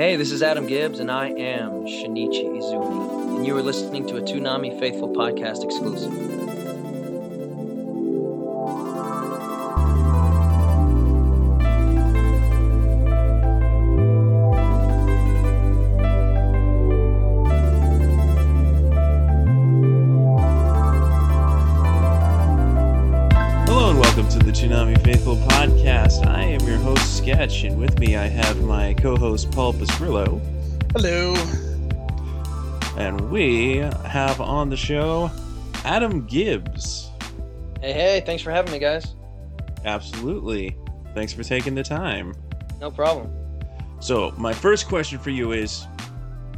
Hey, 0.00 0.16
this 0.16 0.32
is 0.32 0.42
Adam 0.42 0.66
Gibbs, 0.66 0.98
and 0.98 1.10
I 1.10 1.26
am 1.26 1.84
Shinichi 1.84 2.46
Izumi, 2.46 3.36
and 3.36 3.46
you 3.46 3.54
are 3.58 3.62
listening 3.62 4.06
to 4.06 4.16
a 4.16 4.22
Toonami 4.22 4.80
Faithful 4.80 5.10
podcast 5.10 5.62
exclusive. 5.62 6.59
Paul 29.60 29.74
Pasfrillo, 29.74 30.40
Hello. 30.92 31.34
and 32.96 33.30
we 33.30 33.76
have 34.06 34.40
on 34.40 34.70
the 34.70 34.76
show 34.76 35.30
Adam 35.84 36.24
Gibbs. 36.26 37.10
Hey, 37.82 37.92
hey, 37.92 38.22
thanks 38.24 38.42
for 38.42 38.52
having 38.52 38.72
me, 38.72 38.78
guys. 38.78 39.16
Absolutely. 39.84 40.78
Thanks 41.12 41.34
for 41.34 41.44
taking 41.44 41.74
the 41.74 41.82
time. 41.82 42.32
No 42.80 42.90
problem. 42.90 43.30
So, 44.00 44.32
my 44.38 44.54
first 44.54 44.88
question 44.88 45.18
for 45.18 45.28
you 45.28 45.52
is 45.52 45.86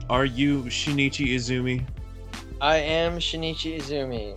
Are 0.08 0.24
you 0.24 0.62
Shinichi 0.66 1.34
Izumi? 1.34 1.84
I 2.60 2.76
am 2.76 3.18
Shinichi 3.18 3.80
Izumi. 3.80 4.36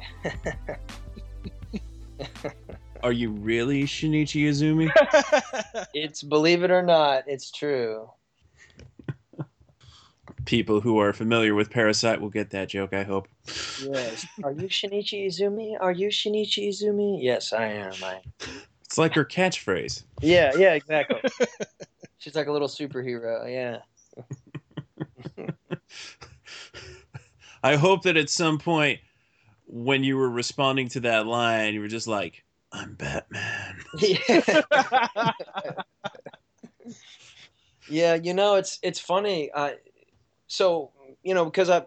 Are 3.03 3.11
you 3.11 3.29
really 3.29 3.83
Shinichi 3.83 4.45
Izumi? 4.49 4.89
It's 5.93 6.23
believe 6.23 6.63
it 6.63 6.71
or 6.71 6.81
not, 6.81 7.25
it's 7.27 7.51
true. 7.51 8.09
People 10.45 10.81
who 10.81 10.99
are 10.99 11.11
familiar 11.13 11.55
with 11.55 11.69
Parasyte 11.69 12.19
will 12.19 12.29
get 12.29 12.51
that 12.51 12.69
joke, 12.69 12.93
I 12.93 13.03
hope. 13.03 13.27
Yes. 13.81 14.25
Are 14.43 14.51
you 14.51 14.67
Shinichi 14.67 15.27
Izumi? 15.27 15.75
Are 15.79 15.91
you 15.91 16.09
Shinichi 16.09 16.69
Izumi? 16.69 17.17
Yes, 17.21 17.51
I 17.51 17.65
am. 17.65 17.93
I 18.03 18.21
It's 18.83 18.97
like 18.97 19.15
her 19.15 19.25
catchphrase. 19.25 20.03
Yeah, 20.21 20.53
yeah, 20.55 20.73
exactly. 20.73 21.21
She's 22.19 22.35
like 22.35 22.47
a 22.47 22.51
little 22.51 22.67
superhero. 22.67 23.51
Yeah. 23.51 23.79
I 27.63 27.75
hope 27.75 28.03
that 28.03 28.15
at 28.15 28.29
some 28.29 28.59
point 28.59 28.99
when 29.65 30.03
you 30.03 30.17
were 30.17 30.29
responding 30.29 30.87
to 30.89 30.99
that 31.01 31.25
line, 31.25 31.73
you 31.73 31.81
were 31.81 31.87
just 31.87 32.07
like, 32.07 32.43
I'm 32.71 32.93
Batman. 32.95 33.75
Yeah. 33.97 34.61
yeah, 37.89 38.15
you 38.15 38.33
know, 38.33 38.55
it's 38.55 38.79
it's 38.81 38.99
funny. 38.99 39.49
Uh, 39.51 39.71
so 40.55 40.91
you 41.23 41.33
know, 41.33 41.45
because 41.45 41.69
I 41.69 41.85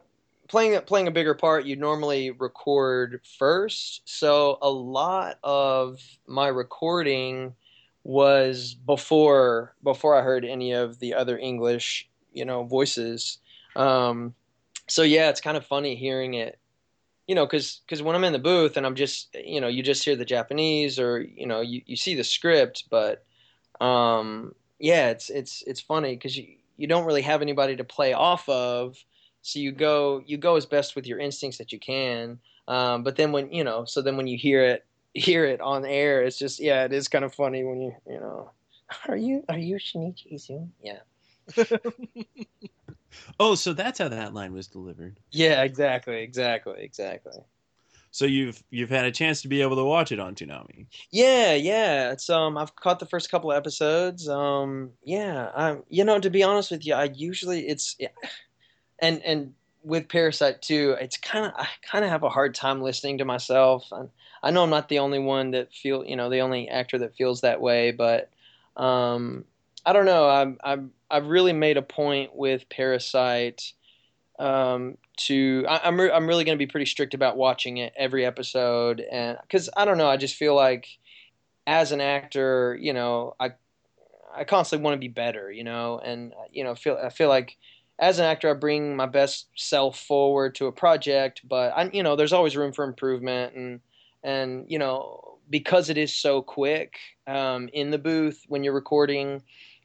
playing 0.49 0.81
playing 0.83 1.09
a 1.09 1.13
bigger 1.13 1.35
part, 1.35 1.65
you 1.65 1.77
normally 1.77 2.31
record 2.31 3.21
first. 3.39 4.03
So 4.05 4.59
a 4.61 4.71
lot 4.71 5.39
of 5.43 6.01
my 6.27 6.49
recording 6.49 7.55
was 8.03 8.75
before 8.75 9.75
before 9.83 10.17
I 10.17 10.23
heard 10.23 10.45
any 10.45 10.73
of 10.73 10.99
the 10.99 11.15
other 11.15 11.39
English, 11.39 12.09
you 12.33 12.45
know, 12.45 12.65
voices. 12.65 13.39
Um, 13.77 14.35
so 14.89 15.03
yeah, 15.03 15.29
it's 15.29 15.41
kind 15.41 15.57
of 15.57 15.67
funny 15.67 15.95
hearing 15.95 16.35
it. 16.35 16.59
You 17.27 17.35
know, 17.35 17.45
because 17.45 17.83
because 17.87 18.03
when 18.03 18.17
I'm 18.17 18.25
in 18.25 18.33
the 18.33 18.39
booth 18.39 18.77
and 18.77 18.87
I'm 18.87 18.95
just, 18.95 19.35
you 19.35 19.61
know, 19.61 19.69
you 19.69 19.83
just 19.83 20.05
hear 20.05 20.17
the 20.17 20.25
Japanese 20.25 20.99
or 20.99 21.21
you 21.21 21.47
know, 21.47 21.61
you, 21.61 21.83
you 21.85 21.97
see 21.97 22.15
the 22.15 22.25
script, 22.25 22.85
but 22.91 23.25
um, 23.81 24.55
yeah, 24.79 25.11
it's 25.11 25.29
it's 25.29 25.63
it's 25.67 25.81
funny 25.81 26.15
because 26.15 26.37
you 26.39 26.58
you 26.79 26.87
don't 26.87 27.05
really 27.05 27.23
have 27.23 27.43
anybody 27.43 27.77
to 27.77 27.85
play 27.85 28.15
off 28.15 28.49
of, 28.49 28.97
so 29.43 29.59
you 29.59 29.73
go 29.73 30.23
you 30.25 30.39
go 30.39 30.57
as 30.57 30.65
best 30.65 30.97
with 30.97 31.07
your 31.07 31.19
instincts 31.19 31.59
that 31.59 31.73
you 31.73 31.79
can. 31.79 32.39
Um, 32.67 33.03
but 33.03 33.17
then 33.17 33.33
when 33.33 33.53
you 33.53 33.65
know, 33.65 33.85
so 33.85 34.01
then 34.01 34.17
when 34.17 34.27
you 34.27 34.39
hear 34.39 34.63
it 34.63 34.87
hear 35.15 35.45
it 35.45 35.61
on 35.61 35.85
air, 35.85 36.23
it's 36.23 36.39
just 36.39 36.61
yeah, 36.61 36.85
it 36.85 36.93
is 36.93 37.09
kind 37.09 37.25
of 37.25 37.35
funny 37.35 37.65
when 37.65 37.81
you 37.81 37.95
you 38.07 38.21
know, 38.21 38.51
are 39.09 39.17
you 39.17 39.45
are 39.49 39.59
you 39.59 39.77
Shinichi 39.77 40.33
Izumi? 40.35 40.69
Yeah, 40.83 41.01
Oh, 43.41 43.55
so 43.55 43.73
that's 43.73 43.99
how 43.99 44.09
that 44.09 44.35
line 44.35 44.53
was 44.53 44.67
delivered. 44.69 45.19
yeah, 45.31 45.63
exactly, 45.63 46.23
exactly, 46.23 46.77
exactly. 46.83 47.41
So 48.19 48.25
you've 48.25 48.65
you've 48.71 48.91
had 48.91 49.05
a 49.05 49.13
chance 49.13 49.43
to 49.43 49.49
be 49.49 49.63
able 49.63 49.77
to 49.77 49.85
watch 49.85 50.11
it 50.11 50.19
on 50.19 50.35
Toonami. 50.35 50.87
Yeah, 51.13 51.55
yeah. 51.55 52.11
It's 52.11 52.29
um 52.29 52.59
I've 52.59 52.75
caught 52.75 52.99
the 52.99 53.07
first 53.07 53.31
couple 53.31 53.53
of 53.53 53.57
episodes. 53.57 54.29
Um 54.29 54.91
yeah, 55.05 55.53
I'm 55.55 55.85
you 55.89 56.03
know 56.03 56.19
to 56.19 56.29
be 56.29 56.43
honest 56.43 56.73
with 56.73 56.85
you, 56.85 56.95
I 56.95 57.13
usually 57.15 57.69
it's 57.69 57.97
and 58.99 59.23
and 59.23 59.55
with 59.85 60.09
Parasyte 60.09 60.63
too, 60.63 60.97
it's 61.01 61.17
kind 61.17 61.47
of 61.47 61.53
I 61.57 61.69
kind 61.83 62.05
of 62.05 62.11
have 62.11 62.25
a 62.25 62.29
hard 62.29 62.57
time 62.57 62.83
listening 62.83 63.19
to 63.19 63.25
myself. 63.25 63.87
And 63.93 64.09
I 64.43 64.51
know 64.51 64.65
I'm 64.65 64.71
not 64.71 64.89
the 64.89 64.99
only 64.99 65.21
one 65.21 65.53
that 65.53 65.73
feel, 65.73 66.05
you 66.05 66.17
know, 66.17 66.29
the 66.29 66.41
only 66.41 66.69
actor 66.69 66.99
that 66.99 67.15
feels 67.15 67.43
that 67.43 67.61
way, 67.61 67.93
but 67.93 68.31
um 68.77 69.45
I 69.87 69.93
don't 69.93 70.07
know. 70.07 70.29
I'm 70.29 70.59
I'm 70.65 70.91
I've 71.09 71.29
really 71.29 71.53
made 71.53 71.77
a 71.77 71.83
point 71.83 72.35
with 72.35 72.69
Parasyte 72.69 73.75
um, 74.39 74.97
to 75.19 75.65
I, 75.69 75.81
I'm 75.85 76.01
re- 76.01 76.11
I'm 76.11 76.27
really 76.27 76.45
going 76.45 76.57
to 76.57 76.65
be 76.65 76.71
pretty 76.71 76.87
strict 76.87 77.15
about 77.15 77.37
watching 77.37 77.79
it 77.79 77.93
every 77.97 78.25
episode, 78.25 79.01
and 79.01 79.39
because 79.43 79.69
I 79.77 79.85
don't 79.85 79.99
know, 79.99 80.09
I 80.09 80.17
just 80.17 80.37
feel 80.37 80.55
like 80.55 80.89
as 81.67 81.93
an 81.93 82.01
actor, 82.01 82.77
you 82.81 82.93
know, 82.93 83.35
I 83.41 83.53
I 84.35 84.45
constantly 84.45 84.85
want 84.85 84.95
to 84.95 85.01
be 85.01 85.09
better, 85.09 85.51
you 85.51 85.65
know, 85.65 86.01
and 86.03 86.35
you 86.51 86.65
know, 86.65 86.75
feel 86.75 86.99
I 87.03 87.11
feel 87.11 87.29
like 87.29 87.57
as 87.99 88.19
an 88.19 88.25
actor, 88.27 88.51
I 88.51 88.55
bring 88.55 88.97
my 88.97 89.07
best 89.07 89.49
self 89.57 89.99
forward 89.99 90.55
to 90.57 90.67
a 90.67 90.73
project, 90.73 91.43
but 91.49 91.73
I 91.77 91.91
you 91.93 92.03
know, 92.03 92.17
there's 92.17 92.33
always 92.33 92.57
room 92.57 92.73
for 92.73 92.85
improvement, 92.85 93.55
and 93.55 93.81
and 94.23 94.65
you 94.69 94.79
know, 94.79 95.39
because 95.51 95.91
it 95.91 95.99
is 95.99 96.15
so 96.15 96.43
quick 96.43 96.99
um, 97.27 97.69
in 97.73 97.91
the 97.91 97.99
booth 97.99 98.45
when 98.49 98.65
you're 98.65 98.75
recording 98.75 99.43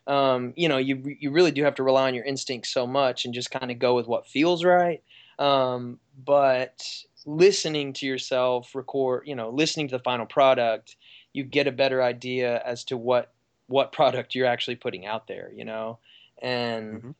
um, 0.08 0.54
you 0.56 0.68
know, 0.68 0.78
you 0.78 1.16
you 1.20 1.32
really 1.32 1.52
do 1.52 1.64
have 1.64 1.76
to 1.76 1.84
rely 1.84 2.08
on 2.08 2.14
your 2.14 2.26
instincts 2.26 2.70
so 2.70 2.86
much 2.86 3.26
and 3.26 3.34
just 3.34 3.52
kind 3.52 3.72
of 3.72 3.80
go 3.80 3.96
with 3.96 4.08
what 4.08 4.28
feels 4.28 4.64
right. 4.64 5.02
Um, 5.40 6.00
but 6.18 6.86
listening 7.26 7.94
to 7.94 8.06
yourself 8.06 8.76
record, 8.76 9.28
you 9.28 9.36
know, 9.36 9.50
listening 9.50 9.88
to 9.90 9.98
the 9.98 10.04
final 10.04 10.26
product, 10.26 10.96
you 11.34 11.44
get 11.44 11.68
a 11.68 11.72
better 11.72 12.02
idea 12.04 12.62
as 12.64 12.84
to 12.86 12.98
what 12.98 13.34
what 13.68 13.92
product 13.94 14.36
you're 14.36 14.46
actually 14.48 14.76
putting 14.76 15.06
out 15.06 15.28
there, 15.28 15.52
you 15.54 15.66
know, 15.66 16.00
and 16.42 17.04
Mhm. 17.04 17.14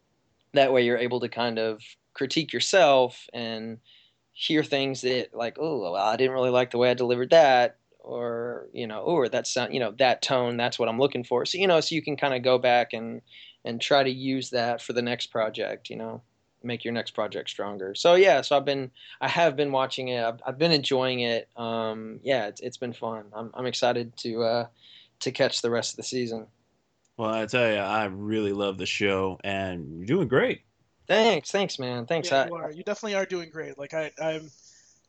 that 0.54 0.74
way 0.74 0.84
you're 0.86 0.98
able 0.98 1.20
to 1.22 1.30
kind 1.30 1.60
of 1.60 1.82
critique 2.14 2.54
yourself 2.54 3.28
and 3.34 3.80
hear 4.34 4.64
things 4.64 5.02
that 5.02 5.34
like, 5.34 5.58
oh, 5.60 5.80
well, 5.82 5.96
I 5.96 6.16
didn't 6.18 6.34
really 6.34 6.50
like 6.50 6.72
the 6.72 6.78
way 6.78 6.92
I 6.92 6.96
delivered 6.96 7.32
that, 7.32 7.80
or 8.00 8.70
you 8.74 8.88
know, 8.88 9.02
or 9.02 9.30
that 9.30 9.48
sound, 9.48 9.74
you 9.74 9.80
know, 9.80 9.92
that 10.00 10.22
tone, 10.22 10.58
that's 10.58 10.80
what 10.80 10.90
I'm 10.90 11.00
looking 11.00 11.24
for. 11.24 11.46
So 11.46 11.58
you 11.58 11.68
know, 11.68 11.80
so 11.82 11.96
you 11.96 12.02
can 12.04 12.18
kind 12.18 12.34
of 12.34 12.44
go 12.44 12.58
back 12.60 12.94
and 12.94 13.22
and 13.66 13.82
try 13.82 14.04
to 14.04 14.10
use 14.12 14.50
that 14.52 14.82
for 14.82 14.94
the 14.94 15.02
next 15.02 15.28
project. 15.28 15.90
You 15.90 15.98
know, 15.98 16.24
make 16.64 16.84
your 16.84 16.94
next 16.94 17.12
project 17.12 17.50
stronger. 17.50 17.96
So 17.96 18.16
yeah, 18.16 18.42
so 18.42 18.58
I've 18.58 18.66
been, 18.66 18.92
I 19.22 19.28
have 19.28 19.56
been 19.56 19.72
watching 19.72 20.08
it. 20.10 20.24
I've, 20.24 20.42
I've 20.46 20.58
been 20.58 20.72
enjoying 20.72 21.22
it. 21.22 21.50
Um, 21.58 22.20
yeah, 22.24 22.48
it's 22.48 22.62
it's 22.62 22.78
been 22.78 22.94
fun. 22.94 23.26
I'm 23.34 23.52
I'm 23.54 23.66
excited 23.66 24.16
to 24.18 24.44
uh, 24.44 24.68
to 25.22 25.32
catch 25.32 25.62
the 25.62 25.70
rest 25.70 25.92
of 25.94 25.98
the 25.98 26.04
season. 26.04 26.48
Well, 27.18 27.30
I 27.30 27.46
tell 27.46 27.72
you, 27.72 27.78
I 27.78 28.06
really 28.06 28.54
love 28.54 28.78
the 28.78 28.86
show, 28.88 29.40
and 29.44 29.98
you're 29.98 30.08
doing 30.08 30.28
great. 30.28 30.62
Thanks, 31.08 31.52
thanks, 31.52 31.78
man. 31.80 32.06
Thanks. 32.06 32.32
Yeah, 32.32 32.44
I, 32.44 32.48
you 32.48 32.56
are. 32.56 32.72
You 32.72 32.84
definitely 32.84 33.16
are 33.16 33.26
doing 33.26 33.50
great. 33.50 33.78
Like 33.78 33.94
I, 33.94 34.12
I'm, 34.22 34.50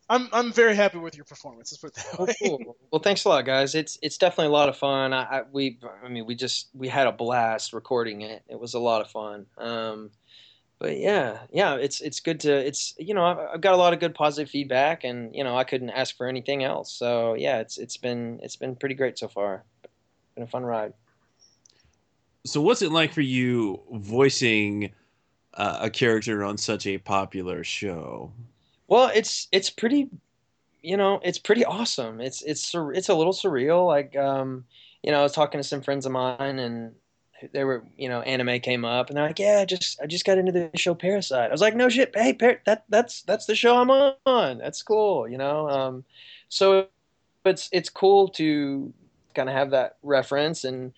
I'm, 0.08 0.28
I'm 0.32 0.52
very 0.52 0.74
happy 0.76 0.98
with 0.98 1.16
your 1.16 1.24
performance. 1.24 1.72
Let's 1.72 1.80
put 1.80 1.96
it 1.96 2.10
that 2.10 2.20
Oh, 2.20 2.26
way. 2.26 2.34
cool. 2.42 2.76
Well, 2.90 3.00
thanks 3.00 3.24
a 3.24 3.28
lot, 3.28 3.44
guys. 3.46 3.74
It's 3.74 3.98
it's 4.02 4.18
definitely 4.18 4.48
a 4.48 4.50
lot 4.50 4.68
of 4.68 4.76
fun. 4.76 5.12
I, 5.12 5.22
I 5.22 5.42
we 5.50 5.78
I 6.04 6.08
mean 6.08 6.26
we 6.26 6.34
just 6.34 6.68
we 6.74 6.88
had 6.88 7.06
a 7.06 7.12
blast 7.12 7.72
recording 7.72 8.20
it. 8.22 8.42
It 8.48 8.58
was 8.58 8.74
a 8.74 8.78
lot 8.78 9.00
of 9.00 9.10
fun. 9.10 9.46
Um, 9.56 10.10
but 10.78 10.98
yeah, 10.98 11.38
yeah, 11.52 11.76
it's 11.76 12.00
it's 12.00 12.20
good 12.20 12.40
to 12.40 12.52
it's 12.52 12.94
you 12.98 13.14
know 13.14 13.24
I've, 13.24 13.60
got 13.60 13.74
a 13.74 13.76
lot 13.76 13.92
of 13.92 14.00
good 14.00 14.14
positive 14.14 14.50
feedback, 14.50 15.04
and 15.04 15.34
you 15.34 15.44
know 15.44 15.56
I 15.56 15.64
couldn't 15.64 15.90
ask 15.90 16.16
for 16.16 16.26
anything 16.26 16.64
else. 16.64 16.92
So 16.92 17.34
yeah, 17.34 17.60
it's 17.60 17.78
it's 17.78 17.96
been 17.96 18.40
it's 18.42 18.56
been 18.56 18.76
pretty 18.76 18.94
great 18.94 19.18
so 19.18 19.28
far. 19.28 19.64
Been 20.34 20.44
a 20.44 20.48
fun 20.48 20.64
ride. 20.64 20.92
So, 22.46 22.60
what's 22.60 22.82
it 22.82 22.92
like 22.92 23.12
for 23.12 23.22
you 23.22 23.80
voicing 23.92 24.92
uh, 25.54 25.78
a 25.82 25.90
character 25.90 26.44
on 26.44 26.58
such 26.58 26.86
a 26.86 26.98
popular 26.98 27.64
show? 27.64 28.32
Well, 28.88 29.10
it's 29.14 29.48
it's 29.52 29.70
pretty, 29.70 30.10
you 30.82 30.96
know, 30.96 31.20
it's 31.22 31.38
pretty 31.38 31.64
awesome. 31.64 32.20
It's 32.20 32.42
it's 32.42 32.62
sur- 32.62 32.92
it's 32.92 33.08
a 33.08 33.14
little 33.14 33.32
surreal. 33.32 33.86
Like, 33.86 34.14
um, 34.16 34.64
you 35.02 35.12
know, 35.12 35.20
I 35.20 35.22
was 35.22 35.32
talking 35.32 35.58
to 35.58 35.66
some 35.66 35.80
friends 35.80 36.04
of 36.04 36.12
mine, 36.12 36.58
and 36.58 36.94
they 37.52 37.64
were, 37.64 37.84
you 37.96 38.08
know, 38.08 38.20
anime 38.22 38.60
came 38.60 38.84
up, 38.84 39.08
and 39.08 39.16
they're 39.16 39.26
like, 39.26 39.38
"Yeah, 39.38 39.58
I 39.60 39.64
just 39.64 40.00
I 40.00 40.06
just 40.06 40.24
got 40.24 40.38
into 40.38 40.52
the 40.52 40.70
show 40.76 40.94
Parasyte." 40.94 41.48
I 41.48 41.52
was 41.52 41.60
like, 41.60 41.74
"No 41.74 41.88
shit, 41.88 42.14
hey, 42.16 42.32
Par- 42.32 42.60
that 42.66 42.84
that's 42.88 43.22
that's 43.22 43.46
the 43.46 43.54
show 43.54 43.76
I'm 43.76 43.90
on. 43.90 44.58
That's 44.58 44.82
cool," 44.82 45.28
you 45.28 45.38
know. 45.38 45.68
Um, 45.68 46.04
so 46.48 46.88
it's 47.44 47.68
it's 47.72 47.90
cool 47.90 48.28
to 48.28 48.92
kind 49.34 49.48
of 49.48 49.54
have 49.54 49.70
that 49.70 49.96
reference 50.02 50.64
and 50.64 50.92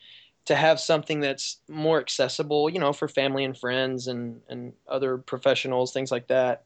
to 0.46 0.54
have 0.54 0.78
something 0.78 1.20
that's 1.20 1.58
more 1.68 1.98
accessible, 1.98 2.70
you 2.70 2.78
know, 2.78 2.92
for 2.92 3.08
family 3.08 3.44
and 3.44 3.56
friends 3.56 4.06
and 4.06 4.40
and 4.48 4.72
other 4.88 5.18
professionals, 5.18 5.92
things 5.92 6.10
like 6.10 6.28
that. 6.28 6.64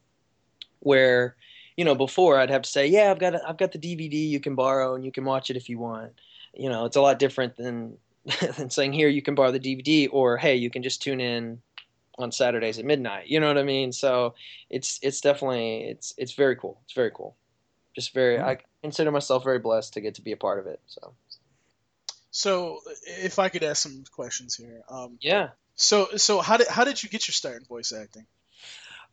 Where, 0.81 1.37
you 1.77 1.85
know, 1.85 1.95
before 1.95 2.39
I'd 2.39 2.51
have 2.51 2.63
to 2.63 2.71
say, 2.71 2.87
yeah, 2.87 3.11
I've 3.11 3.19
got 3.19 3.35
a, 3.35 3.49
I've 3.49 3.59
got 3.59 3.73
the 3.73 3.79
DVD 3.79 4.29
you 4.29 4.41
can 4.41 4.55
borrow 4.55 4.95
and 4.95 5.05
you 5.05 5.13
can 5.13 5.25
watch 5.25 5.51
it 5.51 5.57
if 5.57 5.69
you 5.69 5.79
want. 5.79 6.13
You 6.55 6.69
know, 6.69 6.85
it's 6.85 6.97
a 6.97 7.01
lot 7.01 7.19
different 7.19 7.57
than 7.57 7.97
than 8.57 8.71
saying 8.71 8.93
here 8.93 9.09
you 9.09 9.23
can 9.23 9.35
borrow 9.35 9.53
the 9.53 9.61
DVD 9.61 10.09
or 10.13 10.37
hey, 10.37 10.57
you 10.57 10.71
can 10.71 10.83
just 10.83 11.03
tune 11.03 11.21
in 11.21 11.61
on 12.19 12.33
Saturdays 12.33 12.79
at 12.79 12.85
midnight. 12.85 13.29
You 13.29 13.41
know 13.41 13.49
what 13.49 13.59
I 13.59 13.63
mean? 13.63 13.93
So 13.93 14.35
it's 14.69 14.99
it's 15.03 15.21
definitely 15.21 15.85
it's 15.85 16.15
it's 16.19 16.33
very 16.33 16.57
cool. 16.57 16.81
It's 16.85 16.93
very 16.93 17.11
cool. 17.15 17.37
Just 17.95 18.15
very 18.15 18.39
I 18.39 18.59
consider 18.83 19.11
myself 19.11 19.45
very 19.45 19.59
blessed 19.59 19.95
to 19.95 20.01
get 20.01 20.15
to 20.17 20.23
be 20.23 20.33
a 20.33 20.37
part 20.37 20.59
of 20.59 20.67
it. 20.67 20.81
So 20.87 21.15
So, 22.31 22.81
if 23.03 23.39
I 23.39 23.49
could 23.49 23.65
ask 23.65 23.83
some 23.83 24.05
questions 24.13 24.55
here. 24.55 24.83
Um, 24.89 25.19
yeah. 25.21 25.51
so, 25.75 26.09
so 26.17 26.41
how 26.41 26.57
did 26.57 26.69
how 26.69 26.85
did 26.85 27.03
you 27.03 27.09
get 27.09 27.27
your 27.27 27.33
start 27.33 27.57
in 27.57 27.65
voice 27.65 27.93
acting? 27.93 28.27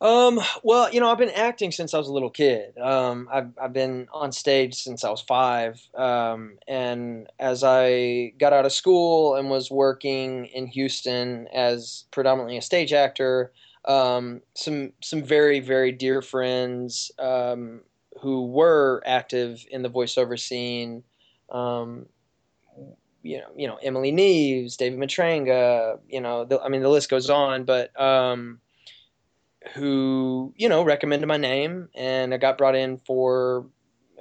Um, 0.00 0.40
well, 0.62 0.92
you 0.92 1.00
know, 1.00 1.10
I've 1.10 1.18
been 1.18 1.30
acting 1.30 1.72
since 1.72 1.92
I 1.92 1.98
was 1.98 2.06
a 2.06 2.12
little 2.12 2.30
kid. 2.30 2.78
Um, 2.78 3.28
I've, 3.32 3.50
I've 3.60 3.72
been 3.72 4.06
on 4.12 4.30
stage 4.30 4.74
since 4.74 5.02
I 5.02 5.10
was 5.10 5.20
five. 5.20 5.80
Um, 5.94 6.58
and 6.68 7.28
as 7.40 7.64
I 7.64 8.32
got 8.38 8.52
out 8.52 8.64
of 8.64 8.72
school 8.72 9.34
and 9.34 9.50
was 9.50 9.70
working 9.70 10.46
in 10.46 10.68
Houston 10.68 11.48
as 11.48 12.04
predominantly 12.12 12.56
a 12.56 12.62
stage 12.62 12.92
actor, 12.92 13.52
um, 13.86 14.42
some 14.54 14.92
some 15.02 15.22
very 15.22 15.60
very 15.60 15.92
dear 15.92 16.20
friends 16.20 17.10
um, 17.18 17.80
who 18.20 18.46
were 18.46 19.02
active 19.06 19.64
in 19.70 19.82
the 19.82 19.90
voiceover 19.90 20.38
scene. 20.38 21.02
Um, 21.50 22.06
you 23.22 23.38
know, 23.38 23.48
you 23.56 23.66
know 23.66 23.78
Emily 23.82 24.12
Neves, 24.12 24.76
David 24.76 24.98
Matranga. 25.00 25.98
You 26.08 26.20
know, 26.20 26.44
the, 26.44 26.60
I 26.60 26.68
mean, 26.68 26.82
the 26.82 26.88
list 26.88 27.10
goes 27.10 27.30
on. 27.30 27.64
But 27.64 27.98
um, 28.00 28.60
who 29.74 30.52
you 30.56 30.68
know 30.68 30.82
recommended 30.82 31.26
my 31.26 31.36
name, 31.36 31.88
and 31.94 32.32
I 32.32 32.36
got 32.36 32.58
brought 32.58 32.76
in 32.76 32.98
for 32.98 33.66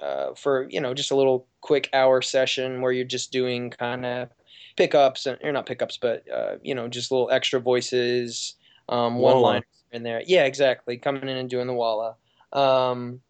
uh, 0.01 0.33
for 0.35 0.67
you 0.69 0.81
know 0.81 0.93
just 0.93 1.11
a 1.11 1.15
little 1.15 1.47
quick 1.61 1.89
hour 1.93 2.21
session 2.21 2.81
where 2.81 2.91
you're 2.91 3.05
just 3.05 3.31
doing 3.31 3.69
kind 3.69 4.05
of 4.05 4.29
pickups 4.75 5.25
and 5.25 5.37
or 5.43 5.51
not 5.51 5.65
pickups, 5.65 5.97
but 5.97 6.23
uh, 6.31 6.55
you 6.61 6.75
know 6.75 6.87
just 6.87 7.11
little 7.11 7.29
extra 7.31 7.59
voices, 7.59 8.55
um, 8.89 9.17
one 9.17 9.37
line 9.37 9.63
in 9.91 10.03
there. 10.03 10.21
Yeah, 10.25 10.45
exactly. 10.45 10.97
Coming 10.97 11.23
in 11.23 11.37
and 11.37 11.49
doing 11.49 11.67
the 11.67 11.73
walla, 11.73 12.15
um, 12.53 13.21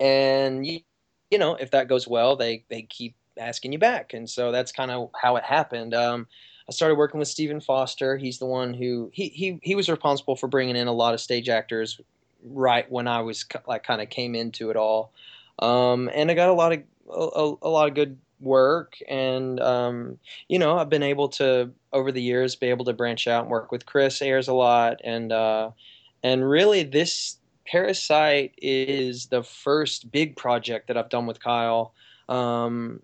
and 0.00 0.66
you, 0.66 0.80
you 1.30 1.38
know 1.38 1.54
if 1.54 1.70
that 1.72 1.88
goes 1.88 2.06
well, 2.06 2.36
they 2.36 2.64
they 2.68 2.82
keep 2.82 3.14
asking 3.38 3.72
you 3.72 3.78
back, 3.78 4.14
and 4.14 4.28
so 4.28 4.52
that's 4.52 4.72
kind 4.72 4.90
of 4.90 5.10
how 5.20 5.36
it 5.36 5.44
happened. 5.44 5.94
Um, 5.94 6.26
I 6.68 6.72
started 6.72 6.96
working 6.96 7.18
with 7.18 7.28
Stephen 7.28 7.60
Foster. 7.60 8.16
He's 8.16 8.38
the 8.38 8.46
one 8.46 8.74
who 8.74 9.10
he 9.12 9.28
he 9.28 9.58
he 9.62 9.74
was 9.74 9.88
responsible 9.88 10.36
for 10.36 10.48
bringing 10.48 10.76
in 10.76 10.88
a 10.88 10.92
lot 10.92 11.14
of 11.14 11.20
stage 11.20 11.48
actors 11.48 12.00
right 12.42 12.90
when 12.90 13.06
I 13.06 13.20
was 13.20 13.44
like 13.66 13.84
kind 13.84 14.00
of 14.00 14.08
came 14.08 14.34
into 14.34 14.70
it 14.70 14.76
all, 14.76 15.12
um, 15.58 16.10
and 16.14 16.30
I 16.30 16.34
got 16.34 16.48
a 16.48 16.54
lot 16.54 16.72
of 16.72 16.82
a, 17.10 17.54
a 17.62 17.68
lot 17.68 17.88
of 17.88 17.94
good 17.94 18.18
work, 18.40 18.96
and 19.08 19.60
um, 19.60 20.18
you 20.48 20.58
know 20.58 20.78
I've 20.78 20.88
been 20.88 21.02
able 21.02 21.28
to 21.30 21.70
over 21.92 22.10
the 22.10 22.22
years 22.22 22.56
be 22.56 22.68
able 22.68 22.86
to 22.86 22.92
branch 22.92 23.28
out 23.28 23.42
and 23.42 23.50
work 23.50 23.70
with 23.70 23.86
Chris 23.86 24.22
Ayres 24.22 24.48
a 24.48 24.54
lot, 24.54 25.00
and 25.04 25.32
uh, 25.32 25.70
and 26.22 26.48
really 26.48 26.82
this 26.82 27.38
Parasyte 27.70 28.52
is 28.58 29.26
the 29.26 29.42
first 29.42 30.10
big 30.10 30.36
project 30.36 30.88
that 30.88 30.96
I've 30.96 31.08
done 31.08 31.26
with 31.26 31.40
Kyle. 31.40 31.94
Um, 32.28 33.00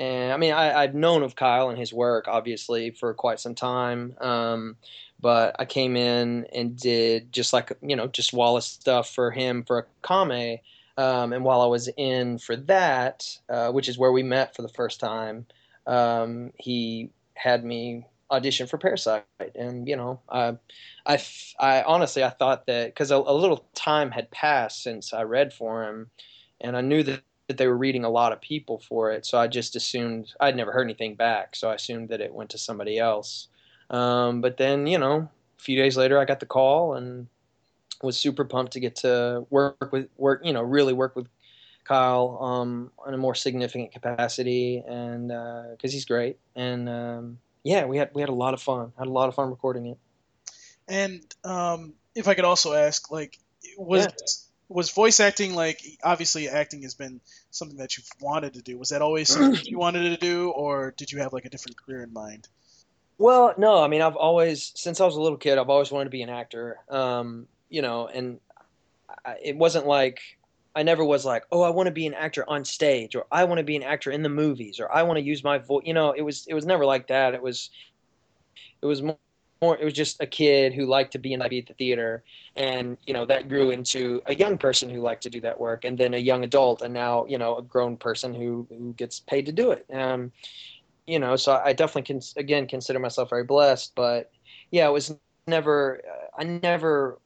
and 0.00 0.32
I 0.32 0.38
mean, 0.38 0.54
I, 0.54 0.80
I'd 0.80 0.94
known 0.94 1.22
of 1.22 1.36
Kyle 1.36 1.68
and 1.68 1.78
his 1.78 1.92
work 1.92 2.26
obviously 2.26 2.90
for 2.90 3.12
quite 3.12 3.38
some 3.38 3.54
time. 3.54 4.16
Um, 4.18 4.76
but 5.20 5.56
I 5.58 5.66
came 5.66 5.94
in 5.94 6.46
and 6.54 6.74
did 6.74 7.30
just 7.32 7.52
like 7.52 7.76
you 7.82 7.96
know 7.96 8.06
just 8.06 8.32
walla 8.32 8.62
stuff 8.62 9.10
for 9.10 9.30
him 9.30 9.62
for 9.62 9.78
a 9.78 9.84
Kame. 10.06 10.60
Um, 10.96 11.34
and 11.34 11.44
while 11.44 11.60
I 11.60 11.66
was 11.66 11.88
in 11.98 12.38
for 12.38 12.56
that, 12.56 13.26
uh, 13.50 13.70
which 13.72 13.88
is 13.88 13.98
where 13.98 14.10
we 14.10 14.22
met 14.22 14.56
for 14.56 14.62
the 14.62 14.68
first 14.68 15.00
time, 15.00 15.46
um, 15.86 16.52
he 16.56 17.10
had 17.34 17.62
me 17.62 18.06
audition 18.30 18.66
for 18.66 18.78
Parasyte, 18.78 19.22
and 19.54 19.86
you 19.86 19.96
know, 19.96 20.20
I, 20.30 20.56
I, 21.06 21.22
I 21.58 21.82
honestly 21.82 22.24
I 22.24 22.30
thought 22.30 22.66
that 22.66 22.86
because 22.86 23.10
a, 23.10 23.16
a 23.16 23.34
little 23.34 23.66
time 23.74 24.10
had 24.10 24.30
passed 24.30 24.82
since 24.82 25.12
I 25.12 25.22
read 25.22 25.52
for 25.52 25.84
him, 25.84 26.10
and 26.60 26.74
I 26.74 26.80
knew 26.80 27.02
that 27.02 27.22
that 27.50 27.56
they 27.56 27.66
were 27.66 27.76
reading 27.76 28.04
a 28.04 28.08
lot 28.08 28.32
of 28.32 28.40
people 28.40 28.78
for 28.78 29.10
it. 29.10 29.26
So 29.26 29.36
I 29.36 29.48
just 29.48 29.74
assumed 29.74 30.32
I'd 30.38 30.54
never 30.54 30.70
heard 30.70 30.84
anything 30.84 31.16
back. 31.16 31.56
So 31.56 31.68
I 31.68 31.74
assumed 31.74 32.10
that 32.10 32.20
it 32.20 32.32
went 32.32 32.50
to 32.50 32.58
somebody 32.58 32.96
else. 32.96 33.48
Um, 33.90 34.40
but 34.40 34.56
then, 34.56 34.86
you 34.86 34.98
know, 34.98 35.28
a 35.58 35.60
few 35.60 35.76
days 35.76 35.96
later, 35.96 36.20
I 36.20 36.26
got 36.26 36.38
the 36.38 36.46
call 36.46 36.94
and 36.94 37.26
was 38.02 38.16
super 38.16 38.44
pumped 38.44 38.74
to 38.74 38.80
get 38.80 38.94
to 38.96 39.46
work 39.50 39.90
with 39.90 40.06
work, 40.16 40.42
you 40.44 40.52
know, 40.52 40.62
really 40.62 40.92
work 40.92 41.16
with 41.16 41.26
Kyle 41.82 42.38
um, 42.40 42.92
on 43.04 43.14
a 43.14 43.16
more 43.16 43.34
significant 43.34 43.90
capacity, 43.90 44.84
and 44.86 45.26
because 45.26 45.90
uh, 45.90 45.94
he's 45.96 46.04
great. 46.04 46.38
And 46.54 46.88
um, 46.88 47.38
yeah, 47.64 47.84
we 47.84 47.96
had 47.96 48.10
we 48.14 48.22
had 48.22 48.28
a 48.28 48.34
lot 48.34 48.54
of 48.54 48.62
fun. 48.62 48.92
Had 48.96 49.08
a 49.08 49.10
lot 49.10 49.28
of 49.28 49.34
fun 49.34 49.50
recording 49.50 49.86
it. 49.86 49.98
And 50.86 51.20
um, 51.42 51.94
if 52.14 52.28
I 52.28 52.34
could 52.34 52.44
also 52.44 52.74
ask, 52.74 53.10
like, 53.10 53.40
was 53.76 54.04
yeah 54.04 54.10
was 54.70 54.90
voice 54.90 55.18
acting 55.20 55.54
like 55.54 55.82
obviously 56.02 56.48
acting 56.48 56.82
has 56.82 56.94
been 56.94 57.20
something 57.50 57.78
that 57.78 57.96
you've 57.96 58.08
wanted 58.20 58.54
to 58.54 58.62
do. 58.62 58.78
Was 58.78 58.90
that 58.90 59.02
always 59.02 59.28
something 59.28 59.60
you 59.64 59.78
wanted 59.86 60.08
to 60.10 60.16
do 60.16 60.50
or 60.50 60.94
did 60.96 61.10
you 61.10 61.18
have 61.18 61.32
like 61.32 61.44
a 61.44 61.50
different 61.50 61.76
career 61.76 62.02
in 62.02 62.12
mind? 62.12 62.48
Well 63.18 63.52
no 63.58 63.82
i 63.82 63.88
mean 63.88 64.00
i've 64.00 64.16
always 64.16 64.72
since 64.76 65.00
i 65.00 65.04
was 65.04 65.16
a 65.16 65.20
little 65.20 65.36
kid 65.36 65.58
i've 65.58 65.68
always 65.68 65.90
wanted 65.90 66.04
to 66.04 66.10
be 66.10 66.22
an 66.22 66.30
actor. 66.30 66.78
Um, 66.88 67.48
you 67.68 67.82
know 67.82 68.06
and 68.06 68.40
I, 69.24 69.36
it 69.42 69.56
wasn't 69.56 69.86
like 69.86 70.20
i 70.74 70.82
never 70.82 71.04
was 71.04 71.24
like 71.24 71.44
oh 71.52 71.62
i 71.62 71.70
want 71.70 71.88
to 71.88 71.92
be 71.92 72.06
an 72.06 72.14
actor 72.14 72.48
on 72.48 72.64
stage 72.64 73.14
or 73.14 73.26
i 73.30 73.44
want 73.44 73.58
to 73.58 73.64
be 73.64 73.76
an 73.76 73.82
actor 73.82 74.10
in 74.10 74.22
the 74.22 74.28
movies 74.28 74.80
or 74.80 74.90
i 74.90 75.02
want 75.02 75.18
to 75.18 75.22
use 75.22 75.44
my 75.44 75.58
voice 75.58 75.82
you 75.84 75.92
know 75.92 76.12
it 76.12 76.22
was 76.22 76.46
it 76.46 76.54
was 76.54 76.64
never 76.64 76.86
like 76.86 77.08
that. 77.08 77.34
It 77.34 77.42
was 77.42 77.70
it 78.82 78.86
was 78.86 79.02
more 79.02 79.18
more 79.18 79.18
it 79.62 79.84
was 79.84 79.92
just 79.92 80.22
a 80.22 80.26
kid 80.26 80.72
who 80.72 80.86
liked 80.86 81.12
to 81.12 81.18
be 81.18 81.34
in 81.34 81.40
the 81.40 81.62
theater 81.76 82.22
and 82.56 82.96
you 83.06 83.12
know 83.12 83.26
that 83.26 83.46
grew 83.46 83.70
into 83.70 84.22
a 84.24 84.34
young 84.34 84.56
person 84.56 84.88
who 84.88 85.02
liked 85.02 85.22
to 85.22 85.28
do 85.28 85.38
that 85.38 85.60
work 85.60 85.84
and 85.84 85.98
then 85.98 86.14
a 86.14 86.18
young 86.18 86.44
adult 86.44 86.80
and 86.80 86.94
now 86.94 87.26
you 87.26 87.36
know 87.36 87.56
a 87.58 87.62
grown 87.62 87.94
person 87.94 88.32
who 88.32 88.66
who 88.70 88.94
gets 88.94 89.20
paid 89.20 89.44
to 89.44 89.52
do 89.52 89.70
it. 89.70 89.84
Um 89.92 90.32
you 91.06 91.18
know 91.18 91.36
so 91.36 91.60
i 91.62 91.72
definitely 91.74 92.02
can 92.02 92.20
again 92.36 92.66
consider 92.66 92.98
myself 92.98 93.28
very 93.30 93.44
blessed 93.44 93.92
but 93.94 94.30
yeah 94.70 94.86
it 94.86 94.92
was 94.92 95.14
never 95.46 96.00
i 96.38 96.44
never 96.44 97.18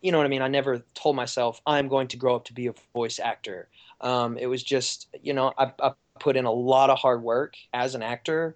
you 0.00 0.12
know 0.12 0.18
what 0.18 0.26
i 0.26 0.28
mean? 0.28 0.42
I 0.42 0.48
never 0.48 0.84
told 0.94 1.16
myself 1.16 1.60
i'm 1.66 1.88
going 1.88 2.08
to 2.08 2.18
grow 2.18 2.36
up 2.36 2.44
to 2.46 2.52
be 2.52 2.66
a 2.66 2.74
voice 2.94 3.18
actor. 3.18 3.68
Um, 4.00 4.36
it 4.36 4.46
was 4.46 4.62
just 4.62 5.08
you 5.22 5.32
know 5.32 5.54
I, 5.56 5.72
I 5.80 5.92
put 6.20 6.36
in 6.36 6.44
a 6.44 6.52
lot 6.52 6.90
of 6.90 6.98
hard 6.98 7.22
work 7.22 7.54
as 7.72 7.94
an 7.94 8.02
actor 8.02 8.54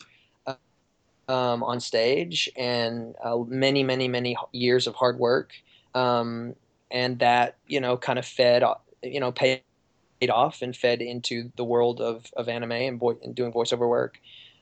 um, 1.28 1.62
on 1.62 1.80
stage 1.80 2.50
and 2.56 3.14
uh, 3.22 3.36
many, 3.46 3.82
many, 3.82 4.08
many 4.08 4.36
years 4.52 4.86
of 4.86 4.94
hard 4.94 5.18
work. 5.18 5.52
Um, 5.94 6.54
and 6.90 7.18
that, 7.20 7.56
you 7.66 7.80
know, 7.80 7.96
kind 7.96 8.18
of 8.18 8.26
fed, 8.26 8.62
you 9.02 9.20
know, 9.20 9.32
paid 9.32 9.62
off 10.28 10.62
and 10.62 10.76
fed 10.76 11.00
into 11.00 11.50
the 11.56 11.64
world 11.64 12.00
of, 12.00 12.26
of 12.36 12.48
anime 12.48 12.72
and, 12.72 13.00
vo- 13.00 13.18
and 13.22 13.34
doing 13.34 13.52
voiceover 13.52 13.88
work. 13.88 14.18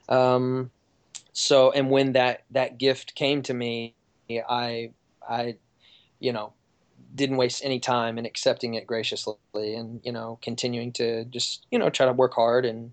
Um, 0.09 0.71
so, 1.33 1.71
and 1.73 1.91
when 1.91 2.13
that, 2.13 2.45
that 2.51 2.79
gift 2.79 3.15
came 3.15 3.43
to 3.43 3.55
me, 3.55 3.95
I, 4.31 4.93
I, 5.29 5.57
you 6.19 6.33
know, 6.33 6.53
didn't 7.15 7.37
waste 7.37 7.65
any 7.65 7.81
time 7.81 8.19
in 8.19 8.27
accepting 8.27 8.75
it 8.75 8.87
graciously 8.87 9.35
and, 9.57 10.01
you 10.05 10.13
know, 10.13 10.39
continuing 10.43 10.93
to 10.93 11.25
just, 11.25 11.67
you 11.71 11.79
know, 11.79 11.91
try 11.91 12.07
to 12.07 12.13
work 12.13 12.35
hard 12.35 12.65
and, 12.65 12.93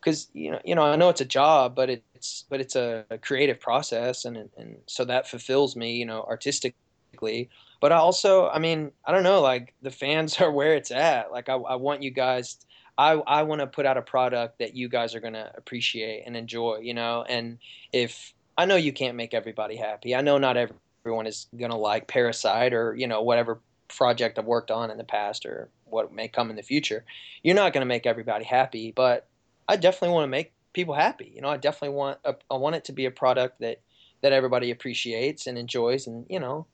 because 0.00 0.28
you 0.32 0.50
know 0.50 0.60
you 0.64 0.74
know 0.74 0.82
I 0.82 0.96
know 0.96 1.08
it's 1.08 1.20
a 1.20 1.26
job, 1.26 1.74
but 1.74 1.90
it's 1.90 2.44
but 2.48 2.60
it's 2.60 2.76
a, 2.76 3.04
a 3.10 3.18
creative 3.18 3.60
process, 3.60 4.24
and 4.24 4.36
and 4.56 4.76
so 4.86 5.04
that 5.04 5.28
fulfills 5.28 5.76
me, 5.76 5.96
you 5.96 6.06
know, 6.06 6.22
artistically. 6.22 7.50
But 7.80 7.92
I 7.92 7.96
also, 7.96 8.48
I 8.48 8.58
mean, 8.58 8.92
I 9.04 9.12
don't 9.12 9.22
know, 9.22 9.40
like 9.40 9.74
the 9.82 9.90
fans 9.90 10.38
are 10.40 10.50
where 10.50 10.74
it's 10.74 10.90
at. 10.90 11.32
Like 11.32 11.48
I, 11.48 11.54
I 11.54 11.76
want 11.76 12.02
you 12.02 12.10
guys. 12.10 12.58
I, 12.98 13.12
I 13.12 13.44
want 13.44 13.62
to 13.62 13.66
put 13.66 13.86
out 13.86 13.96
a 13.96 14.02
product 14.02 14.58
that 14.58 14.76
you 14.76 14.88
guys 14.88 15.14
are 15.14 15.20
going 15.20 15.32
to 15.32 15.50
appreciate 15.56 16.24
and 16.26 16.36
enjoy, 16.36 16.80
you 16.82 16.92
know. 16.92 17.24
And 17.26 17.58
if 17.94 18.34
I 18.58 18.66
know 18.66 18.76
you 18.76 18.92
can't 18.92 19.16
make 19.16 19.32
everybody 19.32 19.76
happy, 19.76 20.14
I 20.14 20.20
know 20.20 20.36
not 20.36 20.58
everyone 20.58 21.26
is 21.26 21.46
going 21.56 21.70
to 21.70 21.78
like 21.78 22.08
Parasyte 22.08 22.72
or 22.72 22.94
you 22.94 23.06
know 23.06 23.22
whatever 23.22 23.60
project 23.88 24.38
I've 24.38 24.44
worked 24.44 24.70
on 24.70 24.90
in 24.90 24.98
the 24.98 25.04
past 25.04 25.46
or 25.46 25.70
what 25.84 26.12
may 26.12 26.28
come 26.28 26.50
in 26.50 26.56
the 26.56 26.62
future. 26.62 27.04
You're 27.42 27.54
not 27.54 27.72
going 27.72 27.82
to 27.82 27.86
make 27.86 28.06
everybody 28.06 28.44
happy, 28.44 28.92
but 28.92 29.26
I 29.70 29.76
definitely 29.76 30.14
want 30.14 30.24
to 30.24 30.28
make 30.28 30.52
people 30.72 30.94
happy. 30.94 31.32
You 31.32 31.42
know, 31.42 31.48
I 31.48 31.56
definitely 31.56 31.96
want 31.96 32.18
a, 32.24 32.34
I 32.50 32.56
want 32.56 32.74
it 32.74 32.84
to 32.86 32.92
be 32.92 33.06
a 33.06 33.10
product 33.10 33.60
that 33.60 33.80
that 34.20 34.32
everybody 34.32 34.72
appreciates 34.72 35.46
and 35.46 35.56
enjoys, 35.56 36.08
and 36.08 36.26
you 36.28 36.40
know, 36.40 36.66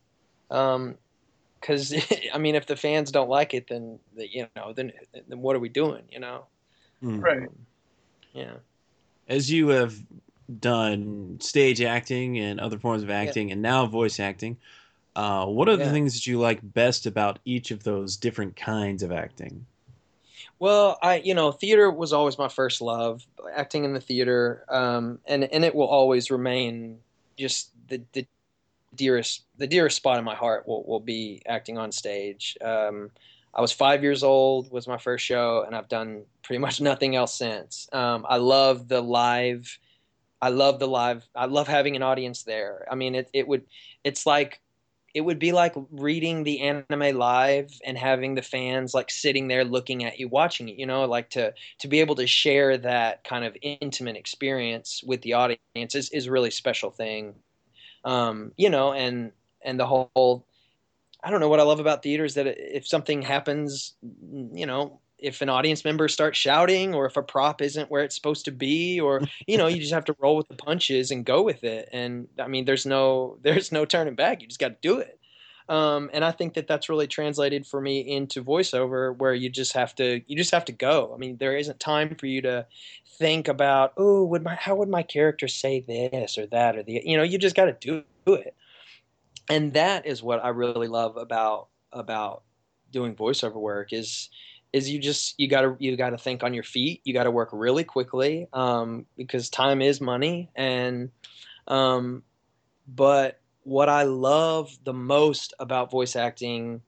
because 0.48 1.92
um, 1.92 2.00
I 2.34 2.38
mean, 2.38 2.54
if 2.54 2.66
the 2.66 2.74
fans 2.74 3.12
don't 3.12 3.28
like 3.28 3.52
it, 3.52 3.68
then 3.68 3.98
you 4.16 4.46
know, 4.56 4.72
then 4.72 4.92
then 5.28 5.40
what 5.40 5.54
are 5.56 5.60
we 5.60 5.68
doing? 5.68 6.04
You 6.10 6.20
know, 6.20 6.46
mm. 7.02 7.22
right? 7.22 7.42
Um, 7.42 7.66
yeah. 8.32 8.54
As 9.28 9.50
you 9.50 9.68
have 9.68 9.94
done 10.60 11.38
stage 11.40 11.82
acting 11.82 12.38
and 12.38 12.60
other 12.60 12.78
forms 12.78 13.02
of 13.02 13.10
acting, 13.10 13.48
yeah. 13.48 13.54
and 13.54 13.62
now 13.62 13.84
voice 13.86 14.18
acting. 14.18 14.56
Uh, 15.14 15.46
what 15.46 15.68
are 15.68 15.78
the 15.78 15.90
things 15.90 16.12
that 16.12 16.26
you 16.26 16.38
like 16.38 16.60
best 16.62 17.06
about 17.06 17.38
each 17.46 17.70
of 17.70 17.82
those 17.82 18.16
different 18.18 18.54
kinds 18.54 19.02
of 19.02 19.10
acting? 19.10 19.64
Well, 20.58 20.98
I 21.02 21.16
you 21.16 21.34
know 21.34 21.52
theater 21.52 21.90
was 21.90 22.12
always 22.12 22.38
my 22.38 22.48
first 22.48 22.80
love, 22.80 23.26
acting 23.54 23.84
in 23.84 23.92
the 23.92 24.00
theater, 24.00 24.64
um, 24.68 25.18
and 25.26 25.44
and 25.44 25.64
it 25.64 25.74
will 25.74 25.86
always 25.86 26.30
remain 26.30 26.98
just 27.36 27.70
the, 27.88 28.02
the 28.12 28.26
dearest 28.94 29.44
the 29.58 29.66
dearest 29.66 29.96
spot 29.96 30.18
in 30.18 30.24
my 30.24 30.34
heart 30.34 30.66
will 30.66 30.84
will 30.84 31.00
be 31.00 31.42
acting 31.46 31.78
on 31.78 31.92
stage. 31.92 32.56
Um, 32.62 33.10
I 33.54 33.60
was 33.60 33.72
five 33.72 34.02
years 34.02 34.22
old 34.22 34.70
was 34.70 34.86
my 34.86 34.98
first 34.98 35.24
show, 35.24 35.64
and 35.66 35.74
I've 35.74 35.88
done 35.88 36.24
pretty 36.42 36.58
much 36.58 36.80
nothing 36.90 37.16
else 37.16 37.34
since. 37.34 37.88
Um, 37.92 38.26
I 38.28 38.36
love 38.36 38.88
the 38.88 39.00
live. 39.00 39.78
I 40.40 40.50
love 40.50 40.78
the 40.78 40.88
live. 40.88 41.26
I 41.34 41.46
love 41.46 41.66
having 41.66 41.96
an 41.96 42.02
audience 42.02 42.42
there. 42.42 42.86
I 42.90 42.94
mean, 42.94 43.14
it 43.14 43.30
it 43.32 43.48
would. 43.48 43.64
It's 44.04 44.26
like 44.26 44.60
it 45.16 45.25
would 45.25 45.38
be 45.38 45.50
like 45.50 45.73
reading 45.90 46.44
the 46.44 46.61
anime 46.61 47.16
live 47.16 47.73
and 47.87 47.96
having 47.96 48.35
the 48.35 48.42
fans 48.42 48.92
like 48.92 49.11
sitting 49.11 49.49
there 49.49 49.64
looking 49.64 50.04
at 50.04 50.20
you 50.20 50.28
watching 50.28 50.68
it 50.68 50.78
you 50.78 50.85
know 50.85 51.06
like 51.06 51.30
to 51.30 51.54
to 51.78 51.88
be 51.88 52.00
able 52.00 52.14
to 52.14 52.26
share 52.26 52.76
that 52.76 53.25
kind 53.25 53.42
of 53.42 53.56
intimate 53.62 54.14
experience 54.14 55.02
with 55.06 55.23
the 55.23 55.32
audience 55.32 55.94
is, 55.94 56.11
is 56.11 56.26
a 56.26 56.30
really 56.30 56.50
special 56.50 56.90
thing. 56.90 57.35
Um, 58.04 58.52
you 58.58 58.68
know 58.68 58.92
and 58.92 59.32
and 59.62 59.80
the 59.80 59.87
whole 59.87 60.46
i 61.25 61.30
don't 61.30 61.40
know 61.40 61.49
what 61.49 61.61
i 61.61 61.64
love 61.64 61.80
about 61.80 62.02
theater 62.02 62.25
is 62.25 62.35
that 62.35 62.46
if 62.46 62.87
something 62.87 63.23
happens 63.23 63.94
you 64.52 64.66
know 64.66 65.00
if 65.18 65.40
an 65.40 65.49
audience 65.49 65.85
member 65.85 66.08
starts 66.08 66.38
shouting 66.38 66.94
or 66.94 67.06
if 67.06 67.16
a 67.16 67.23
prop 67.23 67.62
isn't 67.62 67.90
where 67.90 68.04
it's 68.04 68.14
supposed 68.14 68.44
to 68.44 68.50
be 68.50 69.00
or 69.00 69.23
you 69.46 69.56
know 69.56 69.66
you 69.66 69.80
just 69.80 69.92
have 69.92 70.04
to 70.04 70.16
roll 70.18 70.37
with 70.37 70.49
the 70.49 70.54
punches 70.54 71.11
and 71.11 71.25
go 71.25 71.42
with 71.42 71.64
it. 71.64 71.88
And 71.92 72.28
i 72.38 72.49
mean 72.49 72.64
there's 72.64 72.87
no 72.87 73.38
there's 73.42 73.73
no 73.73 73.85
turning 73.85 74.14
back. 74.14 74.42
You 74.42 74.49
just 74.49 74.61
got 74.61 74.68
to 74.68 74.76
do 74.80 74.99
it. 74.99 75.18
Um, 75.68 76.11
and 76.12 76.25
i 76.25 76.30
think 76.30 76.54
that 76.54 76.68
that's 76.68 76.88
really 76.88 77.08
translated 77.08 77.66
for 77.66 77.80
me 77.80 77.99
into 77.99 78.44
voiceover 78.44 79.16
where 79.16 79.35
you 79.35 79.50
just 79.50 79.73
have 79.73 79.94
to 79.96 80.23
you 80.26 80.37
just 80.37 80.52
have 80.52 80.64
to 80.66 80.73
go. 80.73 81.12
I 81.14 81.18
mean 81.18 81.37
there 81.38 81.56
isn't 81.56 81.80
time 81.80 82.14
for 82.14 82.26
you 82.26 82.42
to 82.42 82.66
think 83.18 83.49
about 83.49 83.94
oh 83.96 84.25
would 84.25 84.44
my 84.44 84.54
how 84.54 84.76
would 84.76 84.88
my 84.88 85.02
character 85.02 85.49
say 85.49 85.80
this 85.80 86.38
or 86.38 86.46
that 86.46 86.76
or 86.76 86.82
the 86.82 87.02
you 87.04 87.16
know 87.16 87.23
you 87.23 87.38
just 87.38 87.56
got 87.56 87.80
to 87.80 88.04
do 88.26 88.35
it. 88.35 88.54
And 89.49 89.75
that 89.75 90.06
is 90.06 90.23
what 90.23 90.44
i 90.44 90.49
really 90.49 90.88
love 90.88 91.16
about 91.16 91.68
about 91.92 92.42
doing 92.90 93.14
voiceover 93.14 93.56
work 93.56 93.92
is 93.92 94.28
is 94.73 94.90
you 94.90 94.99
just 94.99 95.35
you 95.38 95.49
gotta 95.49 95.76
you 95.78 95.96
gotta 95.96 96.18
think 96.18 96.42
on 96.42 96.54
your 96.54 96.62
feet. 96.62 97.00
You 97.04 97.14
gotta 97.14 97.30
work 97.30 97.50
really 97.52 97.85
quickly 97.85 98.49
um, 98.52 99.06
because 99.16 99.49
time 99.49 99.80
is 99.82 100.00
money. 100.00 100.50
And 100.54 101.11
um, 101.68 102.23
but 102.87 103.40
what 103.62 103.88
I 103.88 104.04
love 104.04 104.76
the 104.85 104.92
most 104.92 105.54
about 105.58 105.90
voice 105.90 106.16
acting 106.16 106.82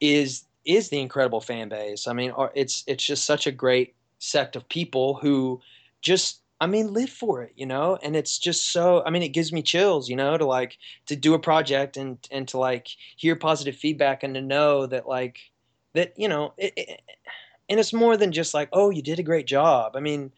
is 0.00 0.44
is 0.64 0.88
the 0.88 1.00
incredible 1.00 1.40
fan 1.40 1.68
base. 1.68 2.06
I 2.06 2.12
mean, 2.12 2.32
it's 2.54 2.84
it's 2.86 3.04
just 3.04 3.24
such 3.24 3.46
a 3.46 3.52
great 3.52 3.94
sect 4.18 4.56
of 4.56 4.68
people 4.68 5.14
who 5.14 5.60
just 6.00 6.40
I 6.60 6.66
mean, 6.66 6.92
live 6.92 7.10
for 7.10 7.42
it, 7.42 7.52
you 7.56 7.66
know, 7.66 7.98
and 8.02 8.14
it's 8.14 8.38
just 8.38 8.72
so. 8.72 9.02
I 9.04 9.10
mean, 9.10 9.22
it 9.22 9.30
gives 9.30 9.52
me 9.52 9.60
chills, 9.60 10.08
you 10.08 10.16
know, 10.16 10.38
to 10.38 10.46
like 10.46 10.78
to 11.06 11.16
do 11.16 11.34
a 11.34 11.38
project 11.38 11.96
and 11.96 12.16
and 12.30 12.46
to 12.48 12.58
like 12.58 12.88
hear 13.16 13.36
positive 13.36 13.76
feedback 13.76 14.22
and 14.22 14.34
to 14.34 14.40
know 14.40 14.86
that 14.86 15.06
like 15.08 15.40
that 15.94 16.12
you 16.16 16.28
know 16.28 16.52
it, 16.58 16.72
it, 16.76 17.02
and 17.68 17.80
it's 17.80 17.92
more 17.92 18.16
than 18.16 18.32
just 18.32 18.54
like 18.54 18.68
oh 18.72 18.90
you 18.90 19.02
did 19.02 19.18
a 19.18 19.22
great 19.22 19.46
job. 19.46 19.96
I 19.96 20.00
mean 20.00 20.32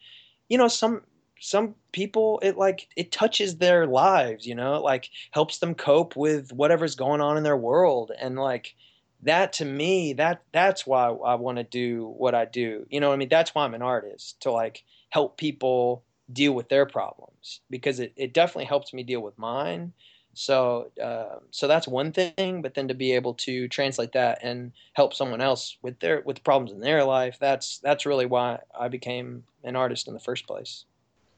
you 0.49 0.57
know 0.57 0.67
some 0.67 1.01
some 1.39 1.75
people 1.91 2.39
it 2.41 2.57
like 2.57 2.87
it 2.95 3.11
touches 3.11 3.57
their 3.57 3.85
lives 3.85 4.47
you 4.47 4.55
know 4.55 4.81
like 4.81 5.09
helps 5.31 5.59
them 5.59 5.75
cope 5.75 6.15
with 6.15 6.51
whatever's 6.51 6.95
going 6.95 7.21
on 7.21 7.37
in 7.37 7.43
their 7.43 7.57
world. 7.57 8.11
And 8.19 8.37
like 8.37 8.75
that 9.23 9.53
to 9.53 9.65
me 9.65 10.13
that 10.13 10.43
that's 10.51 10.85
why 10.85 11.07
i 11.07 11.33
want 11.35 11.57
to 11.57 11.63
do 11.63 12.07
what 12.17 12.35
i 12.35 12.45
do. 12.45 12.85
You 12.89 12.99
know 12.99 13.11
i 13.11 13.15
mean 13.15 13.29
that's 13.29 13.53
why 13.53 13.65
i'm 13.65 13.73
an 13.73 13.81
artist 13.81 14.41
to 14.41 14.51
like 14.51 14.83
help 15.09 15.37
people 15.37 16.03
deal 16.31 16.53
with 16.53 16.69
their 16.69 16.85
problems 16.85 17.61
because 17.69 17.99
it, 17.99 18.13
it 18.17 18.33
definitely 18.33 18.65
helps 18.65 18.93
me 18.93 19.03
deal 19.03 19.21
with 19.21 19.37
mine 19.37 19.93
so, 20.37 20.91
uh, 21.03 21.39
so 21.51 21.67
that's 21.67 21.87
one 21.87 22.11
thing. 22.11 22.61
But 22.61 22.75
then 22.75 22.87
to 22.89 22.93
be 22.93 23.13
able 23.13 23.33
to 23.35 23.67
translate 23.67 24.11
that 24.13 24.39
and 24.43 24.71
help 24.93 25.13
someone 25.13 25.41
else 25.41 25.77
with 25.81 25.99
their 25.99 26.21
with 26.25 26.43
problems 26.43 26.71
in 26.71 26.79
their 26.79 27.03
life, 27.03 27.37
that's 27.39 27.79
that's 27.79 28.05
really 28.05 28.25
why 28.25 28.59
I 28.77 28.87
became 28.87 29.43
an 29.63 29.75
artist 29.75 30.07
in 30.07 30.13
the 30.13 30.19
first 30.19 30.45
place. 30.45 30.85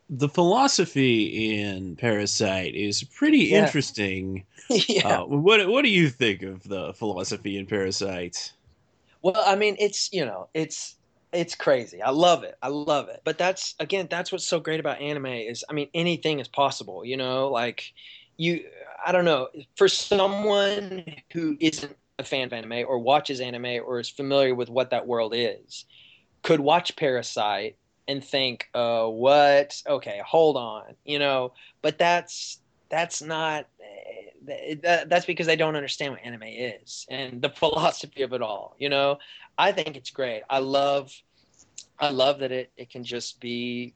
The 0.10 0.28
philosophy 0.30 1.60
in 1.60 1.96
Parasyte 1.96 2.74
is 2.74 3.04
pretty 3.04 3.46
yeah. 3.46 3.66
interesting. 3.66 4.46
yeah. 4.70 5.20
Uh, 5.20 5.26
what 5.26 5.68
what 5.70 5.84
do 5.84 5.90
you 5.90 6.10
think 6.10 6.42
of 6.42 6.64
the 6.64 6.94
philosophy 6.94 7.58
in 7.58 7.68
Parasyte? 7.68 8.52
Well, 9.22 9.42
I 9.46 9.56
mean, 9.56 9.76
it's 9.80 10.12
you 10.12 10.26
know, 10.26 10.50
it's 10.54 10.96
it's 11.32 11.56
crazy. 11.56 12.02
I 12.02 12.10
love 12.10 12.44
it. 12.44 12.58
I 12.62 12.70
love 12.70 13.10
it. 13.10 13.22
But 13.24 13.38
that's 13.38 13.76
again, 13.80 14.08
that's 14.10 14.32
what's 14.32 14.48
so 14.48 14.60
great 14.60 14.80
about 14.80 15.00
anime 15.00 15.28
is 15.28 15.64
I 15.70 15.74
mean, 15.74 15.90
anything 15.94 16.40
is 16.40 16.48
possible. 16.48 17.06
You 17.06 17.18
know, 17.18 17.50
like 17.50 17.94
you 18.38 18.66
I 19.06 19.12
don't 19.12 19.26
know 19.26 19.50
for 19.76 19.88
someone 19.88 21.06
who 21.34 21.58
isn't 21.60 21.96
a 22.20 22.24
fan 22.24 22.46
of 22.46 22.54
anime 22.54 22.86
or 22.88 23.00
watches 23.00 23.40
anime 23.40 23.82
or 23.86 24.00
is 24.00 24.10
familiar 24.10 24.54
with 24.54 24.70
what 24.70 24.90
that 24.92 25.08
world 25.08 25.34
is, 25.36 25.86
could 26.44 26.60
watch 26.60 26.96
Parasyte 26.96 27.76
and 28.08 28.24
think, 28.24 28.68
uh, 28.74 29.06
what? 29.06 29.82
Okay, 29.88 30.22
hold 30.26 30.58
on, 30.58 30.96
you 31.06 31.20
know. 31.20 31.54
But 31.82 31.98
that's 31.98 32.60
that's 32.90 33.22
not 33.22 33.68
eh, 34.48 34.76
that's 35.08 35.26
because 35.26 35.46
they 35.48 35.56
don't 35.56 35.76
understand 35.76 36.14
what 36.14 36.24
anime 36.24 36.44
is 36.44 37.06
and 37.10 37.42
the 37.42 37.50
philosophy 37.50 38.24
of 38.24 38.34
it 38.34 38.42
all. 38.42 38.76
You 38.80 38.90
know, 38.90 39.20
I 39.58 39.72
think 39.72 39.96
it's 39.96 40.12
great. 40.12 40.44
I 40.50 40.60
love 40.60 41.14
I 42.00 42.10
love 42.10 42.40
that 42.40 42.52
it 42.52 42.72
it 42.78 42.90
can 42.90 43.04
just 43.04 43.40
be 43.40 43.94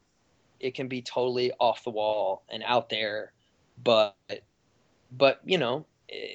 it 0.59 0.75
can 0.75 0.87
be 0.87 1.01
totally 1.01 1.51
off 1.59 1.83
the 1.83 1.89
wall 1.89 2.43
and 2.49 2.63
out 2.65 2.89
there, 2.89 3.33
but 3.83 4.15
but 5.17 5.39
you 5.45 5.57
know 5.57 5.85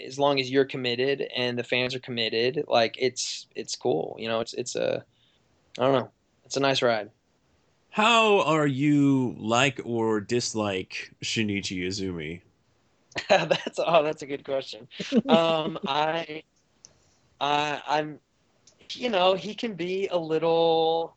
as 0.06 0.18
long 0.18 0.40
as 0.40 0.50
you're 0.50 0.64
committed 0.64 1.28
and 1.37 1.58
the 1.58 1.62
fans 1.62 1.94
are 1.94 2.00
committed 2.00 2.64
like 2.68 2.97
it's 2.99 3.47
it's 3.54 3.76
cool 3.76 4.16
you 4.18 4.26
know 4.26 4.40
it's 4.40 4.54
it's 4.54 4.75
a 4.75 5.04
i 5.78 5.82
don't 5.82 5.92
know 5.92 6.11
it's 6.49 6.56
a 6.56 6.61
nice 6.61 6.80
ride. 6.80 7.11
How 7.90 8.40
are 8.40 8.66
you 8.66 9.37
like 9.38 9.82
or 9.85 10.18
dislike 10.18 11.12
shinichi 11.23 11.87
izumi? 11.87 12.40
That's 13.28 13.78
oh 13.78 14.02
that's 14.02 14.23
a 14.23 14.26
good 14.26 14.44
question. 14.44 14.88
Um 15.28 15.78
i 15.87 16.42
i 17.38 17.82
i'm 17.87 18.18
you 18.92 19.11
know 19.11 19.35
he 19.35 19.54
can 19.54 19.75
be 19.75 20.08
a 20.08 20.16
little 20.16 21.16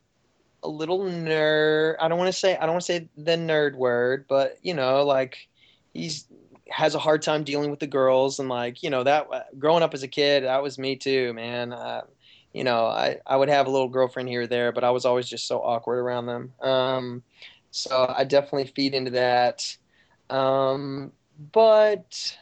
a 0.63 0.67
little 0.67 0.99
nerd 0.99 1.95
i 2.01 2.07
don't 2.07 2.17
want 2.17 2.27
to 2.27 2.37
say 2.37 2.57
i 2.57 2.61
don't 2.61 2.71
want 2.71 2.81
to 2.81 2.93
say 2.93 3.07
the 3.17 3.37
nerd 3.37 3.75
word 3.75 4.25
but 4.27 4.57
you 4.61 4.73
know 4.73 5.03
like 5.05 5.47
he's 5.93 6.27
has 6.71 6.95
a 6.95 6.99
hard 6.99 7.21
time 7.21 7.43
dealing 7.43 7.69
with 7.69 7.79
the 7.79 7.87
girls 7.87 8.39
and 8.39 8.49
like 8.49 8.81
you 8.81 8.89
know 8.89 9.03
that 9.03 9.27
growing 9.59 9.83
up 9.83 9.93
as 9.93 10.03
a 10.03 10.07
kid 10.07 10.43
that 10.43 10.63
was 10.63 10.77
me 10.77 10.95
too 10.95 11.33
man. 11.33 11.73
Uh, 11.73 12.01
you 12.53 12.63
know 12.63 12.85
I, 12.85 13.17
I 13.25 13.37
would 13.37 13.49
have 13.49 13.67
a 13.67 13.69
little 13.69 13.89
girlfriend 13.89 14.29
here 14.29 14.41
or 14.41 14.47
there 14.47 14.71
but 14.71 14.83
i 14.83 14.91
was 14.91 15.05
always 15.05 15.27
just 15.27 15.47
so 15.47 15.59
awkward 15.59 15.99
around 15.99 16.25
them. 16.25 16.53
Um, 16.61 17.23
so 17.71 18.13
i 18.15 18.23
definitely 18.23 18.71
feed 18.75 18.93
into 18.93 19.11
that. 19.11 19.75
Um, 20.29 21.11
but 21.51 22.37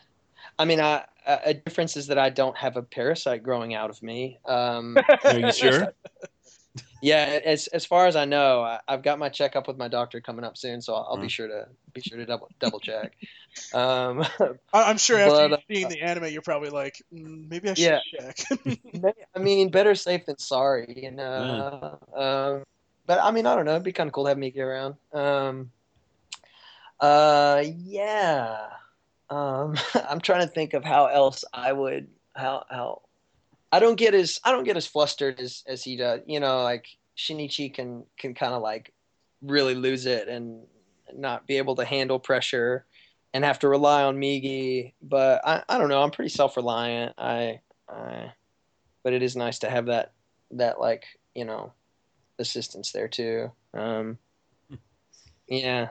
i 0.57 0.65
mean 0.65 0.79
I, 0.79 1.05
a 1.25 1.53
difference 1.53 1.95
is 1.95 2.07
that 2.07 2.17
i 2.17 2.29
don't 2.29 2.57
have 2.57 2.75
a 2.75 2.81
parasite 2.81 3.43
growing 3.43 3.74
out 3.74 3.89
of 3.89 4.01
me. 4.01 4.39
Um, 4.45 4.98
are 5.24 5.39
you 5.39 5.51
sure 5.51 5.93
yeah, 7.01 7.39
as 7.46 7.68
as 7.68 7.86
far 7.86 8.08
as 8.08 8.15
I 8.15 8.25
know, 8.25 8.62
I, 8.62 8.79
have 8.88 9.03
got 9.03 9.20
my 9.20 9.29
checkup 9.29 9.68
with 9.68 9.77
my 9.77 9.88
doctor 9.88 10.20
coming 10.22 10.44
up 10.44 10.58
soon, 10.58 10.82
so 10.82 10.94
I'll, 10.96 11.08
I'll 11.12 11.18
be 11.18 11.27
mm. 11.27 11.32
sure 11.32 11.48
to 11.48 11.68
be 11.94 12.01
sure 12.01 12.18
to 12.18 12.25
double 12.25 12.50
double 12.60 12.79
check. 12.79 13.13
Um, 13.74 14.24
I'm 14.74 14.98
sure 15.00 15.18
after 15.18 15.50
but, 15.50 15.63
seeing 15.68 15.88
uh, 15.88 15.89
the 15.89 16.01
anime, 16.01 16.32
you're 16.32 16.44
probably 16.44 16.70
like, 16.70 17.01
mm, 17.12 17.50
maybe 17.50 17.70
I 17.70 17.74
should 17.74 18.00
yeah, 18.13 18.32
check. 18.34 19.15
I 19.36 19.39
mean, 19.39 19.70
better 19.70 19.96
safe 19.96 20.27
than 20.27 20.38
sorry, 20.38 20.94
you 20.96 21.12
know. 21.12 22.00
Mm. 22.15 22.22
Um, 22.22 22.63
but 23.08 23.20
I 23.22 23.32
mean, 23.32 23.48
I 23.48 23.56
don't 23.56 23.65
know. 23.65 23.72
It'd 23.72 23.84
be 23.84 23.91
kind 23.91 24.08
of 24.08 24.13
cool 24.13 24.25
to 24.25 24.29
have 24.29 24.38
Migi 24.38 24.60
around. 24.60 24.96
Um, 25.13 25.72
uh, 27.00 27.63
yeah. 27.86 28.68
Um, 29.29 29.75
I'm 30.08 30.22
trying 30.22 30.48
to 30.48 30.53
think 30.53 30.74
of 30.74 30.84
how 30.84 31.08
else 31.08 31.44
I 31.53 31.74
would 31.74 32.08
how 32.36 32.65
how 32.70 33.01
I 33.71 33.79
don't 33.79 33.97
get 33.97 34.13
as 34.13 34.39
I 34.43 34.51
don't 34.51 34.63
get 34.63 34.77
as 34.77 34.88
flustered 34.88 35.39
as 35.39 35.63
as 35.67 35.83
he 35.83 35.95
does. 35.95 36.21
You 36.25 36.39
know, 36.39 36.63
like 36.63 36.85
Shinichi 37.17 37.73
can 37.73 38.05
can 38.17 38.33
kind 38.33 38.53
of 38.53 38.61
like 38.61 38.93
really 39.41 39.75
lose 39.75 40.05
it 40.05 40.27
and 40.27 40.63
not 41.13 41.47
be 41.47 41.57
able 41.57 41.75
to 41.75 41.85
handle 41.85 42.19
pressure 42.19 42.85
and 43.33 43.43
have 43.43 43.59
to 43.59 43.69
rely 43.69 44.03
on 44.03 44.17
Migi. 44.17 44.93
But 45.01 45.41
I, 45.45 45.63
I 45.69 45.77
don't 45.77 45.89
know. 45.89 46.01
I'm 46.01 46.11
pretty 46.11 46.29
self 46.29 46.57
reliant. 46.57 47.13
I, 47.17 47.61
I, 47.88 48.33
but 49.03 49.13
it 49.13 49.23
is 49.23 49.35
nice 49.35 49.59
to 49.59 49.69
have 49.69 49.88
that 49.88 50.13
that 50.51 50.79
like 50.79 51.05
you 51.35 51.45
know 51.45 51.73
assistance 52.39 52.91
there 52.91 53.07
too. 53.07 53.51
Um, 53.73 54.17
yeah, 55.47 55.89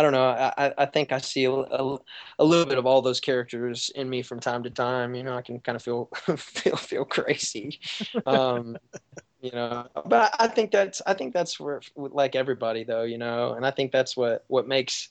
I 0.00 0.02
don't 0.02 0.12
know. 0.12 0.24
I, 0.24 0.72
I 0.78 0.86
think 0.86 1.12
I 1.12 1.18
see 1.18 1.44
a, 1.44 1.52
a, 1.52 1.98
a, 2.38 2.44
little 2.44 2.64
bit 2.64 2.78
of 2.78 2.86
all 2.86 3.02
those 3.02 3.20
characters 3.20 3.90
in 3.94 4.08
me 4.08 4.22
from 4.22 4.40
time 4.40 4.62
to 4.62 4.70
time. 4.70 5.14
You 5.14 5.22
know, 5.22 5.36
I 5.36 5.42
can 5.42 5.60
kind 5.60 5.76
of 5.76 5.82
feel 5.82 6.06
feel 6.38 6.76
feel 6.76 7.04
crazy, 7.04 7.78
um, 8.24 8.78
you 9.42 9.50
know. 9.50 9.86
But 10.06 10.34
I 10.38 10.48
think 10.48 10.70
that's 10.70 11.02
I 11.06 11.12
think 11.12 11.34
that's 11.34 11.60
where 11.60 11.82
like 11.96 12.34
everybody 12.34 12.82
though, 12.82 13.02
you 13.02 13.18
know. 13.18 13.52
And 13.52 13.66
I 13.66 13.72
think 13.72 13.92
that's 13.92 14.16
what 14.16 14.46
what 14.46 14.66
makes 14.66 15.10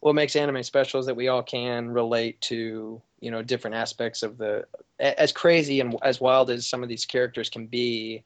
what 0.00 0.14
makes 0.14 0.34
anime 0.34 0.62
special 0.62 0.98
is 0.98 1.04
that 1.04 1.14
we 1.14 1.28
all 1.28 1.42
can 1.42 1.90
relate 1.90 2.40
to 2.42 3.02
you 3.20 3.30
know 3.30 3.42
different 3.42 3.76
aspects 3.76 4.22
of 4.22 4.38
the 4.38 4.64
as 4.98 5.30
crazy 5.30 5.80
and 5.80 5.94
as 6.02 6.22
wild 6.22 6.48
as 6.48 6.66
some 6.66 6.82
of 6.82 6.88
these 6.88 7.04
characters 7.04 7.50
can 7.50 7.66
be. 7.66 8.24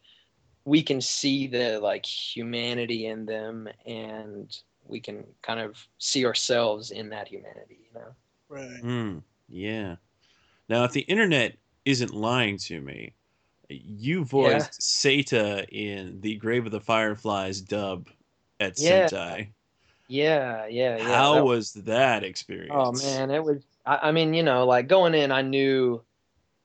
We 0.64 0.84
can 0.84 1.00
see 1.00 1.48
the 1.48 1.80
like 1.80 2.06
humanity 2.06 3.06
in 3.06 3.26
them 3.26 3.68
and 3.84 4.56
we 4.88 5.00
can 5.00 5.24
kind 5.42 5.60
of 5.60 5.76
see 5.98 6.24
ourselves 6.24 6.90
in 6.90 7.08
that 7.10 7.28
humanity, 7.28 7.78
you 7.92 8.00
know? 8.00 8.08
Right. 8.48 8.82
Mm, 8.82 9.22
yeah. 9.48 9.96
Now, 10.68 10.84
if 10.84 10.92
the 10.92 11.00
internet 11.02 11.56
isn't 11.84 12.12
lying 12.12 12.58
to 12.58 12.80
me, 12.80 13.12
you 13.68 14.24
voiced 14.24 15.04
yeah. 15.04 15.22
Seita 15.22 15.68
in 15.70 16.20
the 16.20 16.36
Grave 16.36 16.66
of 16.66 16.72
the 16.72 16.80
Fireflies 16.80 17.60
dub 17.60 18.08
at 18.60 18.78
yeah. 18.78 19.06
Sentai. 19.06 19.48
Yeah, 20.08 20.66
yeah, 20.66 20.98
yeah. 20.98 21.02
How 21.02 21.34
that, 21.34 21.44
was 21.44 21.72
that 21.72 22.22
experience? 22.22 22.72
Oh 22.72 22.92
man, 22.92 23.30
it 23.30 23.42
was. 23.42 23.64
I, 23.84 24.08
I 24.08 24.12
mean, 24.12 24.34
you 24.34 24.44
know, 24.44 24.64
like 24.64 24.86
going 24.86 25.14
in, 25.14 25.32
I 25.32 25.42
knew 25.42 26.02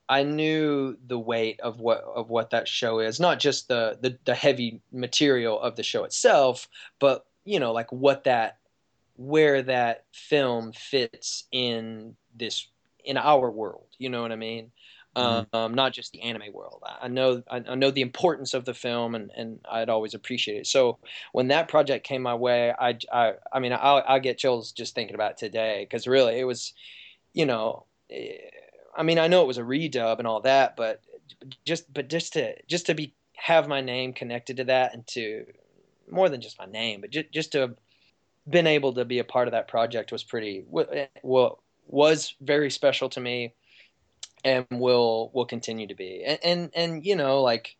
I 0.08 0.24
knew 0.24 0.98
the 1.08 1.18
weight 1.18 1.60
of 1.62 1.80
what 1.80 2.04
of 2.04 2.30
what 2.30 2.51
that 2.51 2.68
show 2.68 3.00
is. 3.00 3.20
Not 3.20 3.40
just 3.40 3.68
the, 3.68 3.98
the 4.01 4.18
the 4.25 4.36
heavy 4.36 4.82
material 4.92 5.60
of 5.60 5.75
the 5.75 5.84
show 5.84 6.04
itself, 6.04 6.68
but 7.00 7.25
you 7.45 7.60
know 7.60 7.71
like 7.71 7.91
what 7.91 8.24
that 8.25 8.57
where 9.15 9.62
that 9.62 10.05
film 10.13 10.71
fits 10.71 11.45
in 11.51 12.15
this 12.36 12.67
in 13.03 13.17
our 13.17 13.50
world 13.50 13.88
you 13.98 14.10
know 14.10 14.21
what 14.21 14.31
i 14.31 14.36
mean? 14.36 14.71
Mm-hmm. 15.15 15.53
um, 15.53 15.74
not 15.74 15.91
just 15.91 16.13
the 16.13 16.21
anime 16.21 16.53
world. 16.53 16.81
I 16.86 17.10
know 17.10 17.43
I, 17.51 17.62
I, 17.67 17.75
know 17.75 17.91
the 17.91 18.01
importance 18.01 18.53
of 18.53 18.63
the 18.63 18.74
film 18.74 19.13
and, 19.13 19.29
and 19.36 19.60
i'd 19.69 19.89
always 19.89 20.13
appreciate 20.13 20.60
it. 20.60 20.67
So 20.67 21.00
when 21.33 21.50
that 21.50 21.67
project 21.67 22.07
came 22.07 22.21
my 22.21 22.36
way 22.36 22.74
i 22.79 22.98
i, 23.12 23.33
I 23.51 23.60
mean 23.60 23.74
i 23.74 24.01
i 24.07 24.19
get 24.19 24.38
chills 24.38 24.71
just 24.71 24.95
thinking 24.95 25.15
about 25.15 25.38
today 25.38 25.86
because 25.86 26.07
really 26.07 26.39
it 26.39 26.45
was 26.45 26.71
you 27.33 27.45
know 27.45 27.83
eh, 28.10 28.38
i 28.95 29.03
mean 29.03 29.19
i 29.19 29.27
know 29.27 29.41
it 29.41 29.48
was 29.48 29.57
a 29.57 29.63
redub 29.63 30.19
and 30.19 30.27
all 30.27 30.39
that 30.41 30.77
but 30.77 31.01
just 31.65 31.93
but 31.93 32.07
just 32.07 32.31
to 32.33 32.55
just 32.67 32.86
to 32.86 32.93
be 32.93 33.13
have 33.36 33.67
my 33.67 33.81
name 33.81 34.13
connected 34.13 34.57
to 34.57 34.63
that 34.63 34.93
and 34.93 35.05
to 35.07 35.45
more 36.12 36.30
than 36.30 36.41
just 36.41 36.60
my 36.60 36.65
name, 36.65 37.01
but 37.01 37.10
just 37.10 37.32
just 37.32 37.51
to 37.53 37.60
have 37.60 37.75
been 38.50 38.68
able 38.68 38.94
to 38.94 39.06
be 39.06 39.20
a 39.20 39.24
part 39.24 39.48
of 39.48 39.51
that 39.53 39.68
project 39.68 40.12
was 40.12 40.24
pretty 40.24 40.65
well 41.24 41.63
was 41.88 42.36
very 42.41 42.72
special 42.72 43.10
to 43.10 43.20
me, 43.20 43.53
and 44.44 44.65
will 44.72 45.32
will 45.34 45.46
continue 45.46 45.88
to 45.88 45.96
be. 45.96 46.24
And 46.25 46.39
and, 46.44 46.72
and 46.75 47.06
you 47.06 47.15
know 47.15 47.41
like 47.41 47.75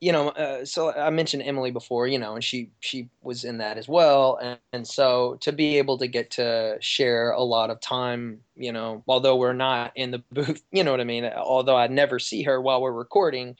you 0.00 0.12
know, 0.12 0.28
uh, 0.28 0.64
so 0.64 0.92
I 0.92 1.10
mentioned 1.10 1.42
Emily 1.42 1.72
before, 1.72 2.06
you 2.06 2.18
know, 2.18 2.34
and 2.34 2.44
she 2.44 2.70
she 2.78 3.08
was 3.20 3.44
in 3.44 3.58
that 3.58 3.78
as 3.78 3.88
well, 3.88 4.38
and, 4.40 4.58
and 4.72 4.86
so 4.86 5.38
to 5.40 5.50
be 5.50 5.78
able 5.78 5.98
to 5.98 6.06
get 6.06 6.30
to 6.32 6.76
share 6.80 7.32
a 7.32 7.42
lot 7.42 7.70
of 7.70 7.80
time, 7.80 8.40
you 8.54 8.72
know, 8.72 9.02
although 9.08 9.36
we're 9.36 9.52
not 9.52 9.92
in 9.96 10.12
the 10.12 10.22
booth, 10.30 10.62
you 10.72 10.84
know 10.84 10.92
what 10.92 11.00
I 11.00 11.04
mean. 11.04 11.24
Although 11.24 11.76
I 11.76 11.88
never 11.88 12.18
see 12.20 12.44
her 12.44 12.60
while 12.60 12.80
we're 12.80 12.92
recording, 12.92 13.56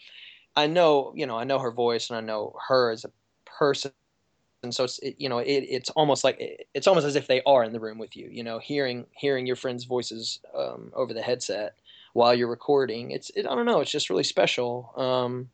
I 0.55 0.69
know, 0.69 1.13
you 1.17 1.27
know, 1.27 1.37
I 1.37 1.45
know 1.45 1.59
her 1.59 1.73
voice 1.73 2.09
and 2.11 2.17
I 2.17 2.21
know 2.21 2.55
her 2.69 2.91
as 2.91 3.05
a 3.05 3.11
person. 3.59 3.93
And 4.63 4.75
so 4.75 4.85
it's 4.85 4.99
it, 4.99 5.15
you 5.19 5.29
know 5.29 5.39
it, 5.39 5.67
it's 5.69 5.91
almost 5.91 6.25
like 6.25 6.67
it's 6.75 6.87
almost 6.89 7.07
as 7.07 7.15
if 7.15 7.29
they 7.29 7.43
are 7.47 7.63
in 7.63 7.73
the 7.73 7.79
room 7.79 7.97
with 7.97 8.17
you 8.17 8.29
you 8.29 8.43
know 8.43 8.59
hearing 8.59 9.07
hearing 9.13 9.47
your 9.47 9.55
friends 9.55 9.85
voices 9.85 10.41
um, 10.57 10.91
over 10.95 11.15
the 11.15 11.23
headset 11.23 11.75
while 12.13 12.35
you're 12.35 12.49
recording. 12.49 13.13
It's 13.13 13.31
it, 13.37 13.47
i 13.47 13.55
don't 13.55 13.67
know 13.67 13.81
it's 13.81 13.91
just 13.91 14.11
really 14.11 14.25
special. 14.25 14.93
Um, 14.97 15.51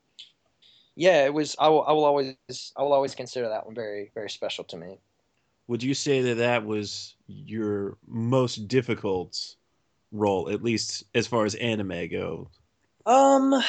yeah 0.96 1.24
it 1.26 1.34
was 1.34 1.54
I 1.58 1.68
will, 1.68 1.82
I 1.84 1.92
will 1.92 2.04
always 2.04 2.34
i 2.76 2.82
will 2.82 2.92
always 2.94 3.14
consider 3.14 3.48
that 3.48 3.66
one 3.66 3.74
very 3.74 4.10
very 4.14 4.30
special 4.30 4.64
to 4.64 4.76
me. 4.76 4.98
Would 5.68 5.82
you 5.82 5.94
say 5.94 6.22
that 6.22 6.36
that 6.36 6.64
was 6.64 7.14
your 7.26 7.98
most 8.06 8.68
difficult 8.68 9.56
role 10.12 10.48
at 10.48 10.62
least 10.62 11.04
as 11.14 11.26
far 11.26 11.44
as 11.44 11.54
anime 11.56 12.08
goes? 12.08 12.46
Um 13.04 13.62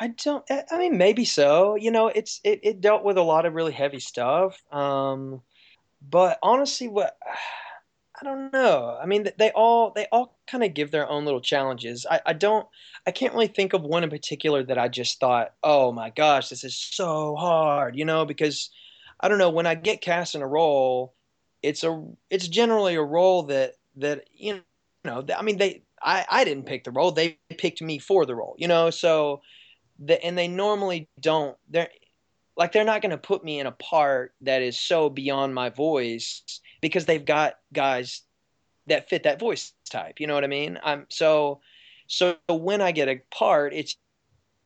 I 0.00 0.08
don't. 0.08 0.44
I 0.50 0.78
mean, 0.78 0.96
maybe 0.96 1.24
so. 1.26 1.76
You 1.76 1.90
know, 1.90 2.08
it's 2.08 2.40
it, 2.42 2.60
it 2.62 2.80
dealt 2.80 3.04
with 3.04 3.18
a 3.18 3.22
lot 3.22 3.44
of 3.44 3.54
really 3.54 3.72
heavy 3.72 4.00
stuff. 4.00 4.60
Um, 4.72 5.42
but 6.02 6.38
honestly, 6.42 6.88
what 6.88 7.16
I 8.22 8.24
don't 8.24 8.52
know. 8.52 8.98
I 9.02 9.06
mean, 9.06 9.28
they 9.38 9.50
all 9.52 9.92
they 9.94 10.06
all 10.12 10.38
kind 10.46 10.64
of 10.64 10.74
give 10.74 10.90
their 10.90 11.08
own 11.08 11.24
little 11.24 11.40
challenges. 11.40 12.06
I, 12.10 12.20
I 12.26 12.32
don't. 12.34 12.66
I 13.06 13.12
can't 13.12 13.34
really 13.34 13.46
think 13.46 13.72
of 13.74 13.82
one 13.82 14.04
in 14.04 14.10
particular 14.10 14.62
that 14.64 14.78
I 14.78 14.88
just 14.88 15.20
thought, 15.20 15.54
oh 15.62 15.92
my 15.92 16.10
gosh, 16.10 16.48
this 16.48 16.64
is 16.64 16.74
so 16.76 17.36
hard. 17.36 17.96
You 17.96 18.04
know, 18.06 18.24
because 18.26 18.70
I 19.20 19.28
don't 19.28 19.38
know 19.38 19.50
when 19.50 19.66
I 19.66 19.74
get 19.74 20.00
cast 20.02 20.34
in 20.34 20.42
a 20.42 20.46
role, 20.46 21.14
it's 21.62 21.84
a 21.84 22.04
it's 22.30 22.48
generally 22.48 22.94
a 22.94 23.02
role 23.02 23.44
that 23.44 23.74
that 23.96 24.24
you 24.32 24.62
know. 25.04 25.24
I 25.36 25.42
mean, 25.42 25.58
they 25.58 25.82
I 26.02 26.24
I 26.30 26.44
didn't 26.44 26.66
pick 26.66 26.84
the 26.84 26.90
role. 26.90 27.12
They 27.12 27.38
picked 27.58 27.82
me 27.82 27.98
for 27.98 28.26
the 28.26 28.34
role. 28.34 28.54
You 28.58 28.68
know, 28.68 28.90
so 28.90 29.42
the, 30.00 30.22
and 30.24 30.36
they 30.36 30.48
normally 30.48 31.08
don't. 31.20 31.56
They're 31.68 31.88
like 32.56 32.72
they're 32.72 32.84
not 32.84 33.02
going 33.02 33.10
to 33.10 33.18
put 33.18 33.44
me 33.44 33.60
in 33.60 33.66
a 33.66 33.72
part 33.72 34.34
that 34.42 34.62
is 34.62 34.78
so 34.78 35.08
beyond 35.08 35.54
my 35.54 35.70
voice 35.70 36.42
because 36.80 37.06
they've 37.06 37.24
got 37.24 37.54
guys 37.72 38.22
that 38.86 39.08
fit 39.08 39.22
that 39.22 39.38
voice 39.38 39.72
type. 39.88 40.20
You 40.20 40.26
know 40.26 40.34
what 40.34 40.44
I 40.44 40.48
mean? 40.48 40.78
I'm 40.82 41.06
so 41.08 41.60
so 42.06 42.36
when 42.48 42.80
I 42.80 42.92
get 42.92 43.08
a 43.08 43.20
part, 43.30 43.72
it's 43.72 43.96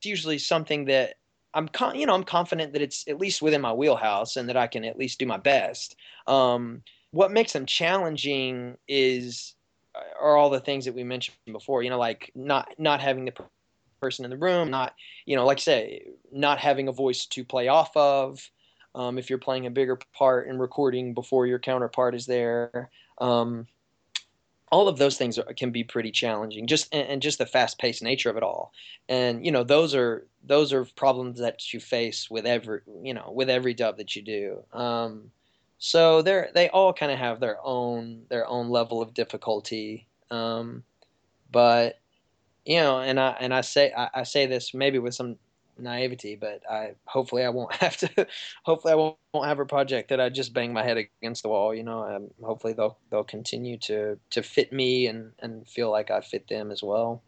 usually 0.02 0.38
something 0.38 0.86
that 0.86 1.14
I'm 1.52 1.68
con- 1.68 1.98
you 1.98 2.06
know 2.06 2.14
I'm 2.14 2.24
confident 2.24 2.72
that 2.72 2.82
it's 2.82 3.06
at 3.08 3.18
least 3.18 3.42
within 3.42 3.60
my 3.60 3.72
wheelhouse 3.72 4.36
and 4.36 4.48
that 4.48 4.56
I 4.56 4.66
can 4.66 4.84
at 4.84 4.98
least 4.98 5.18
do 5.18 5.26
my 5.26 5.36
best. 5.36 5.96
Um, 6.26 6.82
what 7.10 7.32
makes 7.32 7.52
them 7.52 7.66
challenging 7.66 8.76
is 8.88 9.54
are 10.20 10.36
all 10.36 10.50
the 10.50 10.60
things 10.60 10.84
that 10.84 10.94
we 10.94 11.04
mentioned 11.04 11.36
before. 11.52 11.82
You 11.82 11.90
know, 11.90 11.98
like 11.98 12.32
not 12.34 12.74
not 12.78 13.00
having 13.00 13.24
the 13.24 13.34
person 14.04 14.24
in 14.24 14.30
the 14.30 14.36
room, 14.36 14.70
not, 14.70 14.94
you 15.24 15.34
know, 15.34 15.46
like 15.46 15.58
I 15.58 15.60
say, 15.60 16.06
not 16.30 16.58
having 16.58 16.88
a 16.88 16.92
voice 16.92 17.24
to 17.26 17.44
play 17.44 17.68
off 17.68 17.96
of. 17.96 18.50
Um, 18.94 19.18
if 19.18 19.28
you're 19.28 19.38
playing 19.38 19.66
a 19.66 19.70
bigger 19.70 19.98
part 20.12 20.46
and 20.46 20.60
recording 20.60 21.14
before 21.14 21.46
your 21.46 21.58
counterpart 21.58 22.14
is 22.14 22.26
there. 22.26 22.90
Um, 23.18 23.66
all 24.70 24.88
of 24.88 24.98
those 24.98 25.16
things 25.16 25.38
are, 25.38 25.54
can 25.54 25.70
be 25.70 25.84
pretty 25.84 26.10
challenging 26.10 26.66
just 26.66 26.92
and, 26.92 27.06
and 27.08 27.22
just 27.22 27.38
the 27.38 27.46
fast-paced 27.46 28.02
nature 28.02 28.28
of 28.28 28.36
it 28.36 28.42
all 28.42 28.72
and 29.08 29.46
you 29.46 29.52
know 29.52 29.62
those 29.62 29.94
are 29.94 30.26
those 30.42 30.72
are 30.72 30.84
problems 30.96 31.38
that 31.38 31.72
you 31.72 31.78
face 31.78 32.28
with 32.28 32.44
every 32.44 32.80
you 33.02 33.14
know 33.14 33.30
with 33.32 33.48
every 33.48 33.72
dub 33.72 33.96
that 33.98 34.16
you 34.16 34.22
do 34.22 34.64
um, 34.72 35.30
so 35.78 36.22
they're 36.22 36.50
they 36.54 36.68
all 36.70 36.92
kind 36.92 37.12
of 37.12 37.18
have 37.18 37.38
their 37.38 37.58
own 37.62 38.22
their 38.30 38.48
own 38.48 38.68
level 38.68 39.00
of 39.00 39.14
difficulty 39.14 40.08
um, 40.32 40.82
but 41.52 42.00
you 42.64 42.80
know, 42.80 42.98
and 42.98 43.18
I 43.20 43.36
and 43.40 43.52
I 43.52 43.60
say 43.60 43.92
I, 43.96 44.10
I, 44.14 44.22
say 44.22 44.46
this 44.46 44.74
maybe 44.74 44.98
with 44.98 45.14
some 45.14 45.36
naivety, 45.78 46.36
but 46.36 46.62
I 46.70 46.94
hopefully 47.04 47.44
I 47.44 47.48
won't 47.50 47.74
have 47.82 47.96
to. 47.98 48.26
hopefully 48.62 48.92
I 48.92 48.96
won't, 48.96 49.16
won't 49.32 49.46
have 49.46 49.60
a 49.60 49.66
project 49.66 50.08
that 50.10 50.20
I 50.20 50.28
just 50.28 50.52
bang 50.52 50.72
my 50.72 50.82
head 50.82 50.96
against 50.96 51.42
the 51.42 51.48
wall. 51.48 51.74
You 51.74 51.82
know, 51.82 52.04
um, 52.04 52.30
hopefully 52.42 52.72
they'll 52.72 52.98
they'll 53.10 53.24
continue 53.24 53.78
to 53.78 54.18
to 54.30 54.42
fit 54.42 54.72
me 54.72 55.06
and 55.06 55.32
and 55.40 55.66
feel 55.66 55.90
like 55.90 56.10
I 56.10 56.20
fit 56.20 56.48
them 56.48 56.70
as 56.70 56.82
well. 56.82 57.22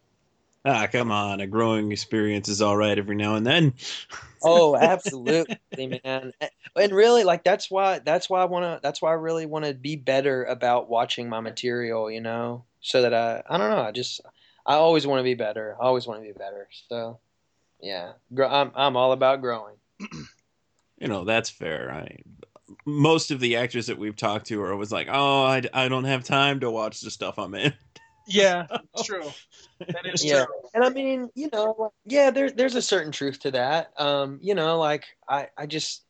Ah, 0.65 0.85
come 0.91 1.11
on, 1.11 1.39
a 1.39 1.47
growing 1.47 1.93
experience 1.93 2.49
is 2.49 2.61
all 2.61 2.75
right 2.75 2.97
every 2.97 3.15
now 3.15 3.35
and 3.35 3.47
then. 3.47 3.73
oh, 4.43 4.75
absolutely, 4.75 5.57
man. 5.77 6.33
And 6.75 6.91
really, 6.91 7.23
like 7.23 7.45
that's 7.45 7.71
why 7.71 7.99
that's 7.99 8.29
why 8.29 8.41
I 8.41 8.45
want 8.45 8.65
to. 8.65 8.79
That's 8.83 9.01
why 9.01 9.11
I 9.11 9.13
really 9.13 9.45
want 9.45 9.65
to 9.65 9.73
be 9.73 9.95
better 9.95 10.43
about 10.43 10.89
watching 10.89 11.29
my 11.29 11.39
material. 11.39 12.11
You 12.11 12.21
know, 12.21 12.65
so 12.81 13.03
that 13.03 13.13
I 13.13 13.43
I 13.49 13.57
don't 13.57 13.69
know. 13.69 13.81
I 13.81 13.91
just 13.91 14.19
I 14.67 14.75
always 14.75 15.07
want 15.07 15.19
to 15.19 15.23
be 15.23 15.33
better. 15.33 15.75
I 15.79 15.85
always 15.85 16.05
want 16.05 16.21
to 16.21 16.27
be 16.27 16.33
better. 16.33 16.67
So, 16.89 17.19
yeah, 17.81 18.13
I'm 18.37 18.71
I'm 18.75 18.97
all 18.97 19.13
about 19.13 19.41
growing. 19.41 19.75
you 20.99 21.07
know 21.07 21.23
that's 21.23 21.49
fair. 21.49 21.91
I 21.91 22.17
most 22.85 23.31
of 23.31 23.39
the 23.39 23.55
actors 23.55 23.87
that 23.87 23.97
we've 23.97 24.15
talked 24.15 24.47
to 24.47 24.61
are 24.61 24.73
always 24.73 24.91
like, 24.91 25.07
"Oh, 25.09 25.43
I, 25.43 25.63
I 25.73 25.87
don't 25.87 26.03
have 26.03 26.23
time 26.23 26.59
to 26.59 26.69
watch 26.69 27.01
the 27.01 27.11
stuff 27.11 27.39
I'm 27.39 27.55
in." 27.55 27.73
Yeah, 28.29 28.67
true. 29.05 29.23
That 29.79 30.05
is 30.05 30.25
yeah. 30.25 30.43
true. 30.43 30.55
And 30.73 30.83
I 30.83 30.89
mean, 30.89 31.29
you 31.33 31.49
know, 31.53 31.93
yeah, 32.03 32.29
there's 32.29 32.51
there's 32.51 32.75
a 32.75 32.81
certain 32.81 33.13
truth 33.13 33.39
to 33.39 33.51
that. 33.51 33.93
Um, 33.97 34.39
you 34.41 34.53
know, 34.53 34.77
like 34.77 35.05
I 35.29 35.47
I 35.57 35.65
just 35.65 36.03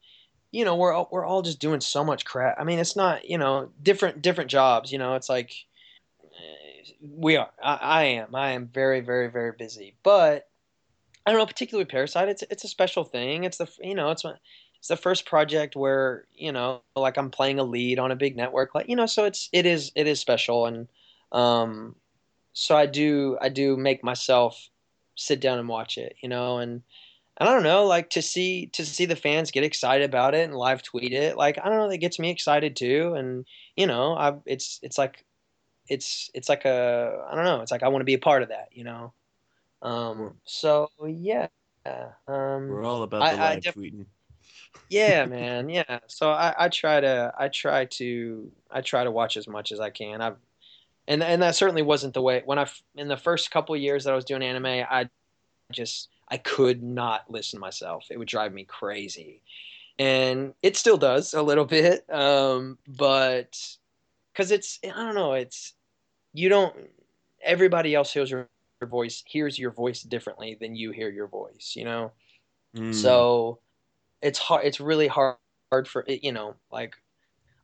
you 0.51 0.65
know, 0.65 0.75
we're 0.75 0.93
all, 0.93 1.07
we're 1.11 1.25
all 1.25 1.41
just 1.41 1.59
doing 1.59 1.81
so 1.81 2.03
much 2.03 2.25
crap. 2.25 2.55
I 2.59 2.63
mean, 2.63 2.79
it's 2.79 2.95
not, 2.95 3.29
you 3.29 3.37
know, 3.37 3.69
different 3.83 4.21
different 4.21 4.49
jobs, 4.49 4.91
you 4.91 4.97
know, 4.97 5.13
it's 5.13 5.29
like 5.29 5.53
we 7.01 7.37
are. 7.37 7.49
I, 7.61 7.75
I, 7.75 8.03
am. 8.03 8.35
I 8.35 8.51
am 8.51 8.67
very, 8.67 9.01
very, 9.01 9.29
very 9.29 9.51
busy. 9.57 9.95
But 10.03 10.47
I 11.25 11.31
don't 11.31 11.39
know, 11.39 11.45
particularly 11.45 11.89
Parasyte. 11.89 12.29
It's 12.29 12.43
it's 12.49 12.63
a 12.63 12.69
special 12.69 13.03
thing. 13.03 13.43
It's 13.43 13.57
the 13.57 13.69
you 13.81 13.95
know 13.95 14.11
it's 14.11 14.23
it's 14.79 14.87
the 14.87 14.95
first 14.95 15.25
project 15.25 15.75
where 15.75 16.25
you 16.33 16.51
know 16.51 16.81
like 16.95 17.17
I'm 17.17 17.29
playing 17.29 17.59
a 17.59 17.63
lead 17.63 17.99
on 17.99 18.11
a 18.11 18.15
big 18.15 18.37
network 18.37 18.75
like 18.75 18.87
you 18.87 18.95
know 18.95 19.05
so 19.05 19.25
it's 19.25 19.49
it 19.51 19.65
is 19.65 19.91
it 19.95 20.07
is 20.07 20.19
special 20.19 20.65
and 20.65 20.87
um 21.31 21.95
so 22.53 22.75
I 22.75 22.85
do 22.85 23.37
I 23.41 23.49
do 23.49 23.75
make 23.75 24.03
myself 24.03 24.69
sit 25.15 25.41
down 25.41 25.59
and 25.59 25.67
watch 25.67 25.97
it 25.97 26.15
you 26.21 26.29
know 26.29 26.59
and 26.59 26.83
I 27.37 27.45
don't 27.45 27.63
know 27.63 27.85
like 27.85 28.11
to 28.11 28.21
see 28.21 28.67
to 28.67 28.85
see 28.85 29.05
the 29.05 29.15
fans 29.15 29.51
get 29.51 29.63
excited 29.63 30.05
about 30.05 30.35
it 30.35 30.45
and 30.45 30.55
live 30.55 30.83
tweet 30.83 31.11
it 31.11 31.37
like 31.37 31.57
I 31.61 31.69
don't 31.69 31.79
know 31.79 31.89
that 31.89 31.97
gets 31.97 32.19
me 32.19 32.29
excited 32.29 32.75
too 32.75 33.13
and 33.17 33.45
you 33.75 33.87
know 33.87 34.15
I 34.15 34.35
it's 34.45 34.79
it's 34.81 34.97
like 34.97 35.25
it's 35.87 36.29
it's 36.33 36.49
like 36.49 36.65
a 36.65 37.25
I 37.29 37.35
don't 37.35 37.45
know 37.45 37.61
it's 37.61 37.71
like 37.71 37.83
I 37.83 37.87
want 37.87 38.01
to 38.01 38.05
be 38.05 38.13
a 38.13 38.19
part 38.19 38.43
of 38.43 38.49
that 38.49 38.69
you 38.71 38.83
know 38.83 39.13
um 39.81 40.35
so 40.43 40.89
yeah 41.07 41.47
um, 42.27 42.67
we're 42.67 42.83
all 42.83 43.03
about 43.03 43.19
the 43.19 43.25
I, 43.25 43.31
live 43.31 43.39
I 43.39 43.59
def- 43.59 43.75
tweeting 43.75 44.05
yeah, 44.89 45.25
man. 45.29 45.69
Yeah. 45.69 45.99
So 46.07 46.29
I, 46.29 46.53
I 46.57 46.69
try 46.69 46.99
to 46.99 47.33
I 47.37 47.47
try 47.49 47.85
to 47.85 48.51
I 48.71 48.81
try 48.81 49.03
to 49.03 49.11
watch 49.11 49.37
as 49.37 49.47
much 49.47 49.71
as 49.71 49.79
I 49.79 49.89
can. 49.89 50.21
I've 50.21 50.37
and 51.07 51.23
and 51.23 51.41
that 51.41 51.55
certainly 51.55 51.81
wasn't 51.81 52.13
the 52.13 52.21
way 52.21 52.41
when 52.45 52.59
I 52.59 52.67
in 52.95 53.07
the 53.07 53.17
first 53.17 53.51
couple 53.51 53.75
years 53.75 54.03
that 54.03 54.13
I 54.13 54.15
was 54.15 54.25
doing 54.25 54.43
anime, 54.43 54.65
I 54.65 55.09
just 55.71 56.09
I 56.29 56.37
could 56.37 56.83
not 56.83 57.29
listen 57.29 57.57
to 57.57 57.61
myself. 57.61 58.05
It 58.09 58.17
would 58.17 58.27
drive 58.27 58.53
me 58.53 58.65
crazy, 58.65 59.41
and 59.99 60.53
it 60.61 60.75
still 60.77 60.97
does 60.97 61.33
a 61.33 61.41
little 61.41 61.65
bit. 61.79 62.05
Um, 62.11 62.77
but 62.87 63.57
because 64.33 64.51
it's 64.51 64.79
I 64.83 64.89
don't 64.89 65.15
know, 65.15 65.33
it's 65.33 65.73
you 66.37 66.49
don't. 66.49 66.75
Everybody 67.41 67.95
else 67.95 68.13
hears 68.13 68.29
your 68.29 68.47
voice 68.83 69.23
hears 69.25 69.57
your 69.57 69.71
voice 69.71 70.03
differently 70.03 70.55
than 70.59 70.75
you 70.75 70.91
hear 70.91 71.09
your 71.09 71.27
voice. 71.27 71.73
You 71.75 71.85
know, 71.85 72.11
mm. 72.75 72.93
so 72.93 73.59
it's 74.21 74.37
hard. 74.37 74.65
It's 74.65 74.79
really 74.79 75.07
hard, 75.07 75.37
hard 75.71 75.87
for 75.87 76.05
you 76.07 76.31
know, 76.31 76.55
like 76.71 76.95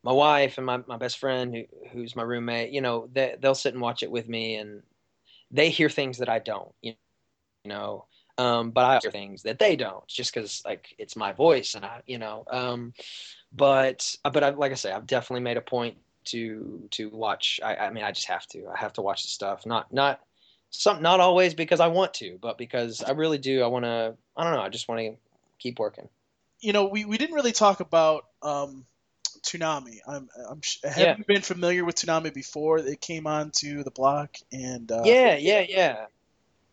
my 0.03 0.11
wife 0.11 0.57
and 0.57 0.65
my, 0.65 0.79
my 0.87 0.97
best 0.97 1.19
friend 1.19 1.55
who, 1.55 1.63
who's 1.91 2.15
my 2.15 2.23
roommate. 2.23 2.71
You 2.71 2.81
know, 2.81 3.07
they 3.13 3.35
they'll 3.39 3.55
sit 3.55 3.73
and 3.73 3.81
watch 3.81 4.01
it 4.01 4.11
with 4.11 4.27
me, 4.27 4.55
and 4.55 4.81
they 5.51 5.69
hear 5.69 5.89
things 5.89 6.17
that 6.17 6.29
I 6.29 6.39
don't. 6.39 6.73
You 6.81 6.95
know, 7.65 8.05
um, 8.39 8.71
but 8.71 8.85
I 8.85 8.99
hear 9.03 9.11
things 9.11 9.43
that 9.43 9.59
they 9.59 9.75
don't, 9.75 10.05
just 10.07 10.33
because 10.33 10.63
like 10.65 10.95
it's 10.97 11.15
my 11.15 11.31
voice, 11.31 11.75
and 11.75 11.85
I, 11.85 12.01
you 12.07 12.17
know, 12.17 12.43
um, 12.49 12.93
but 13.51 14.15
but 14.23 14.43
I, 14.43 14.49
like 14.49 14.71
I 14.71 14.75
say, 14.75 14.91
I've 14.91 15.05
definitely 15.05 15.43
made 15.43 15.57
a 15.57 15.61
point 15.61 15.97
to 16.25 16.87
to 16.91 17.09
watch. 17.09 17.59
I, 17.63 17.75
I 17.75 17.89
mean, 17.91 18.03
I 18.03 18.11
just 18.11 18.27
have 18.27 18.45
to. 18.47 18.67
I 18.67 18.77
have 18.79 18.93
to 18.93 19.01
watch 19.01 19.23
the 19.23 19.29
stuff. 19.29 19.65
Not 19.65 19.91
not 19.93 20.21
some 20.69 21.01
not 21.01 21.19
always 21.19 21.53
because 21.53 21.79
I 21.79 21.87
want 21.87 22.13
to, 22.15 22.37
but 22.41 22.57
because 22.57 23.03
I 23.03 23.11
really 23.11 23.37
do. 23.37 23.63
I 23.63 23.67
want 23.67 23.85
to. 23.85 24.15
I 24.35 24.43
don't 24.43 24.53
know. 24.53 24.61
I 24.61 24.69
just 24.69 24.87
want 24.87 25.01
to 25.01 25.15
keep 25.59 25.79
working 25.79 26.09
you 26.63 26.71
know, 26.71 26.85
we, 26.85 27.05
we 27.05 27.17
didn't 27.17 27.35
really 27.35 27.51
talk 27.51 27.81
about 27.81 28.25
um, 28.41 28.85
Toonami. 29.41 29.97
I'm, 30.07 30.29
I'm 30.49 30.61
have 30.83 30.97
yeah. 30.97 31.17
you 31.17 31.25
been 31.25 31.41
familiar 31.41 31.83
with 31.83 31.95
Toonami 31.95 32.33
before 32.33 32.79
it 32.79 33.01
came 33.01 33.27
onto 33.27 33.83
the 33.83 33.91
block? 33.91 34.37
And 34.51 34.89
uh, 34.89 35.01
yeah, 35.03 35.35
yeah, 35.35 35.65
yeah, 35.67 36.05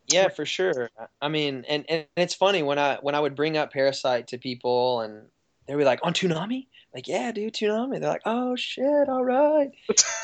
yeah, 0.07 0.29
for 0.29 0.45
sure. 0.45 0.89
I 1.21 1.27
mean, 1.27 1.65
and, 1.67 1.85
and 1.89 2.05
it's 2.15 2.33
funny 2.33 2.63
when 2.63 2.79
I 2.79 2.99
when 3.01 3.15
I 3.15 3.19
would 3.19 3.35
bring 3.35 3.57
up 3.57 3.73
Parasyte 3.73 4.27
to 4.27 4.37
people, 4.37 5.01
and 5.01 5.25
they'd 5.67 5.75
be 5.75 5.83
like, 5.83 5.99
"On 6.03 6.13
Toonami." 6.13 6.67
Like, 6.93 7.07
yeah, 7.07 7.31
dude, 7.31 7.53
Toonami. 7.53 7.99
They're 7.99 8.09
like, 8.09 8.23
oh 8.25 8.55
shit, 8.55 9.09
all 9.09 9.23
right. 9.23 9.69